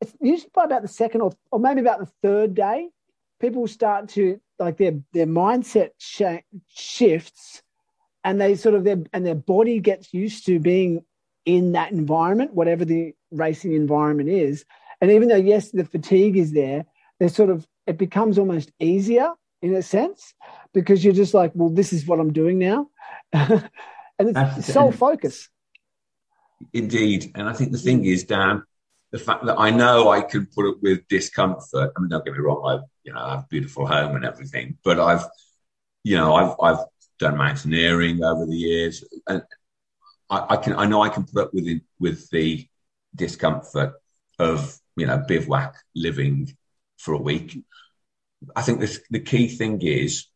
it's 0.00 0.12
usually 0.20 0.50
by 0.54 0.64
about 0.64 0.82
the 0.82 0.88
second 0.88 1.20
or, 1.22 1.32
or 1.50 1.58
maybe 1.58 1.80
about 1.80 1.98
the 1.98 2.12
third 2.22 2.54
day 2.54 2.88
people 3.40 3.66
start 3.66 4.08
to 4.08 4.40
like 4.58 4.76
their 4.78 4.98
their 5.12 5.26
mindset 5.26 5.90
sh- 5.98 6.42
shifts, 6.68 7.62
and 8.24 8.40
they 8.40 8.56
sort 8.56 8.74
of 8.74 8.84
their 8.84 8.98
and 9.12 9.26
their 9.26 9.34
body 9.34 9.80
gets 9.80 10.12
used 10.12 10.46
to 10.46 10.58
being 10.58 11.04
in 11.44 11.72
that 11.72 11.92
environment, 11.92 12.54
whatever 12.54 12.84
the 12.84 13.14
racing 13.30 13.72
environment 13.72 14.28
is. 14.28 14.64
And 15.00 15.10
even 15.10 15.28
though 15.28 15.36
yes, 15.36 15.70
the 15.70 15.84
fatigue 15.84 16.36
is 16.36 16.52
there, 16.52 16.84
they're 17.18 17.28
sort 17.28 17.50
of 17.50 17.66
it 17.86 17.98
becomes 17.98 18.38
almost 18.38 18.72
easier 18.80 19.32
in 19.62 19.74
a 19.74 19.82
sense 19.82 20.34
because 20.74 21.04
you're 21.04 21.14
just 21.14 21.34
like, 21.34 21.52
well, 21.54 21.70
this 21.70 21.92
is 21.92 22.06
what 22.06 22.20
I'm 22.20 22.32
doing 22.32 22.58
now, 22.58 22.88
and 24.18 24.36
it's 24.36 24.72
sole 24.72 24.92
focus. 24.92 25.48
Indeed, 26.72 27.32
and 27.34 27.48
I 27.48 27.52
think 27.52 27.72
the 27.72 27.78
thing 27.78 28.04
is, 28.04 28.24
Dan, 28.24 28.62
the 29.12 29.18
fact 29.18 29.44
that 29.46 29.58
I 29.58 29.70
know 29.70 30.08
I 30.08 30.22
can 30.22 30.46
put 30.46 30.68
up 30.68 30.76
with 30.82 31.06
discomfort. 31.08 31.92
I 31.96 32.00
mean, 32.00 32.08
don't 32.08 32.24
get 32.24 32.34
me 32.34 32.40
wrong, 32.40 32.62
I 32.66 32.84
you 33.04 33.12
know 33.12 33.20
I 33.20 33.30
have 33.32 33.44
a 33.44 33.46
beautiful 33.50 33.86
home 33.86 34.16
and 34.16 34.24
everything, 34.24 34.78
but 34.82 34.98
I've 34.98 35.24
you 36.02 36.16
know 36.16 36.34
I've 36.34 36.56
I've 36.60 36.84
done 37.18 37.36
mountaineering 37.36 38.22
over 38.22 38.46
the 38.46 38.56
years, 38.56 39.04
and 39.28 39.42
I, 40.30 40.46
I 40.50 40.56
can 40.56 40.74
I 40.74 40.86
know 40.86 41.02
I 41.02 41.08
can 41.08 41.24
put 41.24 41.42
up 41.42 41.54
with 41.54 41.66
it, 41.66 41.82
with 42.00 42.28
the 42.30 42.66
discomfort 43.14 43.94
of 44.38 44.78
you 44.96 45.06
know 45.06 45.22
bivouac 45.26 45.74
living 45.94 46.56
for 46.98 47.14
a 47.14 47.20
week. 47.20 47.62
I 48.54 48.62
think 48.62 48.80
this, 48.80 49.00
the 49.10 49.20
key 49.20 49.48
thing 49.48 49.80
is 49.82 50.26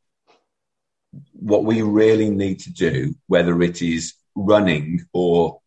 what 1.40 1.64
we 1.64 1.82
really 1.82 2.30
need 2.30 2.60
to 2.60 2.72
do, 2.72 3.14
whether 3.26 3.60
it 3.62 3.82
is 3.82 4.14
running 4.34 5.06
or 5.12 5.60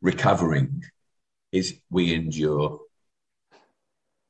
recovering, 0.00 0.84
is 1.52 1.78
we 1.90 2.14
endure. 2.14 2.80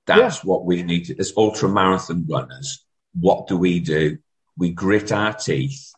That's 0.07 0.37
yeah. 0.37 0.49
what 0.49 0.65
we 0.65 0.83
need 0.83 1.07
to, 1.07 1.19
as 1.19 1.35
ultra 1.37 1.69
marathon 1.69 2.27
runners. 2.29 2.85
What 3.13 3.47
do 3.47 3.59
we 3.59 3.81
do? 3.81 4.19
We 4.57 4.71
grit 4.71 5.13
our 5.13 5.35
teeth 5.35 5.93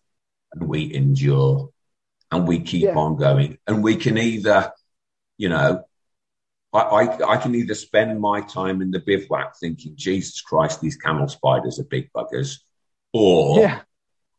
and 0.52 0.68
we 0.68 0.92
endure 0.92 1.70
and 2.32 2.46
we 2.46 2.60
keep 2.60 2.82
yeah. 2.82 2.94
on 2.94 3.16
going. 3.16 3.58
And 3.66 3.84
we 3.84 3.96
can 3.96 4.18
either, 4.18 4.72
you 5.38 5.48
know, 5.48 5.84
I, 6.72 6.78
I, 6.78 7.32
I, 7.32 7.36
can 7.36 7.54
either 7.54 7.74
spend 7.74 8.20
my 8.20 8.40
time 8.40 8.80
in 8.80 8.90
the 8.90 9.00
bivouac 9.00 9.58
thinking, 9.58 9.94
Jesus 9.96 10.40
Christ, 10.40 10.80
these 10.80 10.96
camel 10.96 11.28
spiders 11.28 11.80
are 11.80 11.84
big 11.84 12.10
buggers, 12.12 12.58
or 13.12 13.60
yeah. 13.60 13.80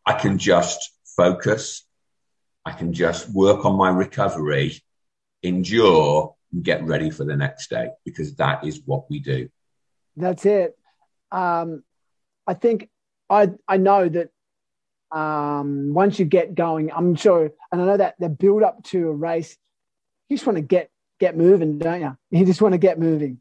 I 0.05 0.13
can 0.13 0.37
just 0.37 0.91
focus. 1.15 1.85
I 2.65 2.71
can 2.71 2.93
just 2.93 3.29
work 3.33 3.65
on 3.65 3.75
my 3.75 3.89
recovery, 3.89 4.81
endure, 5.43 6.35
and 6.51 6.63
get 6.63 6.83
ready 6.83 7.09
for 7.09 7.23
the 7.23 7.35
next 7.35 7.69
day 7.69 7.89
because 8.05 8.35
that 8.35 8.65
is 8.65 8.81
what 8.85 9.09
we 9.09 9.19
do. 9.19 9.49
That's 10.15 10.45
it. 10.45 10.77
Um, 11.31 11.83
I 12.45 12.53
think 12.53 12.89
I 13.29 13.51
I 13.67 13.77
know 13.77 14.09
that 14.09 14.29
um, 15.11 15.93
once 15.93 16.19
you 16.19 16.25
get 16.25 16.55
going, 16.55 16.91
I'm 16.91 17.15
sure, 17.15 17.51
and 17.71 17.81
I 17.81 17.85
know 17.85 17.97
that 17.97 18.15
the 18.19 18.29
build 18.29 18.63
up 18.63 18.83
to 18.85 19.09
a 19.09 19.13
race, 19.13 19.57
you 20.29 20.37
just 20.37 20.45
want 20.45 20.57
to 20.57 20.61
get 20.61 20.89
get 21.19 21.37
moving, 21.37 21.77
don't 21.77 22.01
you? 22.01 22.17
You 22.31 22.45
just 22.45 22.61
want 22.61 22.73
to 22.73 22.77
get 22.77 22.99
moving. 22.99 23.39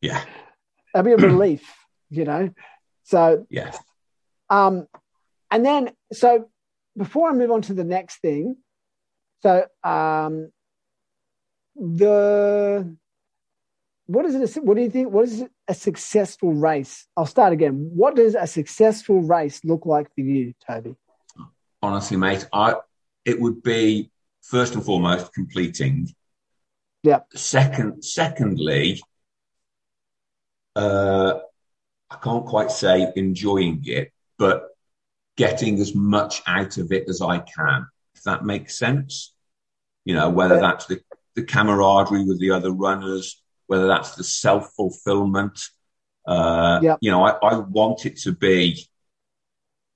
yeah, 0.00 0.22
that'd 0.92 1.06
be 1.06 1.12
a 1.12 1.28
relief, 1.28 1.62
you 2.10 2.24
know. 2.24 2.50
So 3.04 3.46
yes. 3.48 3.78
um, 4.50 4.86
and 5.50 5.64
then 5.64 5.92
so 6.12 6.48
before 6.96 7.30
I 7.30 7.32
move 7.32 7.50
on 7.50 7.62
to 7.62 7.74
the 7.74 7.84
next 7.84 8.20
thing, 8.20 8.56
so 9.42 9.66
um, 9.84 10.50
the 11.74 12.96
what 14.06 14.24
is 14.24 14.56
it? 14.56 14.64
What 14.64 14.76
do 14.76 14.82
you 14.82 14.90
think? 14.90 15.10
What 15.10 15.24
is 15.24 15.44
a 15.68 15.74
successful 15.74 16.52
race? 16.52 17.06
I'll 17.16 17.26
start 17.26 17.52
again. 17.52 17.90
What 17.94 18.16
does 18.16 18.34
a 18.34 18.46
successful 18.46 19.20
race 19.20 19.64
look 19.64 19.84
like 19.84 20.14
for 20.14 20.20
you, 20.20 20.54
Toby? 20.66 20.94
Honestly, 21.82 22.16
mate, 22.16 22.46
I 22.52 22.74
it 23.24 23.40
would 23.40 23.62
be 23.62 24.10
first 24.42 24.74
and 24.74 24.84
foremost 24.84 25.32
completing. 25.34 26.08
Yeah. 27.02 27.20
Second, 27.34 28.02
secondly, 28.02 29.02
uh, 30.74 31.38
I 32.10 32.16
can't 32.16 32.46
quite 32.46 32.70
say 32.70 33.12
enjoying 33.16 33.82
it, 33.86 34.12
but 34.38 34.75
getting 35.36 35.78
as 35.80 35.94
much 35.94 36.42
out 36.46 36.78
of 36.78 36.92
it 36.92 37.08
as 37.08 37.20
I 37.20 37.38
can. 37.38 37.86
If 38.14 38.22
that 38.24 38.44
makes 38.44 38.78
sense, 38.78 39.34
you 40.04 40.14
know, 40.14 40.30
whether 40.30 40.60
that's 40.60 40.86
the 40.86 41.00
the 41.34 41.42
camaraderie 41.42 42.24
with 42.24 42.40
the 42.40 42.50
other 42.50 42.72
runners 42.72 43.42
whether 43.66 43.86
that's 43.86 44.14
the 44.14 44.24
self 44.24 44.72
fulfillment. 44.72 45.58
Uh, 46.26 46.80
yep. 46.82 46.98
You 47.00 47.10
know, 47.10 47.24
I, 47.24 47.30
I 47.42 47.58
want 47.58 48.06
it 48.06 48.16
to 48.18 48.32
be, 48.32 48.84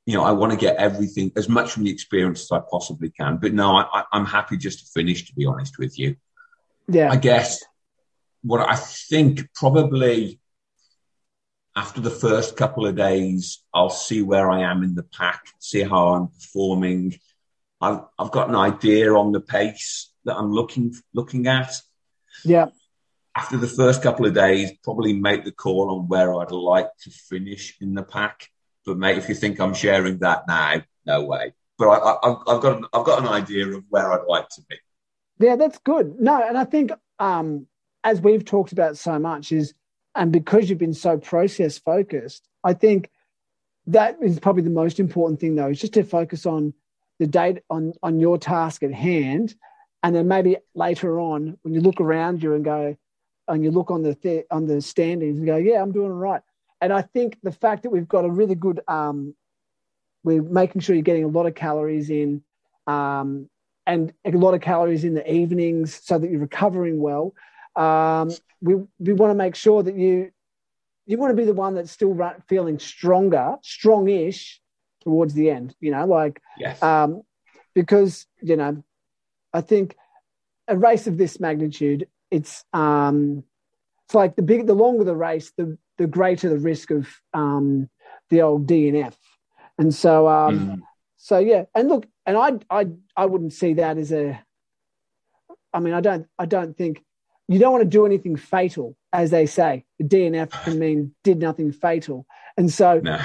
you 0.07 0.15
know, 0.15 0.23
I 0.23 0.33
want 0.33 0.53
to 0.53 0.59
get 0.59 0.77
everything 0.77 1.33
as 1.37 1.49
much 1.49 1.73
from 1.73 1.85
the 1.85 1.91
experience 1.91 2.43
as 2.43 2.53
I 2.53 2.61
possibly 2.71 3.11
can. 3.11 3.39
But 3.39 3.53
no, 3.53 3.77
I, 3.77 4.05
I'm 4.13 4.27
happy 4.27 4.57
just 4.57 4.81
to 4.81 4.87
finish, 4.93 5.27
to 5.27 5.35
be 5.35 5.47
honest 5.47 5.79
with 5.79 5.99
you. 5.99 6.17
Yeah. 6.89 7.11
I 7.11 7.17
guess 7.17 7.65
what 8.43 8.69
I 8.69 8.77
think 8.77 9.53
probably 9.55 10.40
after 11.81 12.01
the 12.01 12.11
first 12.11 12.57
couple 12.57 12.87
of 12.87 12.97
days, 12.97 13.63
I'll 13.73 13.91
see 13.91 14.23
where 14.23 14.51
I 14.51 14.71
am 14.71 14.83
in 14.83 14.95
the 14.95 15.03
pack, 15.03 15.47
see 15.59 15.83
how 15.83 16.09
I'm 16.15 16.29
performing. 16.29 17.19
I've, 17.81 18.01
I've 18.19 18.31
got 18.31 18.51
an 18.51 18.57
idea 18.57 19.15
on 19.15 19.33
the 19.33 19.41
pace 19.41 20.13
that 20.25 20.37
I'm 20.37 20.53
looking 20.53 20.95
looking 21.15 21.47
at. 21.47 21.73
Yeah 22.45 22.69
after 23.37 23.57
the 23.57 23.67
first 23.67 24.03
couple 24.03 24.27
of 24.27 24.35
days, 24.35 24.73
probably 24.83 25.13
make 25.13 25.45
the 25.45 25.53
call 25.53 25.91
on 25.91 26.09
where 26.09 26.35
I'd 26.35 26.51
like 26.51 26.89
to 27.03 27.11
finish 27.11 27.77
in 27.81 27.95
the 27.95 28.03
pack. 28.03 28.49
But 28.85 28.99
mate, 28.99 29.19
if 29.19 29.29
you 29.29 29.35
think 29.35 29.61
I'm 29.61 29.75
sharing 29.75 30.19
that 30.19 30.47
now, 30.49 30.83
no 31.07 31.25
way. 31.25 31.55
But 31.79 31.89
I, 31.89 32.29
have 32.53 32.61
got 32.61 32.85
I've 32.93 33.05
got 33.05 33.23
an 33.23 33.29
idea 33.29 33.69
of 33.69 33.85
where 33.89 34.13
I'd 34.13 34.27
like 34.27 34.49
to 34.51 34.63
be. 34.69 34.77
Yeah, 35.39 35.57
that's 35.57 35.79
good. 35.79 36.21
No, 36.21 36.43
and 36.43 36.59
I 36.59 36.65
think 36.65 36.91
um, 37.19 37.67
as 38.05 38.21
we've 38.21 38.45
talked 38.45 38.73
about 38.73 38.99
so 38.99 39.19
much 39.19 39.53
is, 39.53 39.75
and 40.15 40.33
because 40.33 40.69
you've 40.69 40.79
been 40.79 40.95
so 40.95 41.19
process 41.19 41.79
focused, 41.79 42.49
I 42.65 42.75
think 42.75 43.11
that 43.87 44.19
is 44.23 44.39
probably 44.39 44.63
the 44.63 44.71
most 44.71 45.01
important 45.01 45.41
thing 45.41 45.55
though, 45.55 45.69
is 45.69 45.81
just 45.81 45.95
to 45.95 46.05
focus 46.05 46.47
on 46.47 46.75
the 47.19 47.27
date 47.27 47.63
on 47.71 47.93
on 48.03 48.21
your 48.21 48.39
task 48.39 48.83
at 48.83 48.93
hand, 48.93 49.55
and 50.03 50.15
then 50.15 50.29
maybe 50.29 50.57
later 50.75 51.21
on 51.21 51.59
when 51.63 51.75
you 51.75 51.81
look 51.81 52.01
around 52.01 52.43
you 52.43 52.55
and 52.55 52.65
go, 52.65 52.97
and 53.49 53.65
you 53.65 53.71
look 53.71 53.91
on 53.91 54.03
the 54.03 54.15
th- 54.15 54.47
on 54.51 54.67
the 54.67 54.81
standings 54.81 55.39
and 55.39 55.47
go, 55.47 55.57
yeah, 55.57 55.83
I'm 55.83 55.93
doing 55.93 56.11
all 56.11 56.17
right. 56.17 56.43
And 56.81 56.93
I 56.93 57.03
think 57.03 57.39
the 57.43 57.53
fact 57.53 57.83
that 57.83 57.91
we've 57.91 58.09
got 58.09 58.25
a 58.25 58.31
really 58.31 58.55
good, 58.55 58.81
um, 58.89 59.35
we're 60.25 60.43
making 60.43 60.81
sure 60.81 60.95
you're 60.95 61.03
getting 61.03 61.25
a 61.25 61.29
lot 61.29 61.47
of 61.47 61.55
calories 61.55 62.09
in, 62.09 62.43
um, 62.87 63.51
and 63.87 64.13
a 64.25 64.31
lot 64.31 64.55
of 64.55 64.61
calories 64.63 65.05
in 65.05 65.15
the 65.15 65.31
evenings, 65.31 66.01
so 66.03 66.19
that 66.19 66.31
you're 66.31 66.41
recovering 66.41 67.01
well. 67.01 67.35
Um, 67.81 68.31
we 68.61 68.75
we 68.99 69.13
want 69.13 69.31
to 69.31 69.35
make 69.35 69.55
sure 69.55 69.83
that 69.83 69.97
you 69.97 70.31
you 71.07 71.19
want 71.19 71.31
to 71.31 71.37
be 71.37 71.47
the 71.47 71.55
one 71.55 71.75
that's 71.75 71.91
still 71.91 72.13
run, 72.13 72.43
feeling 72.49 72.79
stronger, 72.79 73.57
strongish 73.65 74.59
towards 75.03 75.35
the 75.35 75.51
end. 75.51 75.75
You 75.81 75.93
know, 75.93 76.07
like 76.07 76.41
yes. 76.59 76.83
um, 76.83 77.23
because 77.75 78.27
you 78.43 78.57
know, 78.57 78.83
I 79.53 79.61
think 79.61 79.97
a 80.69 80.77
race 80.77 81.07
of 81.07 81.19
this 81.19 81.41
magnitude 81.41 82.07
it's 82.31 82.65
um, 82.73 83.45
it's 84.07 84.15
like 84.15 84.37
the 84.37 84.43
big, 84.43 84.67
the 84.67 84.75
longer 84.75 85.05
the 85.05 85.17
race, 85.17 85.53
the 85.57 85.77
the 85.99 86.07
greater 86.07 86.49
the 86.49 86.59
risk 86.59 86.91
of 86.91 87.09
um, 87.35 87.89
the 88.31 88.43
old 88.43 88.67
DNF. 88.67 89.15
And 89.79 89.95
so, 89.95 90.29
um, 90.29 90.59
mm. 90.59 90.81
so 91.17 91.39
yeah. 91.39 91.65
And 91.75 91.89
look, 91.89 92.07
and 92.27 92.37
I, 92.37 92.53
I, 92.71 92.87
I 93.17 93.27
wouldn't 93.27 93.53
see 93.53 93.75
that 93.75 93.99
as 93.99 94.13
a. 94.13 94.41
I 95.73 95.81
mean, 95.81 95.95
I 95.95 96.01
don't, 96.01 96.27
I 96.39 96.47
don't 96.47 96.77
think 96.77 97.05
you 97.53 97.59
don't 97.59 97.73
want 97.73 97.83
to 97.83 97.89
do 97.89 98.07
anything 98.07 98.37
fatal, 98.37 98.97
as 99.13 99.31
they 99.31 99.47
say. 99.47 99.85
The 99.99 100.05
DNF 100.05 100.51
can 100.65 100.79
mean 100.79 101.15
did 101.25 101.39
nothing 101.39 101.73
fatal, 101.73 102.27
and 102.57 102.73
so, 102.73 103.01
no. 103.05 103.19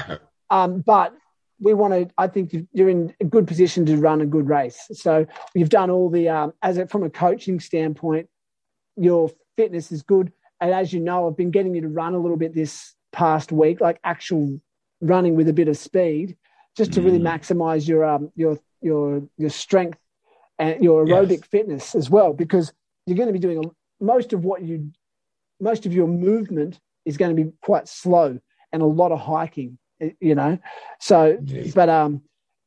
um, 0.50 0.82
but 0.82 1.14
we 1.60 1.74
want 1.74 1.94
to. 1.94 2.14
I 2.18 2.28
think 2.28 2.54
you're 2.74 2.90
in 2.90 3.14
a 3.22 3.26
good 3.26 3.48
position 3.48 3.86
to 3.86 3.98
run 3.98 4.22
a 4.22 4.26
good 4.26 4.48
race. 4.48 4.80
So 4.94 5.26
you've 5.54 5.70
done 5.70 5.90
all 5.90 6.10
the 6.10 6.30
um, 6.30 6.54
as 6.62 6.78
a, 6.78 6.88
from 6.88 7.04
a 7.04 7.10
coaching 7.10 7.60
standpoint 7.60 8.28
your 8.98 9.30
fitness 9.56 9.92
is 9.92 10.02
good. 10.02 10.32
And 10.62 10.72
as 10.72 10.94
you 10.94 11.00
know, 11.00 11.28
I've 11.28 11.38
been 11.38 11.52
getting 11.52 11.76
you 11.76 11.82
to 11.82 11.88
run 11.88 12.14
a 12.14 12.20
little 12.20 12.38
bit 12.38 12.54
this 12.54 12.96
past 13.12 13.52
week, 13.52 13.82
like 13.82 14.00
actual 14.04 14.60
running 15.02 15.36
with 15.36 15.50
a 15.50 15.54
bit 15.54 15.68
of 15.68 15.78
speed, 15.78 16.38
just 16.78 16.94
to 16.94 17.02
really 17.02 17.20
mm. 17.20 17.24
maximize 17.24 17.88
your 17.88 18.06
um 18.06 18.32
your 18.36 18.58
your 18.82 19.24
your 19.38 19.50
strength 19.50 20.00
and 20.58 20.84
your 20.84 21.06
aerobic 21.06 21.40
yes. 21.40 21.48
fitness 21.48 21.96
as 21.96 22.10
well, 22.10 22.34
because 22.34 22.72
you're 23.06 23.18
going 23.18 23.28
to 23.28 23.34
be 23.34 23.40
doing 23.40 23.64
a, 23.64 23.70
most 24.00 24.34
of 24.34 24.44
what 24.44 24.62
you 24.62 24.92
most 25.60 25.86
of 25.86 25.94
your 25.94 26.08
movement 26.08 26.80
is 27.06 27.18
going 27.18 27.36
to 27.36 27.44
be 27.44 27.52
quite 27.62 27.88
slow 27.88 28.40
and 28.72 28.82
a 28.82 28.86
lot 28.86 29.12
of 29.12 29.20
hiking, 29.20 29.78
you 30.20 30.36
know. 30.36 30.60
So, 31.00 31.38
but 31.74 31.90
um, 31.90 32.22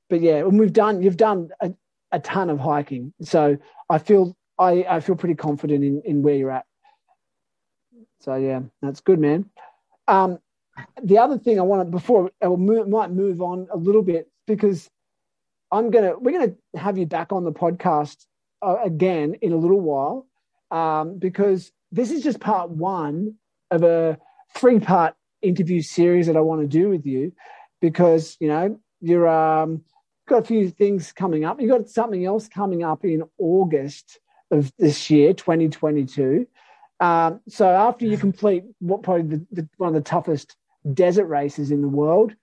but 0.08 0.20
yeah, 0.20 0.36
and 0.36 0.58
we've 0.58 0.72
done 0.72 1.02
you've 1.02 1.16
done 1.16 1.50
a, 1.60 1.72
a 2.12 2.20
ton 2.20 2.50
of 2.50 2.58
hiking, 2.58 3.12
so 3.20 3.58
I 3.90 3.98
feel 3.98 4.36
I, 4.58 4.84
I 4.88 5.00
feel 5.00 5.16
pretty 5.16 5.34
confident 5.34 5.84
in, 5.84 6.02
in 6.04 6.22
where 6.22 6.34
you're 6.34 6.50
at. 6.50 6.66
So 8.20 8.34
yeah, 8.34 8.60
that's 8.82 9.00
good, 9.00 9.20
man. 9.20 9.48
Um, 10.06 10.38
the 11.02 11.18
other 11.18 11.38
thing 11.38 11.58
I 11.58 11.62
want 11.62 11.86
to 11.86 11.90
before 11.90 12.30
I 12.42 12.48
move, 12.48 12.88
might 12.88 13.10
move 13.10 13.42
on 13.42 13.68
a 13.72 13.76
little 13.76 14.02
bit 14.02 14.30
because 14.46 14.88
I'm 15.70 15.90
gonna 15.90 16.18
we're 16.18 16.38
gonna 16.38 16.54
have 16.76 16.98
you 16.98 17.06
back 17.06 17.32
on 17.32 17.44
the 17.44 17.52
podcast 17.52 18.24
uh, 18.62 18.76
again 18.84 19.34
in 19.42 19.52
a 19.52 19.56
little 19.56 19.80
while 19.80 20.27
um, 20.70 21.18
because 21.18 21.72
this 21.92 22.10
is 22.10 22.22
just 22.22 22.40
part 22.40 22.70
one 22.70 23.34
of 23.70 23.82
a 23.82 24.18
three 24.54 24.80
part 24.80 25.14
interview 25.42 25.82
series 25.82 26.26
that 26.26 26.36
I 26.36 26.40
want 26.40 26.62
to 26.62 26.66
do 26.66 26.88
with 26.88 27.06
you 27.06 27.32
because 27.80 28.36
you 28.40 28.48
know 28.48 28.78
you're 29.00 29.28
um, 29.28 29.82
got 30.28 30.42
a 30.42 30.46
few 30.46 30.70
things 30.70 31.12
coming 31.12 31.44
up. 31.44 31.60
You've 31.60 31.70
got 31.70 31.88
something 31.88 32.24
else 32.24 32.48
coming 32.48 32.84
up 32.84 33.04
in 33.04 33.22
August 33.38 34.20
of 34.50 34.72
this 34.78 35.10
year, 35.10 35.32
2022. 35.32 36.46
Um, 37.00 37.40
so 37.48 37.68
after 37.68 38.06
you 38.06 38.16
complete 38.16 38.64
what 38.80 39.02
probably 39.02 39.38
the, 39.38 39.46
the, 39.62 39.68
one 39.76 39.88
of 39.88 39.94
the 39.94 40.00
toughest 40.08 40.56
desert 40.94 41.26
races 41.26 41.70
in 41.70 41.80
the 41.80 41.88
world, 41.88 42.34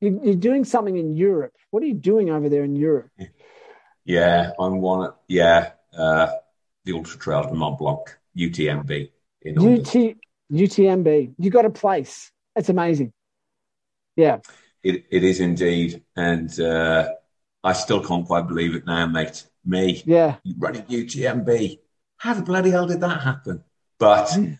you, 0.00 0.20
you're 0.22 0.34
doing 0.34 0.64
something 0.64 0.96
in 0.96 1.16
Europe. 1.16 1.54
What 1.70 1.82
are 1.82 1.86
you 1.86 1.94
doing 1.94 2.30
over 2.30 2.48
there 2.48 2.64
in 2.64 2.76
Europe? 2.76 3.10
Yeah, 4.04 4.52
I'm 4.60 4.80
one. 4.80 5.10
Yeah, 5.26 5.72
uh, 5.96 6.28
the 6.86 6.92
Ultra 6.92 7.18
Trail 7.18 7.42
du 7.42 7.54
Mont 7.54 7.76
Blanc, 7.76 8.16
UTMB 8.36 9.10
in 9.42 9.58
UT, 9.58 10.16
UTMB. 10.50 11.34
You 11.38 11.50
got 11.50 11.66
a 11.66 11.70
place. 11.70 12.32
It's 12.54 12.70
amazing. 12.70 13.12
Yeah, 14.16 14.38
it, 14.82 15.04
it 15.10 15.24
is 15.24 15.40
indeed, 15.40 16.02
and 16.16 16.58
uh, 16.58 17.10
I 17.62 17.74
still 17.74 18.02
can't 18.02 18.26
quite 18.26 18.48
believe 18.48 18.74
it 18.74 18.86
now, 18.86 19.06
mate. 19.06 19.44
Me, 19.64 20.02
yeah, 20.06 20.36
running 20.58 20.82
UTMB. 20.84 21.80
How 22.16 22.32
the 22.32 22.42
bloody 22.42 22.70
hell 22.70 22.86
did 22.86 23.00
that 23.00 23.20
happen? 23.20 23.62
But 23.98 24.28
mm. 24.28 24.58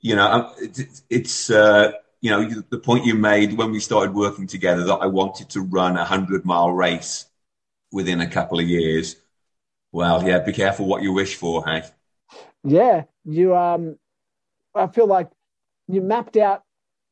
you 0.00 0.14
know, 0.14 0.30
um, 0.30 0.52
it, 0.58 1.02
it's 1.10 1.50
uh, 1.50 1.92
you 2.20 2.30
know 2.30 2.48
the 2.70 2.78
point 2.78 3.06
you 3.06 3.14
made 3.14 3.54
when 3.54 3.72
we 3.72 3.80
started 3.80 4.14
working 4.14 4.46
together 4.46 4.84
that 4.84 4.96
I 4.96 5.06
wanted 5.06 5.48
to 5.50 5.62
run 5.62 5.96
a 5.96 6.04
hundred 6.04 6.44
mile 6.44 6.70
race 6.70 7.24
within 7.90 8.20
a 8.20 8.28
couple 8.28 8.60
of 8.60 8.68
years. 8.68 9.16
Well, 9.94 10.26
yeah, 10.26 10.40
be 10.40 10.52
careful 10.52 10.86
what 10.86 11.04
you 11.04 11.12
wish 11.12 11.36
for, 11.36 11.64
hey. 11.64 11.84
Yeah, 12.64 13.04
you 13.24 13.54
um, 13.54 13.96
I 14.74 14.88
feel 14.88 15.06
like 15.06 15.30
you 15.86 16.00
mapped 16.00 16.36
out 16.36 16.64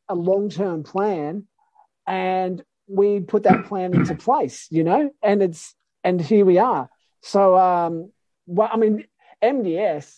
a 0.08 0.16
long 0.16 0.50
term 0.50 0.82
plan, 0.82 1.46
and 2.08 2.60
we 2.88 3.20
put 3.20 3.44
that 3.44 3.66
plan 3.66 3.94
into 3.94 4.14
place, 4.28 4.66
you 4.70 4.82
know, 4.82 5.12
and 5.22 5.44
it's 5.44 5.76
and 6.02 6.20
here 6.20 6.44
we 6.44 6.58
are. 6.58 6.90
So 7.20 7.56
um, 7.56 8.10
well, 8.46 8.68
I 8.72 8.76
mean, 8.76 9.04
MDS 9.44 10.12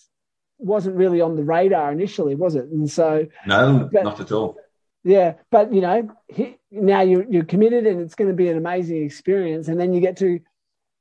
wasn't 0.57 0.97
really 0.97 1.21
on 1.21 1.37
the 1.37 1.45
radar 1.45 1.93
initially, 1.93 2.35
was 2.35 2.55
it? 2.55 2.65
And 2.65 2.91
so 2.91 3.27
no, 3.47 3.91
but, 3.93 4.05
not 4.05 4.21
at 4.21 4.33
all. 4.33 4.57
Yeah, 5.03 5.35
but 5.51 5.75
you 5.75 5.83
know, 5.83 6.09
he, 6.29 6.57
now 6.71 7.03
you're 7.03 7.27
you're 7.29 7.45
committed, 7.45 7.87
and 7.87 8.01
it's 8.01 8.15
going 8.15 8.31
to 8.31 8.35
be 8.35 8.49
an 8.49 8.57
amazing 8.57 9.05
experience. 9.05 9.69
And 9.69 9.79
then 9.79 9.93
you 9.93 10.01
get 10.01 10.17
to, 10.17 10.41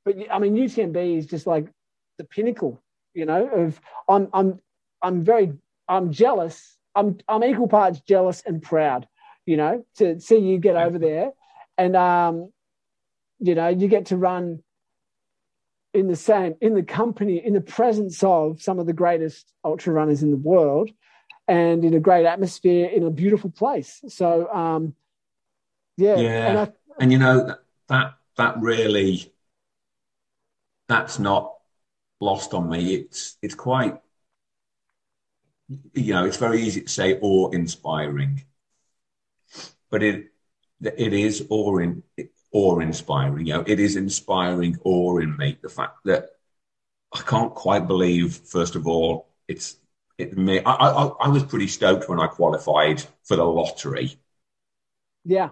but 0.04 0.16
I 0.30 0.38
mean, 0.38 0.54
UTMB 0.54 1.18
is 1.18 1.26
just 1.26 1.46
like 1.46 1.68
the 2.18 2.24
pinnacle, 2.24 2.82
you 3.14 3.24
know. 3.24 3.48
Of 3.48 3.80
I'm 4.08 4.28
I'm 4.32 4.60
I'm 5.02 5.22
very 5.22 5.52
I'm 5.88 6.12
jealous. 6.12 6.76
I'm 6.94 7.18
I'm 7.28 7.42
equal 7.44 7.68
parts 7.68 8.00
jealous 8.00 8.42
and 8.44 8.62
proud, 8.62 9.08
you 9.46 9.56
know, 9.56 9.84
to 9.96 10.20
see 10.20 10.38
you 10.38 10.58
get 10.58 10.76
over 10.76 10.98
there, 10.98 11.32
and 11.78 11.96
um, 11.96 12.52
you 13.38 13.54
know, 13.54 13.68
you 13.68 13.88
get 13.88 14.06
to 14.06 14.16
run 14.16 14.62
in 15.94 16.08
the 16.08 16.16
same 16.16 16.56
in 16.60 16.74
the 16.74 16.82
company 16.82 17.44
in 17.44 17.54
the 17.54 17.60
presence 17.60 18.22
of 18.22 18.60
some 18.60 18.78
of 18.78 18.86
the 18.86 18.92
greatest 18.92 19.52
ultra 19.64 19.92
runners 19.92 20.22
in 20.22 20.30
the 20.30 20.36
world 20.36 20.90
and 21.46 21.84
in 21.84 21.94
a 21.94 22.00
great 22.00 22.26
atmosphere 22.26 22.88
in 22.88 23.04
a 23.04 23.10
beautiful 23.10 23.48
place 23.48 24.02
so 24.08 24.52
um 24.52 24.92
yeah 25.96 26.16
yeah 26.16 26.48
and, 26.48 26.58
I, 26.58 26.72
and 26.98 27.12
you 27.12 27.18
know 27.18 27.54
that 27.88 28.14
that 28.36 28.60
really 28.60 29.32
that's 30.88 31.18
not 31.18 31.54
lost 32.20 32.54
on 32.54 32.68
me 32.70 32.94
it's 32.94 33.36
it's 33.42 33.54
quite 33.54 33.98
you 35.94 36.12
know 36.12 36.24
it's 36.24 36.36
very 36.36 36.62
easy 36.62 36.82
to 36.82 36.88
say 36.88 37.18
awe 37.20 37.50
inspiring 37.50 38.44
but 39.90 40.02
it 40.02 40.30
it 40.82 41.12
is 41.12 41.46
awe 41.50 41.78
in 41.78 42.02
awe 42.54 42.78
inspiring. 42.78 43.46
You 43.46 43.54
know, 43.54 43.64
it 43.66 43.80
is 43.80 43.96
inspiring 43.96 44.78
awe 44.84 45.18
in 45.18 45.36
me. 45.36 45.58
The 45.60 45.68
fact 45.68 45.98
that 46.04 46.30
I 47.12 47.20
can't 47.20 47.54
quite 47.54 47.86
believe, 47.86 48.34
first 48.36 48.76
of 48.76 48.86
all, 48.86 49.28
it's 49.46 49.76
it 50.16 50.38
me. 50.38 50.60
I, 50.60 50.72
I, 50.72 51.06
I 51.06 51.28
was 51.28 51.42
pretty 51.44 51.66
stoked 51.66 52.08
when 52.08 52.20
I 52.20 52.28
qualified 52.28 53.02
for 53.24 53.36
the 53.36 53.44
lottery. 53.44 54.16
Yeah. 55.24 55.50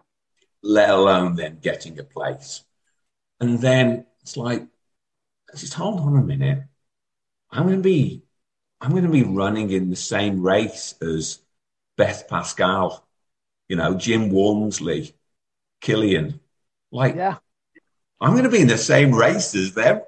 Let 0.62 0.90
alone 0.90 1.34
then 1.34 1.58
getting 1.60 1.98
a 1.98 2.04
place. 2.04 2.62
And 3.40 3.58
then 3.58 4.06
it's 4.20 4.36
like, 4.36 4.66
just 5.56 5.74
hold 5.74 6.00
on 6.00 6.16
a 6.16 6.22
minute. 6.22 6.64
I'm 7.50 7.64
going 7.64 7.76
to 7.76 7.82
be, 7.82 8.22
I'm 8.80 8.90
going 8.90 9.04
to 9.04 9.10
be 9.10 9.22
running 9.22 9.70
in 9.70 9.90
the 9.90 9.96
same 9.96 10.42
race 10.42 10.94
as 11.02 11.38
Beth 11.96 12.28
Pascall, 12.28 13.00
you 13.68 13.76
know, 13.76 13.94
Jim 13.94 14.30
Walmsley, 14.30 15.14
Kilian, 15.82 16.40
like, 16.92 17.16
yeah. 17.16 17.36
I'm 18.20 18.32
going 18.32 18.44
to 18.44 18.50
be 18.50 18.60
in 18.60 18.68
the 18.68 18.78
same 18.78 19.12
race 19.12 19.54
as 19.54 19.74
them. 19.74 20.02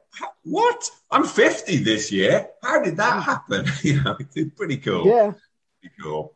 What? 0.44 0.88
I'm 1.10 1.24
50 1.24 1.78
this 1.78 2.12
year. 2.12 2.48
How 2.62 2.82
did 2.82 2.96
that 2.98 3.14
mm. 3.14 3.22
happen? 3.22 3.66
you 3.82 4.02
know, 4.02 4.16
it's 4.18 4.54
pretty 4.54 4.76
cool. 4.76 5.06
Yeah. 5.06 5.32
Pretty 5.80 5.94
cool. 6.00 6.34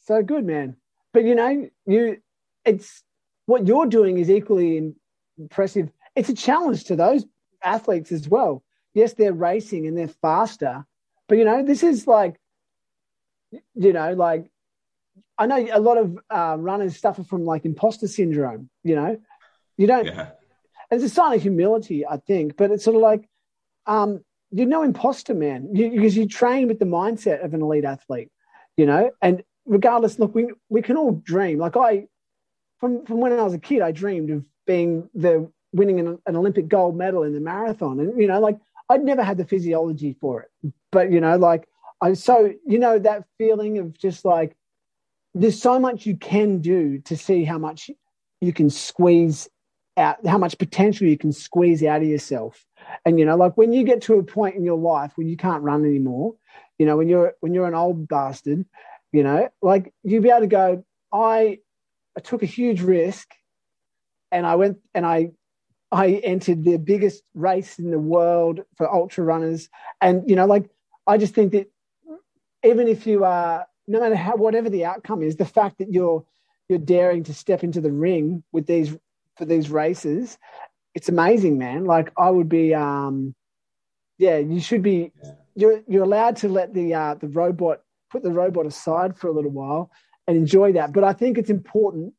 So 0.00 0.22
good, 0.22 0.44
man. 0.44 0.76
But 1.14 1.24
you 1.24 1.34
know, 1.34 1.70
you, 1.86 2.20
it's 2.64 3.02
what 3.46 3.66
you're 3.66 3.86
doing 3.86 4.18
is 4.18 4.28
equally 4.28 4.94
impressive. 5.38 5.90
It's 6.14 6.28
a 6.28 6.34
challenge 6.34 6.84
to 6.84 6.96
those 6.96 7.24
athletes 7.66 8.12
as 8.12 8.28
well. 8.28 8.62
Yes, 8.94 9.12
they're 9.12 9.32
racing 9.32 9.86
and 9.86 9.96
they're 9.96 10.08
faster, 10.08 10.86
but 11.28 11.38
you 11.38 11.44
know, 11.44 11.62
this 11.62 11.82
is 11.82 12.06
like, 12.06 12.40
you 13.74 13.92
know, 13.92 14.12
like 14.14 14.50
I 15.38 15.46
know 15.46 15.66
a 15.72 15.80
lot 15.80 15.98
of 15.98 16.18
uh, 16.30 16.56
runners 16.58 16.98
suffer 16.98 17.22
from 17.22 17.44
like 17.44 17.64
imposter 17.64 18.08
syndrome. 18.08 18.70
You 18.82 18.96
know, 18.96 19.18
you 19.76 19.86
don't. 19.86 20.06
Yeah. 20.06 20.30
It's 20.90 21.04
a 21.04 21.08
sign 21.08 21.34
of 21.34 21.42
humility, 21.42 22.06
I 22.06 22.18
think, 22.18 22.56
but 22.56 22.70
it's 22.70 22.84
sort 22.84 22.96
of 22.96 23.02
like 23.02 23.28
um, 23.86 24.24
you're 24.50 24.66
no 24.66 24.82
imposter, 24.82 25.34
man, 25.34 25.74
you, 25.74 25.90
because 25.90 26.16
you 26.16 26.26
train 26.28 26.68
with 26.68 26.78
the 26.78 26.84
mindset 26.84 27.44
of 27.44 27.54
an 27.54 27.62
elite 27.62 27.84
athlete, 27.84 28.30
you 28.76 28.86
know. 28.86 29.10
And 29.20 29.42
regardless, 29.64 30.18
look, 30.18 30.34
we 30.34 30.52
we 30.68 30.82
can 30.82 30.96
all 30.96 31.12
dream. 31.12 31.58
Like 31.58 31.76
I, 31.76 32.06
from 32.78 33.04
from 33.04 33.20
when 33.20 33.32
I 33.32 33.42
was 33.42 33.54
a 33.54 33.58
kid, 33.58 33.82
I 33.82 33.92
dreamed 33.92 34.30
of 34.30 34.44
being 34.66 35.10
the 35.14 35.50
winning 35.72 36.00
an, 36.00 36.18
an 36.26 36.36
Olympic 36.36 36.68
gold 36.68 36.96
medal 36.96 37.22
in 37.22 37.32
the 37.32 37.40
marathon, 37.40 38.00
and 38.00 38.20
you 38.20 38.26
know, 38.26 38.40
like 38.40 38.58
I'd 38.88 39.04
never 39.04 39.22
had 39.22 39.38
the 39.38 39.44
physiology 39.44 40.16
for 40.20 40.42
it, 40.42 40.72
but 40.92 41.10
you 41.10 41.20
know, 41.20 41.36
like 41.36 41.68
I 42.00 42.14
so 42.14 42.52
you 42.66 42.78
know 42.78 42.98
that 42.98 43.24
feeling 43.38 43.78
of 43.78 43.96
just 43.98 44.24
like 44.24 44.56
there's 45.34 45.60
so 45.60 45.78
much 45.78 46.06
you 46.06 46.16
can 46.16 46.60
do 46.60 46.98
to 47.00 47.16
see 47.16 47.44
how 47.44 47.58
much 47.58 47.90
you 48.40 48.52
can 48.52 48.70
squeeze 48.70 49.48
out 49.96 50.24
how 50.26 50.38
much 50.38 50.58
potential 50.58 51.06
you 51.06 51.16
can 51.18 51.32
squeeze 51.32 51.82
out 51.82 52.02
of 52.02 52.08
yourself. 52.08 52.64
And 53.04 53.18
you 53.18 53.24
know, 53.24 53.36
like 53.36 53.56
when 53.56 53.72
you 53.72 53.84
get 53.84 54.02
to 54.02 54.14
a 54.14 54.22
point 54.22 54.56
in 54.56 54.64
your 54.64 54.78
life 54.78 55.12
when 55.16 55.28
you 55.28 55.36
can't 55.36 55.62
run 55.62 55.84
anymore, 55.84 56.34
you 56.78 56.86
know, 56.86 56.96
when 56.96 57.08
you're 57.08 57.34
when 57.40 57.54
you're 57.54 57.66
an 57.66 57.74
old 57.74 58.08
bastard, 58.08 58.64
you 59.12 59.22
know, 59.22 59.48
like 59.62 59.92
you'd 60.02 60.22
be 60.22 60.30
able 60.30 60.40
to 60.40 60.46
go, 60.46 60.84
I, 61.12 61.58
I 62.16 62.20
took 62.20 62.42
a 62.42 62.46
huge 62.46 62.82
risk 62.82 63.28
and 64.30 64.46
I 64.46 64.56
went 64.56 64.78
and 64.94 65.06
I 65.06 65.30
I 65.92 66.20
entered 66.24 66.64
the 66.64 66.78
biggest 66.78 67.22
race 67.34 67.78
in 67.78 67.90
the 67.90 67.98
world 67.98 68.60
for 68.76 68.92
ultra 68.92 69.24
runners. 69.24 69.68
And, 70.00 70.28
you 70.28 70.36
know, 70.36 70.46
like 70.46 70.68
I 71.06 71.16
just 71.16 71.34
think 71.34 71.52
that 71.52 71.70
even 72.64 72.88
if 72.88 73.06
you 73.06 73.24
are 73.24 73.66
no 73.86 74.00
matter 74.00 74.16
how 74.16 74.36
whatever 74.36 74.68
the 74.68 74.84
outcome 74.84 75.22
is, 75.22 75.36
the 75.36 75.44
fact 75.44 75.78
that 75.78 75.92
you're 75.92 76.24
you're 76.68 76.78
daring 76.78 77.22
to 77.24 77.34
step 77.34 77.62
into 77.62 77.80
the 77.80 77.92
ring 77.92 78.42
with 78.52 78.66
these 78.66 78.96
for 79.36 79.44
these 79.44 79.70
races, 79.70 80.38
it's 80.94 81.08
amazing, 81.08 81.58
man. 81.58 81.84
Like 81.84 82.12
I 82.18 82.30
would 82.30 82.48
be, 82.48 82.74
um, 82.74 83.34
yeah, 84.18 84.38
you 84.38 84.60
should 84.60 84.82
be. 84.82 85.12
Yeah. 85.22 85.30
You're 85.58 85.82
you're 85.88 86.04
allowed 86.04 86.36
to 86.38 86.48
let 86.48 86.74
the 86.74 86.92
uh, 86.92 87.14
the 87.14 87.28
robot 87.28 87.80
put 88.10 88.22
the 88.22 88.32
robot 88.32 88.66
aside 88.66 89.16
for 89.16 89.28
a 89.28 89.32
little 89.32 89.50
while 89.50 89.90
and 90.26 90.36
enjoy 90.36 90.72
that. 90.72 90.92
But 90.92 91.04
I 91.04 91.12
think 91.14 91.38
it's 91.38 91.48
important 91.48 92.12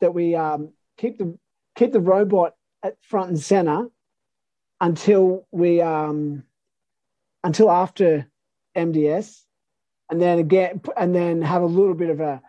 that 0.00 0.12
we 0.12 0.34
um, 0.34 0.72
keep 0.96 1.18
the 1.18 1.38
keep 1.76 1.92
the 1.92 2.00
robot 2.00 2.54
at 2.82 2.96
front 3.02 3.30
and 3.30 3.40
center 3.40 3.88
until 4.80 5.46
we 5.50 5.80
um, 5.80 6.44
until 7.44 7.70
after 7.70 8.26
MDS, 8.76 9.42
and 10.10 10.20
then 10.20 10.38
again, 10.38 10.80
and 10.96 11.14
then 11.14 11.42
have 11.42 11.62
a 11.62 11.66
little 11.66 11.94
bit 11.94 12.10
of 12.10 12.20
a 12.20 12.42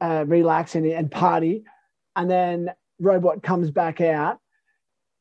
uh, 0.00 0.24
relax 0.26 0.74
and, 0.74 0.86
and 0.86 1.10
party, 1.10 1.64
and 2.16 2.30
then 2.30 2.70
robot 2.98 3.42
comes 3.42 3.70
back 3.70 4.00
out, 4.00 4.38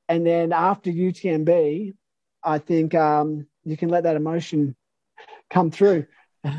and 0.08 0.26
then 0.26 0.52
after 0.52 0.90
UTMB, 0.90 1.94
I 2.44 2.58
think 2.58 2.96
um, 2.96 3.48
you 3.64 3.78
can 3.78 3.90
let 3.90 4.04
that 4.04 4.16
emotion 4.16 4.76
come 5.50 5.72
through. 5.72 6.06
I, 6.44 6.50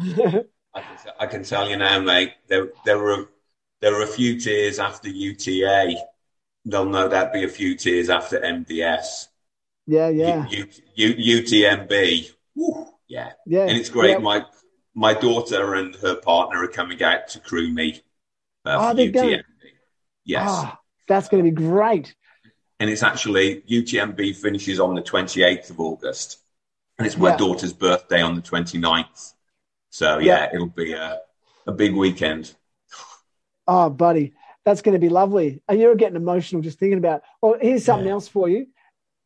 can, 0.74 1.12
I, 1.18 1.26
can, 1.26 1.42
tell 1.42 1.68
you 1.68 1.76
now, 1.76 1.98
mate. 2.00 2.32
There, 2.48 2.68
there 2.84 2.98
were 2.98 3.28
there 3.80 3.92
were 3.92 4.02
a 4.02 4.06
few 4.06 4.38
tears 4.38 4.78
after 4.78 5.08
UTA. 5.08 5.96
There'll 6.70 6.86
know 6.86 7.08
that'd 7.08 7.32
be 7.32 7.44
a 7.44 7.48
few 7.48 7.74
tears 7.74 8.08
after 8.10 8.38
MDS. 8.40 9.26
Yeah, 9.86 10.08
yeah. 10.08 10.46
U, 10.48 10.66
U, 10.94 11.42
UTMB. 11.42 12.30
Woo, 12.54 12.86
yeah. 13.08 13.32
Yeah. 13.46 13.62
And 13.66 13.76
it's 13.76 13.88
great. 13.88 14.12
Yeah. 14.12 14.18
My 14.18 14.44
my 14.94 15.14
daughter 15.14 15.74
and 15.74 15.94
her 15.96 16.14
partner 16.16 16.62
are 16.62 16.68
coming 16.68 17.02
out 17.02 17.28
to 17.28 17.40
crew 17.40 17.68
me 17.72 18.02
uh, 18.64 18.76
Oh, 18.78 18.88
for 18.90 18.94
they're 18.96 19.10
going- 19.10 19.42
Yes. 20.24 20.48
Ah, 20.48 20.78
that's 21.08 21.28
going 21.28 21.42
to 21.44 21.50
be 21.50 21.54
great. 21.54 22.14
And 22.78 22.88
it's 22.90 23.02
actually 23.02 23.62
UTMB 23.62 24.36
finishes 24.36 24.78
on 24.78 24.94
the 24.94 25.02
28th 25.02 25.70
of 25.70 25.80
August. 25.80 26.38
And 26.98 27.06
it's 27.06 27.16
my 27.16 27.30
Yeah. 27.30 27.36
daughter's 27.36 27.72
birthday 27.72 28.20
on 28.22 28.34
the 28.36 28.42
29th. 28.42 29.34
So 29.90 30.18
Yeah. 30.18 30.40
yeah, 30.44 30.50
it'll 30.54 30.66
be 30.68 30.92
a, 30.92 31.20
a 31.66 31.72
big 31.72 31.94
weekend. 31.96 32.54
Oh, 33.66 33.90
buddy, 33.90 34.34
that's 34.70 34.82
going 34.82 34.92
to 34.92 35.00
be 35.00 35.08
lovely. 35.08 35.60
And 35.68 35.80
you're 35.80 35.96
getting 35.96 36.14
emotional 36.16 36.62
just 36.62 36.78
thinking 36.78 36.98
about. 36.98 37.22
Well, 37.42 37.56
here's 37.60 37.84
something 37.84 38.06
Yeah. 38.06 38.12
else 38.12 38.28
for 38.28 38.48
you. 38.48 38.68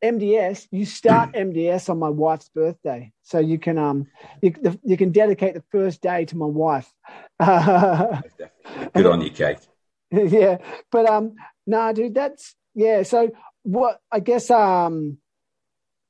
MDS. 0.02 0.68
You 0.70 0.86
start 0.86 1.32
MDS 1.34 1.90
on 1.90 1.98
my 1.98 2.08
wife's 2.08 2.48
birthday, 2.48 3.12
so 3.22 3.38
you 3.38 3.58
can 3.58 3.78
um 3.78 4.06
you, 4.40 4.50
the, 4.52 4.78
you 4.82 4.96
can 4.96 5.12
dedicate 5.12 5.54
the 5.54 5.64
first 5.70 6.00
day 6.00 6.24
to 6.26 6.36
my 6.36 6.46
wife. 6.46 6.90
Good 7.40 9.06
on 9.06 9.20
you, 9.20 9.30
Kate. 9.30 9.58
yeah, 10.10 10.58
but 10.90 11.08
um, 11.08 11.34
no, 11.66 11.92
dude, 11.92 12.14
that's 12.14 12.54
yeah. 12.74 13.02
So 13.02 13.30
what? 13.62 14.00
I 14.10 14.20
guess 14.20 14.50
um, 14.50 15.18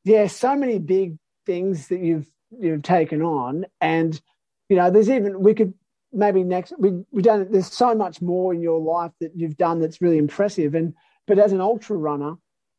yeah, 0.05 0.29
so 0.29 0.55
many 0.57 0.79
big 0.79 1.19
things 1.45 1.89
that 1.89 2.01
you've 2.01 2.29
you've 2.57 2.83
taken 2.83 3.23
on, 3.23 3.67
and 3.81 4.21
you 4.69 4.77
know, 4.77 4.91
there's 4.91 5.11
even 5.11 5.41
we 5.41 5.55
could 5.55 5.75
maybe 6.15 6.43
next 6.43 6.73
we 6.79 7.05
we 7.11 7.23
done. 7.23 7.47
There's 7.51 7.73
so 7.73 7.95
much 7.95 8.23
more 8.23 8.55
in 8.55 8.61
your 8.61 8.81
life 8.81 9.13
that 9.21 9.33
you've 9.35 9.57
done 9.57 9.81
that's 9.81 10.01
really 10.01 10.19
impressive, 10.19 10.75
and 10.75 10.95
but 11.27 11.39
as 11.39 11.53
an 11.53 11.61
ultra 11.61 11.97
runner, 11.97 12.35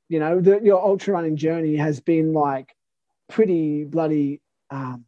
you 0.09 0.19
know, 0.19 0.39
the, 0.39 0.59
your 0.61 0.83
ultra 0.83 1.13
running 1.13 1.36
journey 1.36 1.75
has 1.75 1.99
been 1.99 2.33
like 2.33 2.75
pretty 3.29 3.83
bloody 3.83 4.41
um, 4.69 5.05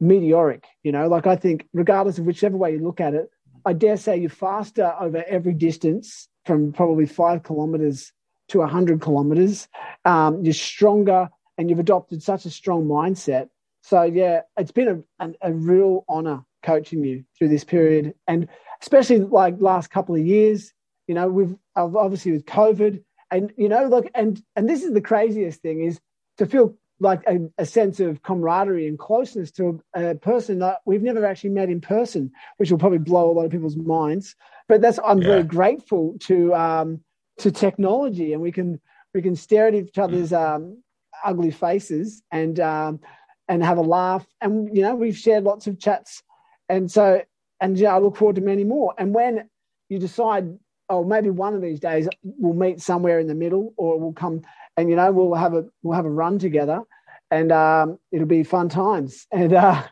meteoric. 0.00 0.64
You 0.82 0.92
know, 0.92 1.08
like 1.08 1.26
I 1.26 1.36
think 1.36 1.66
regardless 1.72 2.18
of 2.18 2.24
whichever 2.24 2.56
way 2.56 2.72
you 2.72 2.80
look 2.80 3.00
at 3.00 3.14
it. 3.14 3.30
I 3.66 3.72
dare 3.72 3.96
say 3.96 4.18
you're 4.18 4.28
faster 4.28 4.94
over 5.00 5.24
every 5.26 5.54
distance 5.54 6.28
from 6.44 6.72
probably 6.72 7.06
five 7.06 7.42
kilometers 7.42 8.12
to 8.48 8.58
100 8.58 9.00
kilometers. 9.00 9.68
Um, 10.04 10.44
you're 10.44 10.52
stronger 10.52 11.30
and 11.56 11.70
you've 11.70 11.78
adopted 11.78 12.22
such 12.22 12.44
a 12.44 12.50
strong 12.50 12.84
mindset. 12.84 13.48
So, 13.82 14.02
yeah, 14.02 14.42
it's 14.56 14.72
been 14.72 15.04
a, 15.18 15.26
a, 15.26 15.32
a 15.42 15.52
real 15.52 16.04
honor 16.08 16.44
coaching 16.64 17.04
you 17.04 17.24
through 17.38 17.48
this 17.48 17.64
period. 17.64 18.14
And 18.26 18.48
especially 18.82 19.20
like 19.20 19.54
last 19.60 19.90
couple 19.90 20.14
of 20.14 20.26
years, 20.26 20.72
you 21.06 21.14
know, 21.14 21.28
we've 21.28 21.54
obviously 21.76 22.32
with 22.32 22.46
COVID 22.46 23.02
and, 23.30 23.52
you 23.56 23.68
know, 23.68 23.86
look, 23.86 24.10
and, 24.14 24.42
and 24.56 24.68
this 24.68 24.82
is 24.82 24.92
the 24.92 25.00
craziest 25.00 25.60
thing 25.60 25.82
is 25.82 26.00
to 26.38 26.46
feel 26.46 26.76
like 27.00 27.22
a, 27.26 27.38
a, 27.58 27.66
sense 27.66 28.00
of 28.00 28.22
camaraderie 28.22 28.86
and 28.86 28.98
closeness 28.98 29.50
to 29.52 29.80
a, 29.94 30.10
a, 30.10 30.14
person 30.14 30.58
that 30.60 30.78
we've 30.86 31.02
never 31.02 31.24
actually 31.24 31.50
met 31.50 31.68
in 31.68 31.80
person, 31.80 32.30
which 32.56 32.70
will 32.70 32.78
probably 32.78 32.98
blow 32.98 33.30
a 33.30 33.32
lot 33.32 33.44
of 33.44 33.50
people's 33.50 33.76
minds. 33.76 34.36
But 34.68 34.80
that's 34.80 34.98
I'm 35.04 35.20
yeah. 35.20 35.28
very 35.28 35.42
grateful 35.42 36.16
to 36.20 36.54
um, 36.54 37.00
to 37.38 37.50
technology, 37.50 38.32
and 38.32 38.40
we 38.40 38.52
can 38.52 38.80
we 39.12 39.22
can 39.22 39.36
stare 39.36 39.66
at 39.68 39.74
each 39.74 39.98
other's 39.98 40.32
um, 40.32 40.82
ugly 41.24 41.50
faces 41.50 42.22
and 42.30 42.58
um, 42.60 43.00
and 43.48 43.62
have 43.62 43.78
a 43.78 43.82
laugh, 43.82 44.26
and 44.40 44.74
you 44.74 44.82
know 44.82 44.94
we've 44.94 45.16
shared 45.16 45.44
lots 45.44 45.66
of 45.66 45.78
chats, 45.78 46.22
and 46.74 46.90
so 46.90 47.22
and 47.60 47.78
yeah, 47.78 47.94
I 47.94 47.98
look 47.98 48.16
forward 48.16 48.36
to 48.36 48.42
many 48.42 48.64
more. 48.64 48.94
And 48.98 49.14
when 49.14 49.48
you 49.88 49.98
decide, 49.98 50.58
oh, 50.88 51.04
maybe 51.04 51.30
one 51.30 51.54
of 51.54 51.62
these 51.62 51.80
days 51.80 52.08
we'll 52.22 52.54
meet 52.54 52.80
somewhere 52.80 53.18
in 53.18 53.26
the 53.26 53.34
middle, 53.34 53.72
or 53.76 53.98
we'll 53.98 54.12
come 54.12 54.42
and 54.76 54.90
you 54.90 54.96
know 54.96 55.10
we'll 55.12 55.34
have 55.34 55.54
a 55.54 55.64
we'll 55.82 55.96
have 55.96 56.04
a 56.04 56.10
run 56.10 56.38
together, 56.38 56.82
and 57.30 57.52
um, 57.52 57.98
it'll 58.12 58.26
be 58.26 58.42
fun 58.42 58.68
times. 58.68 59.26
And 59.32 59.52
uh, 59.52 59.82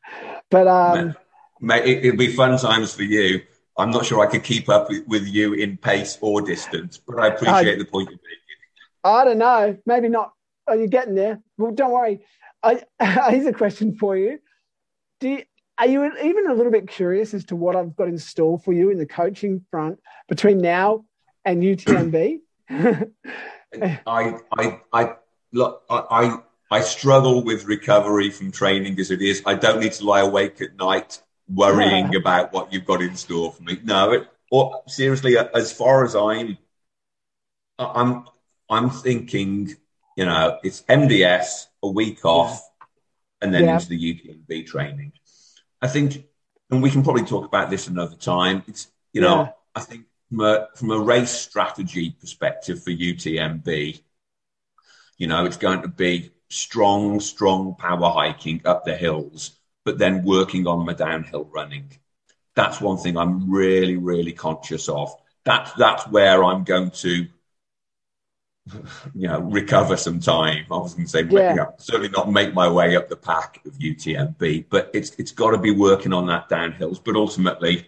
but 0.51 0.67
um, 0.67 1.15
Mate, 1.61 2.05
it'll 2.05 2.19
be 2.19 2.33
fun 2.33 2.59
times 2.59 2.93
for 2.93 3.05
you. 3.05 3.41
I'm 3.79 3.91
not 3.91 4.05
sure 4.05 4.21
I 4.21 4.31
could 4.31 4.43
keep 4.43 4.69
up 4.69 4.91
with, 4.91 5.07
with 5.07 5.27
you 5.27 5.55
in 5.55 5.79
pace 5.79 6.19
or 6.21 6.43
distance, 6.43 6.99
but 6.99 7.19
I 7.19 7.29
appreciate 7.29 7.77
I, 7.77 7.79
the 7.79 7.85
point 7.85 8.11
you're 8.11 8.19
making. 8.19 8.43
I 9.05 9.25
don't 9.25 9.39
know, 9.39 9.79
maybe 9.87 10.09
not. 10.09 10.33
Are 10.67 10.77
you 10.77 10.89
getting 10.89 11.15
there? 11.15 11.41
Well, 11.57 11.73
don't 11.73 11.91
worry. 11.91 12.21
I, 12.63 12.83
here's 13.31 13.47
a 13.47 13.53
question 13.53 13.97
for 13.97 14.17
you. 14.17 14.39
Do 15.21 15.29
you, 15.31 15.43
are 15.79 15.87
you 15.87 16.05
even 16.05 16.51
a 16.51 16.55
little 16.55 16.73
bit 16.73 16.89
curious 16.89 17.35
as 17.35 17.45
to 17.47 17.57
what 17.57 17.77
I've 17.77 17.97
got 17.97 18.09
in 18.09 18.19
store 18.19 18.59
for 18.59 18.73
you 18.73 18.91
in 18.91 18.99
the 18.99 19.07
coaching 19.07 19.65
front 19.71 20.01
between 20.29 20.59
now 20.59 21.05
and 21.45 21.63
UTMB? 21.63 22.41
I, 24.07 24.39
I, 24.59 24.81
I, 24.93 25.15
look, 25.53 25.83
I, 25.89 26.39
I 26.71 26.81
struggle 26.81 27.43
with 27.43 27.65
recovery 27.65 28.31
from 28.31 28.53
training 28.53 28.99
as 29.01 29.11
it 29.11 29.23
is. 29.23 29.43
I 29.47 29.55
don't 29.55 29.81
need 29.81 29.93
to 29.93 30.05
lie 30.05 30.21
awake 30.21 30.61
at 30.61 30.77
night 30.77 31.21
worrying 31.49 32.15
about 32.17 32.53
what 32.53 32.73
you've 32.73 32.87
got 32.87 33.03
in 33.03 33.17
store 33.17 33.53
for 33.53 33.63
me. 33.63 33.81
No, 33.83 34.13
it, 34.13 34.29
or 34.51 34.83
seriously, 34.87 35.37
as 35.39 35.73
far 35.73 36.05
as 36.05 36.15
I'm, 36.15 36.59
I'm, 37.79 38.27
I'm 38.69 38.91
thinking, 38.91 39.75
you 40.17 40.27
know, 40.27 40.59
it's 40.63 40.83
MDS, 40.83 41.67
a 41.83 41.89
week 41.89 42.25
off, 42.25 42.63
and 43.41 43.53
then 43.53 43.65
yeah. 43.65 43.75
into 43.75 43.89
the 43.89 43.99
UTMB 43.99 44.67
training. 44.67 45.13
I 45.83 45.89
think, 45.89 46.25
and 46.71 46.83
we 46.83 46.91
can 46.91 47.03
probably 47.03 47.25
talk 47.25 47.45
about 47.45 47.69
this 47.69 47.89
another 47.89 48.17
time. 48.17 48.63
It's, 48.69 48.87
you 49.13 49.21
know, 49.21 49.43
yeah. 49.43 49.51
I 49.75 49.81
think 49.81 50.07
from 50.31 50.41
a, 50.41 50.69
from 50.77 50.91
a 50.93 50.99
race 50.99 51.33
strategy 51.33 52.17
perspective 52.19 52.83
for 52.83 52.91
UTMB, 52.91 54.01
you 55.19 55.27
know, 55.27 55.45
it's 55.45 55.57
going 55.57 55.83
to 55.83 55.89
be 55.89 56.33
strong, 56.49 57.21
strong 57.21 57.75
power 57.75 58.11
hiking 58.11 58.63
up 58.65 58.85
the 58.85 58.97
hills, 58.97 59.59
but 59.85 59.99
then 59.99 60.25
working 60.25 60.67
on 60.67 60.87
my 60.87 60.93
downhill 60.93 61.45
running. 61.53 61.91
That's 62.55 62.81
one 62.81 62.99
thing 62.99 63.17
I'm 63.17 63.51
really, 63.51 63.97
really 63.97 64.33
conscious 64.33 64.89
of. 64.89 65.15
That's 65.45 65.73
that's 65.73 66.07
where 66.09 66.45
I'm 66.45 66.65
going 66.65 66.91
to, 66.91 67.27
you 69.15 69.29
know, 69.29 69.41
recover 69.41 69.97
some 69.97 70.21
time. 70.21 70.65
I 70.71 70.77
was 70.77 70.95
going 70.95 71.07
to 71.07 71.11
say, 71.11 71.25
yeah. 71.25 71.51
you 71.51 71.57
know, 71.57 71.75
certainly 71.79 72.09
not 72.11 72.31
make 72.31 72.55
my 72.55 72.69
way 72.69 72.97
up 72.97 73.09
the 73.09 73.17
pack 73.17 73.61
of 73.67 73.73
UTMB, 73.75 74.67
but 74.71 74.91
it's 74.95 75.11
it's 75.19 75.33
got 75.33 75.51
to 75.51 75.59
be 75.59 75.73
working 75.73 76.13
on 76.13 76.27
that 76.27 76.49
downhills. 76.49 77.03
But 77.03 77.17
ultimately, 77.17 77.87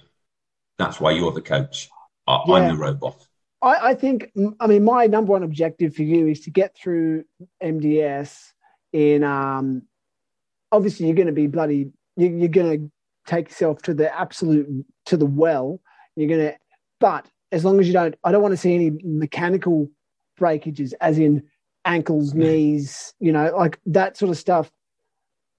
that's 0.78 1.00
why 1.00 1.12
you're 1.12 1.32
the 1.32 1.40
coach. 1.40 1.88
I, 2.26 2.40
yeah. 2.46 2.54
I'm 2.54 2.68
the 2.76 2.82
robot. 2.82 3.26
I, 3.62 3.90
I 3.90 3.94
think, 3.94 4.30
I 4.60 4.66
mean, 4.66 4.84
my 4.84 5.06
number 5.06 5.32
one 5.32 5.42
objective 5.42 5.94
for 5.94 6.02
you 6.02 6.26
is 6.26 6.40
to 6.40 6.50
get 6.50 6.76
through 6.76 7.24
MDS 7.62 8.36
in 8.92 9.24
um, 9.24 9.82
obviously 10.74 11.06
you're 11.06 11.16
going 11.16 11.26
to 11.26 11.32
be 11.32 11.46
bloody 11.46 11.90
you, 12.16 12.28
you're 12.28 12.48
going 12.48 12.80
to 12.80 12.92
take 13.26 13.48
yourself 13.48 13.80
to 13.82 13.94
the 13.94 14.14
absolute 14.16 14.86
to 15.06 15.16
the 15.16 15.26
well 15.26 15.80
you're 16.16 16.28
going 16.28 16.40
to 16.40 16.56
but 17.00 17.26
as 17.52 17.64
long 17.64 17.80
as 17.80 17.86
you 17.86 17.92
don't 17.92 18.14
i 18.24 18.32
don't 18.32 18.42
want 18.42 18.52
to 18.52 18.56
see 18.56 18.74
any 18.74 18.90
mechanical 19.02 19.88
breakages 20.36 20.92
as 21.00 21.18
in 21.18 21.42
ankles 21.84 22.34
knees 22.34 23.14
you 23.20 23.32
know 23.32 23.52
like 23.56 23.78
that 23.86 24.16
sort 24.16 24.30
of 24.30 24.38
stuff 24.38 24.70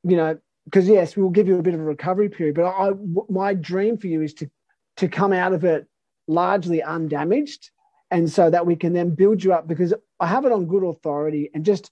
you 0.04 0.16
know 0.16 0.38
because 0.66 0.88
yes 0.88 1.16
we'll 1.16 1.30
give 1.30 1.48
you 1.48 1.58
a 1.58 1.62
bit 1.62 1.74
of 1.74 1.80
a 1.80 1.84
recovery 1.84 2.30
period 2.30 2.56
but 2.56 2.66
I, 2.66 2.92
my 3.30 3.54
dream 3.54 3.98
for 3.98 4.08
you 4.08 4.22
is 4.22 4.34
to 4.36 4.50
to 4.98 5.08
come 5.08 5.34
out 5.34 5.54
of 5.54 5.64
it 5.64 5.88
largely 6.28 6.82
undamaged 6.82 7.70
and 8.12 8.32
so 8.32 8.50
that 8.50 8.66
we 8.66 8.76
can 8.76 8.94
then 8.94 9.14
build 9.14 9.44
you 9.44 9.54
up 9.54 9.68
because 9.68 9.94
i 10.20 10.26
have 10.26 10.46
it 10.46 10.52
on 10.52 10.66
good 10.66 10.84
authority 10.84 11.52
and 11.54 11.64
just 11.64 11.92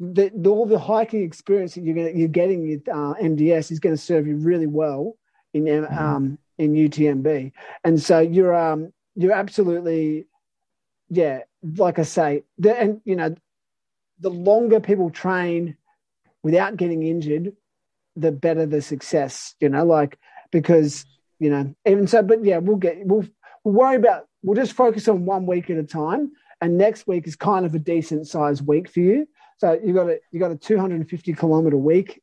the, 0.00 0.30
the, 0.34 0.50
all 0.50 0.66
the 0.66 0.78
hiking 0.78 1.22
experience 1.22 1.74
that 1.74 1.82
you're, 1.82 1.94
gonna, 1.94 2.10
you're 2.10 2.28
getting 2.28 2.68
with 2.68 2.88
uh, 2.88 3.14
MDS 3.20 3.70
is 3.70 3.78
going 3.78 3.94
to 3.94 4.00
serve 4.00 4.26
you 4.26 4.36
really 4.36 4.66
well 4.66 5.16
in 5.52 5.86
um, 5.96 6.36
in 6.58 6.74
UTMB, 6.74 7.52
and 7.84 8.02
so 8.02 8.18
you're 8.18 8.54
um, 8.54 8.92
you're 9.14 9.32
absolutely 9.32 10.26
yeah, 11.08 11.40
like 11.76 11.98
I 11.98 12.02
say, 12.02 12.44
the, 12.58 12.78
and 12.78 13.00
you 13.04 13.16
know, 13.16 13.34
the 14.20 14.30
longer 14.30 14.80
people 14.80 15.10
train 15.10 15.76
without 16.42 16.76
getting 16.76 17.02
injured, 17.02 17.52
the 18.16 18.32
better 18.32 18.66
the 18.66 18.82
success. 18.82 19.54
You 19.60 19.68
know, 19.68 19.84
like 19.84 20.18
because 20.52 21.04
you 21.38 21.50
know, 21.50 21.74
even 21.86 22.06
so, 22.06 22.22
but 22.22 22.44
yeah, 22.44 22.58
we'll 22.58 22.76
get 22.76 23.04
we'll 23.04 23.26
we'll 23.64 23.74
worry 23.74 23.96
about 23.96 24.26
we'll 24.42 24.56
just 24.60 24.74
focus 24.74 25.08
on 25.08 25.24
one 25.24 25.46
week 25.46 25.70
at 25.70 25.78
a 25.78 25.84
time, 25.84 26.32
and 26.60 26.78
next 26.78 27.06
week 27.06 27.26
is 27.26 27.36
kind 27.36 27.66
of 27.66 27.74
a 27.74 27.78
decent 27.78 28.26
sized 28.26 28.66
week 28.66 28.88
for 28.88 29.00
you 29.00 29.26
so 29.58 29.78
you 29.82 29.92
got 29.94 30.08
a 30.08 30.18
you 30.30 30.40
got 30.40 30.50
a 30.50 30.56
250 30.56 31.32
kilometer 31.34 31.76
week 31.76 32.22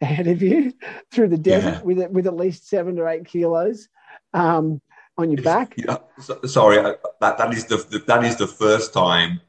ahead 0.00 0.26
of 0.26 0.42
you 0.42 0.72
through 1.12 1.28
the 1.28 1.38
desert 1.38 1.74
yeah. 1.74 1.82
with 1.82 2.10
with 2.10 2.26
at 2.26 2.36
least 2.36 2.68
seven 2.68 2.96
to 2.96 3.06
eight 3.08 3.24
kilos 3.24 3.88
um, 4.34 4.80
on 5.18 5.30
your 5.30 5.42
back. 5.42 5.74
Yeah, 5.76 5.98
so, 6.20 6.40
sorry, 6.46 6.78
uh, 6.78 6.94
that 7.20 7.38
that 7.38 7.52
is 7.52 7.66
the 7.66 8.02
that 8.06 8.24
is 8.24 8.36
the 8.36 8.46
first 8.46 8.92
time 8.92 9.40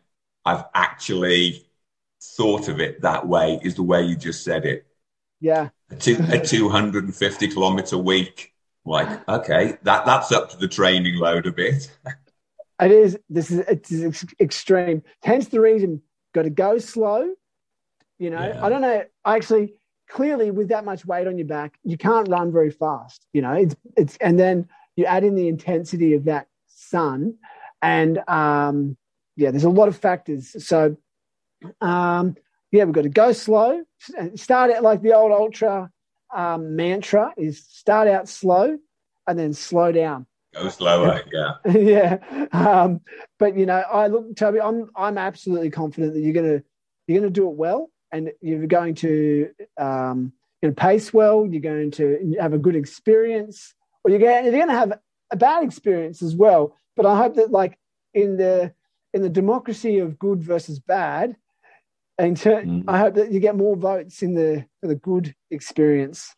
I've 0.45 0.65
actually 0.73 1.65
thought 2.21 2.67
of 2.67 2.79
it 2.79 3.01
that 3.01 3.27
way. 3.27 3.59
Is 3.63 3.75
the 3.75 3.83
way 3.83 4.03
you 4.03 4.15
just 4.15 4.43
said 4.43 4.65
it. 4.65 4.85
Yeah, 5.39 5.69
a, 5.89 5.95
two, 5.95 6.17
a 6.29 6.39
250 6.45 7.47
kilometer 7.47 7.97
week 7.97 8.53
like, 8.85 9.29
okay, 9.29 9.77
that 9.83 10.05
that's 10.05 10.31
up 10.31 10.49
to 10.49 10.57
the 10.57 10.67
training 10.67 11.15
load 11.15 11.45
a 11.45 11.51
bit. 11.51 11.91
It 12.81 12.91
is. 12.91 13.19
This 13.29 13.51
is 13.51 13.59
it's 13.67 14.25
extreme. 14.39 15.03
Hence 15.21 15.49
the 15.49 15.59
reason. 15.59 16.01
Got 16.33 16.43
to 16.43 16.49
go 16.49 16.77
slow. 16.77 17.27
You 18.19 18.29
know, 18.29 18.39
yeah. 18.39 18.65
I 18.65 18.69
don't 18.69 18.79
know. 18.79 19.03
I 19.25 19.35
actually, 19.35 19.73
clearly, 20.07 20.49
with 20.49 20.69
that 20.69 20.85
much 20.85 21.05
weight 21.05 21.27
on 21.27 21.37
your 21.37 21.45
back, 21.45 21.77
you 21.83 21.97
can't 21.97 22.29
run 22.29 22.53
very 22.53 22.71
fast. 22.71 23.25
You 23.33 23.41
know, 23.41 23.51
it's 23.51 23.75
it's 23.97 24.17
and 24.21 24.39
then 24.39 24.69
you 24.99 25.05
add 25.05 25.23
in 25.23 25.35
the 25.35 25.47
intensity 25.47 26.13
of 26.13 26.25
that 26.25 26.47
sun, 26.67 27.35
and 27.81 28.19
um, 28.27 28.97
yeah, 29.35 29.51
there's 29.51 29.63
a 29.63 29.69
lot 29.69 29.87
of 29.87 29.97
factors. 29.97 30.63
So, 30.65 30.97
um, 31.81 32.35
yeah, 32.71 32.83
we've 32.83 32.93
got 32.93 33.03
to 33.03 33.09
go 33.09 33.31
slow. 33.31 33.83
Start 34.35 34.69
it 34.69 34.83
like 34.83 35.01
the 35.01 35.13
old 35.13 35.31
ultra 35.31 35.89
um, 36.35 36.75
mantra 36.75 37.33
is 37.37 37.65
start 37.65 38.07
out 38.07 38.29
slow 38.29 38.77
and 39.27 39.39
then 39.39 39.53
slow 39.53 39.91
down. 39.91 40.25
Go 40.53 40.69
slower, 40.69 41.21
yeah. 41.31 41.53
yeah. 41.71 42.47
Um, 42.51 43.01
but 43.37 43.57
you 43.57 43.65
know, 43.65 43.77
I 43.77 44.07
look, 44.07 44.35
Toby, 44.35 44.59
I'm 44.59 44.89
I'm 44.95 45.17
absolutely 45.17 45.69
confident 45.69 46.13
that 46.13 46.21
you're 46.21 46.33
gonna 46.33 46.63
you're 47.07 47.19
gonna 47.19 47.31
do 47.31 47.49
it 47.49 47.55
well, 47.55 47.89
and 48.11 48.31
you're 48.41 48.65
going 48.67 48.95
to 48.95 49.49
um, 49.77 50.33
you 50.61 50.71
pace 50.71 51.13
well. 51.13 51.47
You're 51.49 51.61
going 51.61 51.91
to 51.91 52.35
have 52.39 52.53
a 52.53 52.57
good 52.57 52.75
experience, 52.75 53.73
or 54.09 54.11
you're 54.11 54.19
going 54.19 54.45
you're 54.45 54.53
going 54.53 54.67
to 54.67 54.73
have 54.73 54.99
a 55.31 55.37
bad 55.37 55.63
experience 55.63 56.21
as 56.21 56.35
well. 56.35 56.75
But 56.95 57.05
I 57.05 57.17
hope 57.17 57.35
that 57.35 57.51
like 57.51 57.77
in 58.13 58.37
the 58.37 58.73
in 59.13 59.21
the 59.21 59.29
democracy 59.29 59.99
of 59.99 60.19
good 60.19 60.41
versus 60.41 60.79
bad, 60.79 61.35
and 62.17 62.37
mm. 62.37 62.83
I 62.87 62.99
hope 62.99 63.15
that 63.15 63.31
you 63.31 63.39
get 63.39 63.55
more 63.55 63.75
votes 63.75 64.21
in 64.21 64.33
the 64.33 64.65
the 64.81 64.95
good 64.95 65.35
experience. 65.51 66.35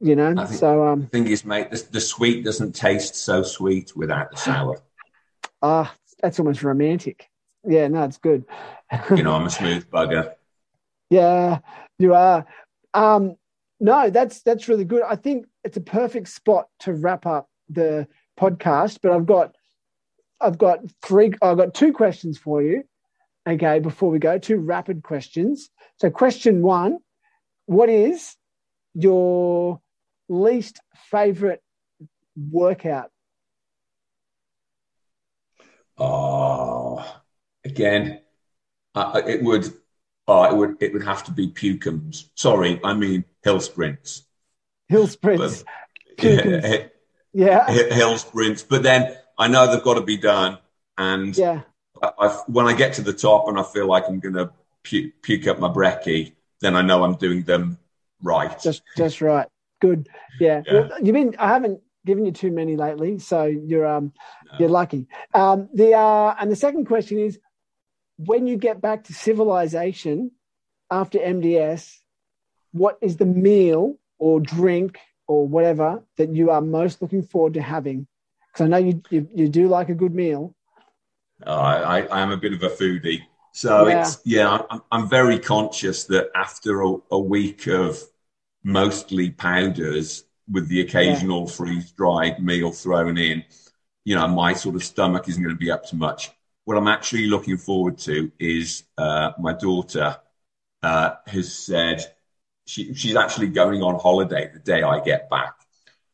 You 0.00 0.16
know, 0.16 0.34
think, 0.34 0.58
so 0.58 0.86
um, 0.86 1.02
the 1.02 1.06
thing 1.08 1.26
is, 1.26 1.44
mate, 1.44 1.70
the, 1.70 1.86
the, 1.90 2.00
sweet 2.00 2.42
doesn't 2.42 2.72
taste 2.72 3.16
so 3.16 3.42
sweet 3.42 3.94
without 3.94 4.30
the 4.30 4.38
sour. 4.38 4.80
Ah, 5.60 5.94
that's 6.22 6.38
almost 6.38 6.62
romantic. 6.62 7.28
Yeah, 7.68 7.86
no, 7.88 8.04
it's 8.04 8.16
good. 8.16 8.46
you 9.14 9.22
know, 9.22 9.34
I'm 9.34 9.44
a 9.44 9.50
smooth 9.50 9.90
bugger. 9.90 10.32
Yeah, 11.10 11.58
you 11.98 12.14
are. 12.14 12.46
Um, 12.94 13.36
no, 13.78 14.08
that's 14.08 14.40
that's 14.40 14.68
really 14.68 14.84
good. 14.84 15.02
I 15.02 15.16
think 15.16 15.46
it's 15.64 15.76
a 15.76 15.82
perfect 15.82 16.28
spot 16.28 16.68
to 16.80 16.92
wrap 16.92 17.26
up 17.26 17.48
the 17.68 18.06
podcast. 18.38 18.98
But 19.02 19.12
I've 19.12 19.26
got, 19.26 19.54
I've 20.40 20.58
got 20.58 20.80
three. 21.02 21.32
I've 21.42 21.56
got 21.56 21.74
two 21.74 21.92
questions 21.92 22.38
for 22.38 22.62
you. 22.62 22.84
Okay, 23.48 23.78
before 23.78 24.10
we 24.10 24.18
go, 24.18 24.38
two 24.38 24.58
rapid 24.58 25.02
questions. 25.02 25.70
So, 25.96 26.10
question 26.10 26.62
one: 26.62 26.98
What 27.66 27.88
is 27.88 28.36
your 28.94 29.80
least 30.28 30.80
favorite 31.10 31.62
workout? 32.36 33.10
Oh, 35.98 37.04
again, 37.64 38.20
uh, 38.94 39.20
it 39.26 39.42
would. 39.42 39.72
Oh, 40.26 40.44
it 40.44 40.56
would. 40.56 40.76
It 40.80 40.92
would 40.92 41.04
have 41.04 41.24
to 41.24 41.32
be 41.32 41.48
Pukums. 41.48 42.30
Sorry, 42.34 42.80
I 42.84 42.94
mean 42.94 43.24
hill 43.42 43.60
sprints. 43.60 44.24
Hill 44.90 45.06
sprints. 45.06 45.64
But, 46.18 46.24
yeah, 46.24 46.88
yeah, 47.32 47.70
hill 47.70 48.18
sprints. 48.18 48.64
But 48.64 48.82
then 48.82 49.16
I 49.38 49.46
know 49.46 49.72
they've 49.72 49.82
got 49.82 49.94
to 49.94 50.02
be 50.02 50.16
done, 50.16 50.58
and 50.98 51.36
yeah, 51.38 51.62
I, 52.02 52.10
I, 52.18 52.28
when 52.48 52.66
I 52.66 52.74
get 52.74 52.94
to 52.94 53.02
the 53.02 53.12
top 53.12 53.46
and 53.46 53.58
I 53.58 53.62
feel 53.62 53.86
like 53.86 54.04
I'm 54.08 54.18
going 54.18 54.34
to 54.34 54.50
puke, 54.82 55.22
puke 55.22 55.46
up 55.46 55.60
my 55.60 55.68
brekkie, 55.68 56.32
then 56.60 56.74
I 56.74 56.82
know 56.82 57.04
I'm 57.04 57.14
doing 57.14 57.44
them 57.44 57.78
right. 58.20 58.60
Just, 58.60 58.82
just 58.96 59.20
right. 59.20 59.46
Good. 59.80 60.08
Yeah. 60.40 60.62
yeah. 60.66 60.72
Well, 60.72 60.90
you've 61.00 61.14
been. 61.14 61.36
I 61.38 61.48
haven't 61.48 61.80
given 62.04 62.26
you 62.26 62.32
too 62.32 62.50
many 62.50 62.76
lately, 62.76 63.20
so 63.20 63.44
you're 63.44 63.86
um 63.86 64.12
no. 64.46 64.58
you're 64.58 64.68
lucky. 64.68 65.06
Um, 65.32 65.68
the 65.72 65.94
uh, 65.94 66.34
and 66.38 66.50
the 66.50 66.56
second 66.56 66.86
question 66.86 67.20
is, 67.20 67.38
when 68.16 68.48
you 68.48 68.56
get 68.56 68.80
back 68.80 69.04
to 69.04 69.14
civilization 69.14 70.32
after 70.90 71.20
MDS, 71.20 71.98
what 72.72 72.98
is 73.00 73.16
the 73.18 73.26
meal 73.26 73.99
or 74.20 74.38
drink 74.38 74.98
or 75.26 75.48
whatever 75.48 76.04
that 76.16 76.32
you 76.32 76.50
are 76.50 76.60
most 76.60 77.02
looking 77.02 77.22
forward 77.22 77.54
to 77.54 77.62
having? 77.62 78.06
Because 78.52 78.64
I 78.64 78.68
know 78.68 78.76
you, 78.76 79.02
you 79.10 79.28
you 79.34 79.48
do 79.48 79.66
like 79.66 79.88
a 79.88 79.94
good 79.94 80.14
meal. 80.14 80.54
Oh, 81.46 81.52
I, 81.52 82.02
I 82.02 82.20
am 82.20 82.30
a 82.30 82.36
bit 82.36 82.52
of 82.52 82.62
a 82.62 82.68
foodie. 82.68 83.22
So 83.52 83.88
yeah. 83.88 84.00
it's 84.00 84.20
yeah, 84.24 84.58
I'm, 84.70 84.82
I'm 84.92 85.08
very 85.08 85.38
conscious 85.38 86.04
that 86.04 86.30
after 86.34 86.82
a, 86.82 86.96
a, 87.10 87.18
week 87.18 87.66
of 87.66 87.98
mostly 88.62 89.30
powders 89.30 90.24
with 90.48 90.68
the 90.68 90.80
occasional 90.80 91.46
yeah. 91.46 91.52
freeze 91.52 91.90
dried 91.92 92.42
meal 92.42 92.70
thrown 92.70 93.18
in, 93.18 93.44
you 94.04 94.14
know, 94.14 94.28
my 94.28 94.52
sort 94.52 94.76
of 94.76 94.84
stomach 94.84 95.28
isn't 95.28 95.42
going 95.42 95.54
to 95.54 95.58
be 95.58 95.70
up 95.70 95.86
to 95.86 95.96
much. 95.96 96.30
What 96.64 96.76
I'm 96.76 96.88
actually 96.88 97.26
looking 97.26 97.56
forward 97.56 97.98
to 97.98 98.30
is 98.38 98.84
uh, 98.98 99.32
my 99.38 99.52
daughter 99.52 100.18
uh, 100.82 101.14
has 101.26 101.52
said 101.52 102.04
she, 102.70 102.94
she's 102.94 103.16
actually 103.16 103.48
going 103.48 103.82
on 103.82 103.98
holiday 103.98 104.48
the 104.52 104.60
day 104.60 104.82
I 104.82 105.00
get 105.00 105.28
back. 105.28 105.54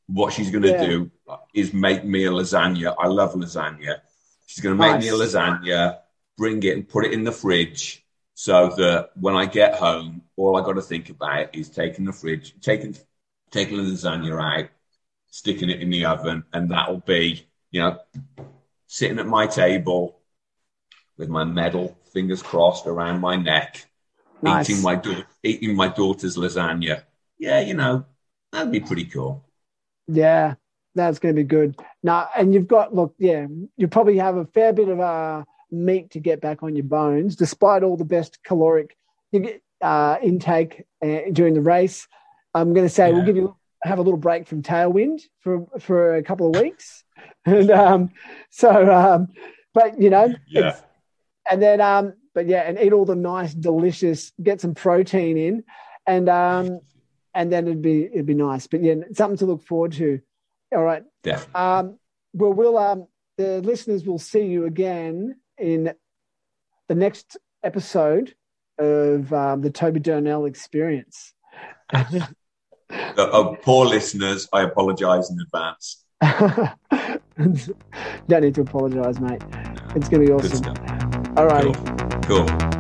What 0.06 0.32
she's 0.32 0.50
going 0.50 0.62
to 0.62 0.70
yeah. 0.70 0.86
do 0.86 1.10
is 1.52 1.74
make 1.74 2.04
me 2.04 2.24
a 2.24 2.30
lasagna. 2.30 2.94
I 2.98 3.08
love 3.08 3.34
lasagna. 3.34 3.96
She's 4.46 4.62
going 4.62 4.76
to 4.76 4.80
make 4.80 4.94
nice. 4.94 5.02
me 5.02 5.08
a 5.10 5.12
lasagna 5.12 5.98
bring 6.38 6.62
it 6.62 6.74
and 6.74 6.88
put 6.88 7.04
it 7.04 7.12
in 7.12 7.24
the 7.24 7.32
fridge 7.32 8.04
so 8.34 8.68
that 8.76 9.10
when 9.16 9.34
I 9.34 9.46
get 9.46 9.74
home, 9.74 10.22
all 10.36 10.56
I 10.56 10.64
got 10.64 10.74
to 10.74 10.82
think 10.82 11.10
about 11.10 11.54
is 11.54 11.68
taking 11.68 12.06
the 12.06 12.12
fridge, 12.12 12.54
taking 12.60 12.96
taking 13.50 13.76
the 13.76 13.82
lasagna 13.82 14.40
out, 14.40 14.70
sticking 15.30 15.68
it 15.68 15.82
in 15.82 15.90
the 15.90 16.06
oven, 16.06 16.44
and 16.52 16.70
that'll 16.70 17.00
be, 17.00 17.46
you 17.70 17.80
know, 17.80 17.98
sitting 18.86 19.18
at 19.18 19.26
my 19.26 19.46
table 19.46 20.20
with 21.18 21.28
my 21.28 21.44
medal, 21.44 21.98
fingers 22.12 22.42
crossed 22.42 22.86
around 22.86 23.20
my 23.20 23.36
neck, 23.36 23.86
nice. 24.42 24.70
eating 24.70 24.82
my 24.82 24.94
da- 24.94 25.24
eating 25.42 25.76
my 25.76 25.88
daughter's 25.88 26.36
lasagna. 26.36 27.02
Yeah, 27.38 27.60
you 27.60 27.74
know, 27.74 28.06
that'd 28.52 28.72
be 28.72 28.80
pretty 28.80 29.04
cool. 29.04 29.44
Yeah, 30.06 30.54
that's 30.94 31.18
going 31.18 31.34
to 31.34 31.42
be 31.42 31.46
good. 31.46 31.76
Now, 32.02 32.28
and 32.36 32.54
you've 32.54 32.68
got 32.68 32.94
look, 32.94 33.14
yeah, 33.18 33.46
you 33.76 33.88
probably 33.88 34.18
have 34.18 34.36
a 34.36 34.46
fair 34.46 34.72
bit 34.72 34.88
of 34.88 35.00
uh 35.00 35.44
meat 35.70 36.10
to 36.10 36.20
get 36.20 36.40
back 36.40 36.62
on 36.62 36.76
your 36.76 36.84
bones, 36.84 37.36
despite 37.36 37.82
all 37.82 37.96
the 37.96 38.04
best 38.04 38.38
caloric 38.44 38.96
uh, 39.80 40.16
intake 40.22 40.84
uh, 41.02 41.18
during 41.32 41.54
the 41.54 41.60
race. 41.60 42.06
I'm 42.54 42.72
going 42.72 42.86
to 42.86 42.92
say 42.92 43.08
yeah. 43.08 43.14
we'll 43.14 43.26
give 43.26 43.36
you 43.36 43.56
have 43.82 43.98
a 43.98 44.02
little 44.02 44.18
break 44.18 44.48
from 44.48 44.62
tailwind 44.62 45.20
for 45.40 45.66
for 45.78 46.16
a 46.16 46.22
couple 46.22 46.48
of 46.48 46.60
weeks, 46.60 47.04
and 47.44 47.70
um, 47.70 48.10
so 48.50 48.92
um, 48.92 49.28
but 49.74 50.00
you 50.00 50.10
know, 50.10 50.34
yeah. 50.48 50.76
and 51.50 51.62
then 51.62 51.80
um, 51.80 52.14
but 52.36 52.46
yeah, 52.46 52.60
and 52.60 52.78
eat 52.78 52.92
all 52.92 53.06
the 53.06 53.16
nice, 53.16 53.54
delicious, 53.54 54.30
get 54.42 54.60
some 54.60 54.74
protein 54.74 55.38
in, 55.38 55.64
and 56.06 56.28
um, 56.28 56.80
and 57.34 57.50
then 57.50 57.66
it'd 57.66 57.80
be 57.80 58.04
it'd 58.04 58.26
be 58.26 58.34
nice. 58.34 58.66
But 58.66 58.82
yeah, 58.82 58.96
something 59.14 59.38
to 59.38 59.46
look 59.46 59.62
forward 59.62 59.92
to. 59.92 60.20
All 60.70 60.82
right. 60.82 61.02
Yeah. 61.24 61.40
Um, 61.54 61.98
well, 62.34 62.52
we'll 62.52 62.76
um, 62.76 63.06
the 63.38 63.62
listeners 63.62 64.04
will 64.04 64.18
see 64.18 64.42
you 64.42 64.66
again 64.66 65.40
in 65.56 65.94
the 66.88 66.94
next 66.94 67.38
episode 67.64 68.34
of 68.78 69.32
um, 69.32 69.62
the 69.62 69.70
Toby 69.70 70.00
Durnell 70.00 70.46
experience. 70.46 71.32
uh, 71.94 72.04
poor 73.62 73.86
listeners, 73.86 74.46
I 74.52 74.60
apologize 74.60 75.30
in 75.30 75.38
advance. 75.40 76.04
Don't 78.28 78.42
need 78.42 78.54
to 78.56 78.60
apologize, 78.60 79.20
mate. 79.20 79.42
It's 79.94 80.10
going 80.10 80.20
to 80.20 80.26
be 80.26 80.32
awesome. 80.32 81.34
All 81.38 81.46
right. 81.46 81.74
Cool. 81.74 82.05
Cool. 82.26 82.75